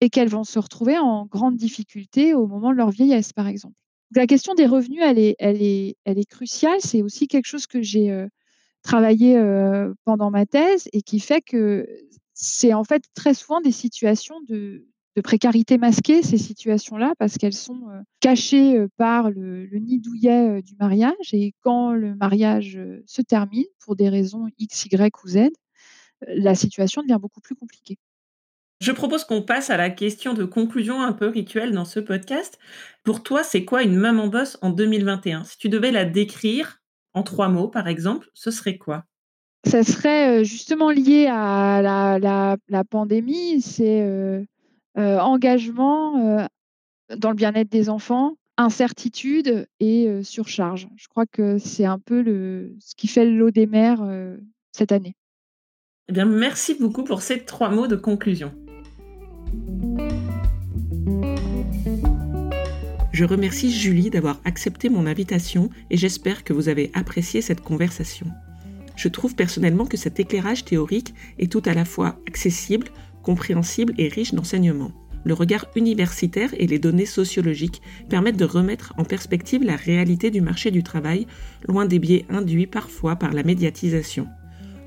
et 0.00 0.10
qu'elles 0.10 0.30
vont 0.30 0.44
se 0.44 0.58
retrouver 0.58 0.98
en 0.98 1.26
grande 1.26 1.56
difficulté 1.56 2.34
au 2.34 2.46
moment 2.46 2.70
de 2.70 2.76
leur 2.76 2.90
vieillesse, 2.90 3.32
par 3.34 3.46
exemple. 3.46 3.76
La 4.14 4.26
question 4.26 4.54
des 4.54 4.66
revenus, 4.66 5.02
elle 5.02 5.18
est, 5.18 6.28
cruciale. 6.28 6.78
C'est 6.80 7.02
aussi 7.02 7.28
quelque 7.28 7.46
chose 7.46 7.66
que 7.66 7.82
j'ai 7.82 8.26
travaillé 8.82 9.40
pendant 10.04 10.30
ma 10.30 10.46
thèse 10.46 10.88
et 10.92 11.02
qui 11.02 11.20
fait 11.20 11.40
que 11.40 11.86
c'est 12.40 12.72
en 12.72 12.84
fait 12.84 13.04
très 13.14 13.34
souvent 13.34 13.60
des 13.60 13.72
situations 13.72 14.40
de, 14.48 14.86
précarité 15.22 15.76
masquée, 15.76 16.22
ces 16.22 16.38
situations-là, 16.38 17.12
parce 17.18 17.36
qu'elles 17.36 17.52
sont 17.52 17.90
euh, 17.90 18.00
cachées 18.20 18.78
euh, 18.78 18.88
par 18.96 19.30
le, 19.30 19.68
nid 19.78 20.00
douillet 20.00 20.48
euh, 20.48 20.62
du 20.62 20.74
mariage. 20.80 21.34
Et 21.34 21.52
quand 21.60 21.92
le 21.92 22.14
mariage 22.14 22.80
se 23.04 23.20
termine, 23.20 23.66
pour 23.80 23.96
des 23.96 24.08
raisons 24.08 24.46
X, 24.58 24.86
Y 24.86 25.14
ou 25.22 25.28
Z, 25.28 25.50
la 26.26 26.54
situation 26.54 27.02
devient 27.02 27.18
beaucoup 27.20 27.42
plus 27.42 27.54
compliquée. 27.54 27.98
Je 28.80 28.92
propose 28.92 29.24
qu'on 29.24 29.42
passe 29.42 29.68
à 29.68 29.76
la 29.76 29.90
question 29.90 30.32
de 30.32 30.44
conclusion 30.44 31.02
un 31.02 31.12
peu 31.12 31.28
rituelle 31.28 31.72
dans 31.72 31.84
ce 31.84 32.00
podcast. 32.00 32.58
Pour 33.04 33.22
toi, 33.22 33.42
c'est 33.42 33.66
quoi 33.66 33.82
une 33.82 33.96
maman 33.96 34.28
boss 34.28 34.58
en 34.62 34.70
2021 34.70 35.44
Si 35.44 35.58
tu 35.58 35.68
devais 35.68 35.90
la 35.90 36.06
décrire 36.06 36.80
en 37.12 37.22
trois 37.22 37.48
mots, 37.48 37.68
par 37.68 37.88
exemple, 37.88 38.28
ce 38.32 38.50
serait 38.50 38.78
quoi? 38.78 39.04
Ça 39.66 39.84
serait 39.84 40.44
justement 40.44 40.90
lié 40.90 41.26
à 41.30 41.82
la, 42.18 42.84
pandémie. 42.84 43.60
C'est 43.60 44.00
euh, 44.98 45.18
engagement 45.18 46.40
euh, 46.40 46.46
dans 47.16 47.30
le 47.30 47.36
bien-être 47.36 47.70
des 47.70 47.90
enfants, 47.90 48.36
incertitude 48.56 49.66
et 49.78 50.08
euh, 50.08 50.22
surcharge. 50.22 50.88
Je 50.96 51.06
crois 51.08 51.26
que 51.26 51.58
c'est 51.58 51.84
un 51.84 51.98
peu 51.98 52.22
le, 52.22 52.74
ce 52.80 52.94
qui 52.94 53.06
fait 53.06 53.24
le 53.24 53.36
lot 53.36 53.50
des 53.50 53.66
mères 53.66 54.02
cette 54.72 54.92
année. 54.92 55.14
Eh 56.08 56.12
bien, 56.12 56.24
merci 56.24 56.74
beaucoup 56.74 57.04
pour 57.04 57.22
ces 57.22 57.44
trois 57.44 57.68
mots 57.68 57.86
de 57.86 57.96
conclusion. 57.96 58.52
Je 63.12 63.24
remercie 63.26 63.70
Julie 63.70 64.08
d'avoir 64.08 64.40
accepté 64.44 64.88
mon 64.88 65.06
invitation 65.06 65.68
et 65.90 65.96
j'espère 65.96 66.42
que 66.42 66.52
vous 66.52 66.68
avez 66.68 66.90
apprécié 66.94 67.42
cette 67.42 67.60
conversation. 67.60 68.26
Je 68.96 69.08
trouve 69.08 69.34
personnellement 69.34 69.84
que 69.84 69.96
cet 69.96 70.20
éclairage 70.20 70.64
théorique 70.64 71.14
est 71.38 71.52
tout 71.52 71.62
à 71.66 71.74
la 71.74 71.84
fois 71.84 72.18
accessible, 72.26 72.88
compréhensible 73.22 73.94
et 73.98 74.08
riche 74.08 74.32
d'enseignements. 74.32 74.92
Le 75.24 75.34
regard 75.34 75.66
universitaire 75.76 76.50
et 76.56 76.66
les 76.66 76.78
données 76.78 77.04
sociologiques 77.04 77.82
permettent 78.08 78.38
de 78.38 78.44
remettre 78.46 78.94
en 78.96 79.04
perspective 79.04 79.62
la 79.62 79.76
réalité 79.76 80.30
du 80.30 80.40
marché 80.40 80.70
du 80.70 80.82
travail, 80.82 81.26
loin 81.68 81.84
des 81.84 81.98
biais 81.98 82.24
induits 82.30 82.66
parfois 82.66 83.16
par 83.16 83.32
la 83.32 83.42
médiatisation. 83.42 84.28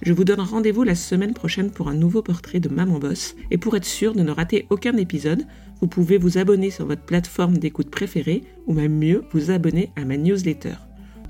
Je 0.06 0.12
vous 0.12 0.26
donne 0.26 0.42
rendez-vous 0.42 0.84
la 0.84 0.96
semaine 0.96 1.34
prochaine 1.34 1.72
pour 1.72 1.88
un 1.88 1.94
nouveau 1.94 2.22
portrait 2.22 2.60
de 2.60 2.68
Maman 2.68 3.00
Boss. 3.00 3.36
Et 3.52 3.58
pour 3.58 3.78
être 3.78 3.86
sûr 3.86 4.14
de 4.14 4.22
ne 4.22 4.32
rater 4.32 4.66
aucun 4.70 4.98
épisode, 4.98 5.46
vous 5.80 5.88
pouvez 5.88 6.18
vous 6.18 6.38
abonner 6.38 6.72
sur 6.72 6.86
votre 6.86 7.04
plateforme 7.04 7.58
d'écoute 7.58 7.90
préférée 7.90 8.44
ou 8.68 8.74
même 8.74 8.98
mieux, 8.98 9.24
vous 9.32 9.50
abonner 9.50 9.92
à 9.96 10.04
ma 10.04 10.18
newsletter. 10.18 10.76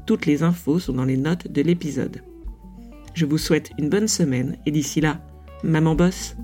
Toutes 0.08 0.26
les 0.26 0.42
infos 0.42 0.80
sont 0.80 0.94
dans 0.94 1.06
les 1.06 1.18
notes 1.18 1.52
de 1.52 1.62
l'épisode. 1.62 2.24
Je 3.14 3.28
vous 3.28 3.38
souhaite 3.38 3.70
une 3.78 3.90
bonne 3.90 4.08
semaine 4.08 4.58
et 4.66 4.72
d'ici 4.72 5.02
là, 5.02 5.22
Maman 5.64 5.94
Boss 5.94 6.36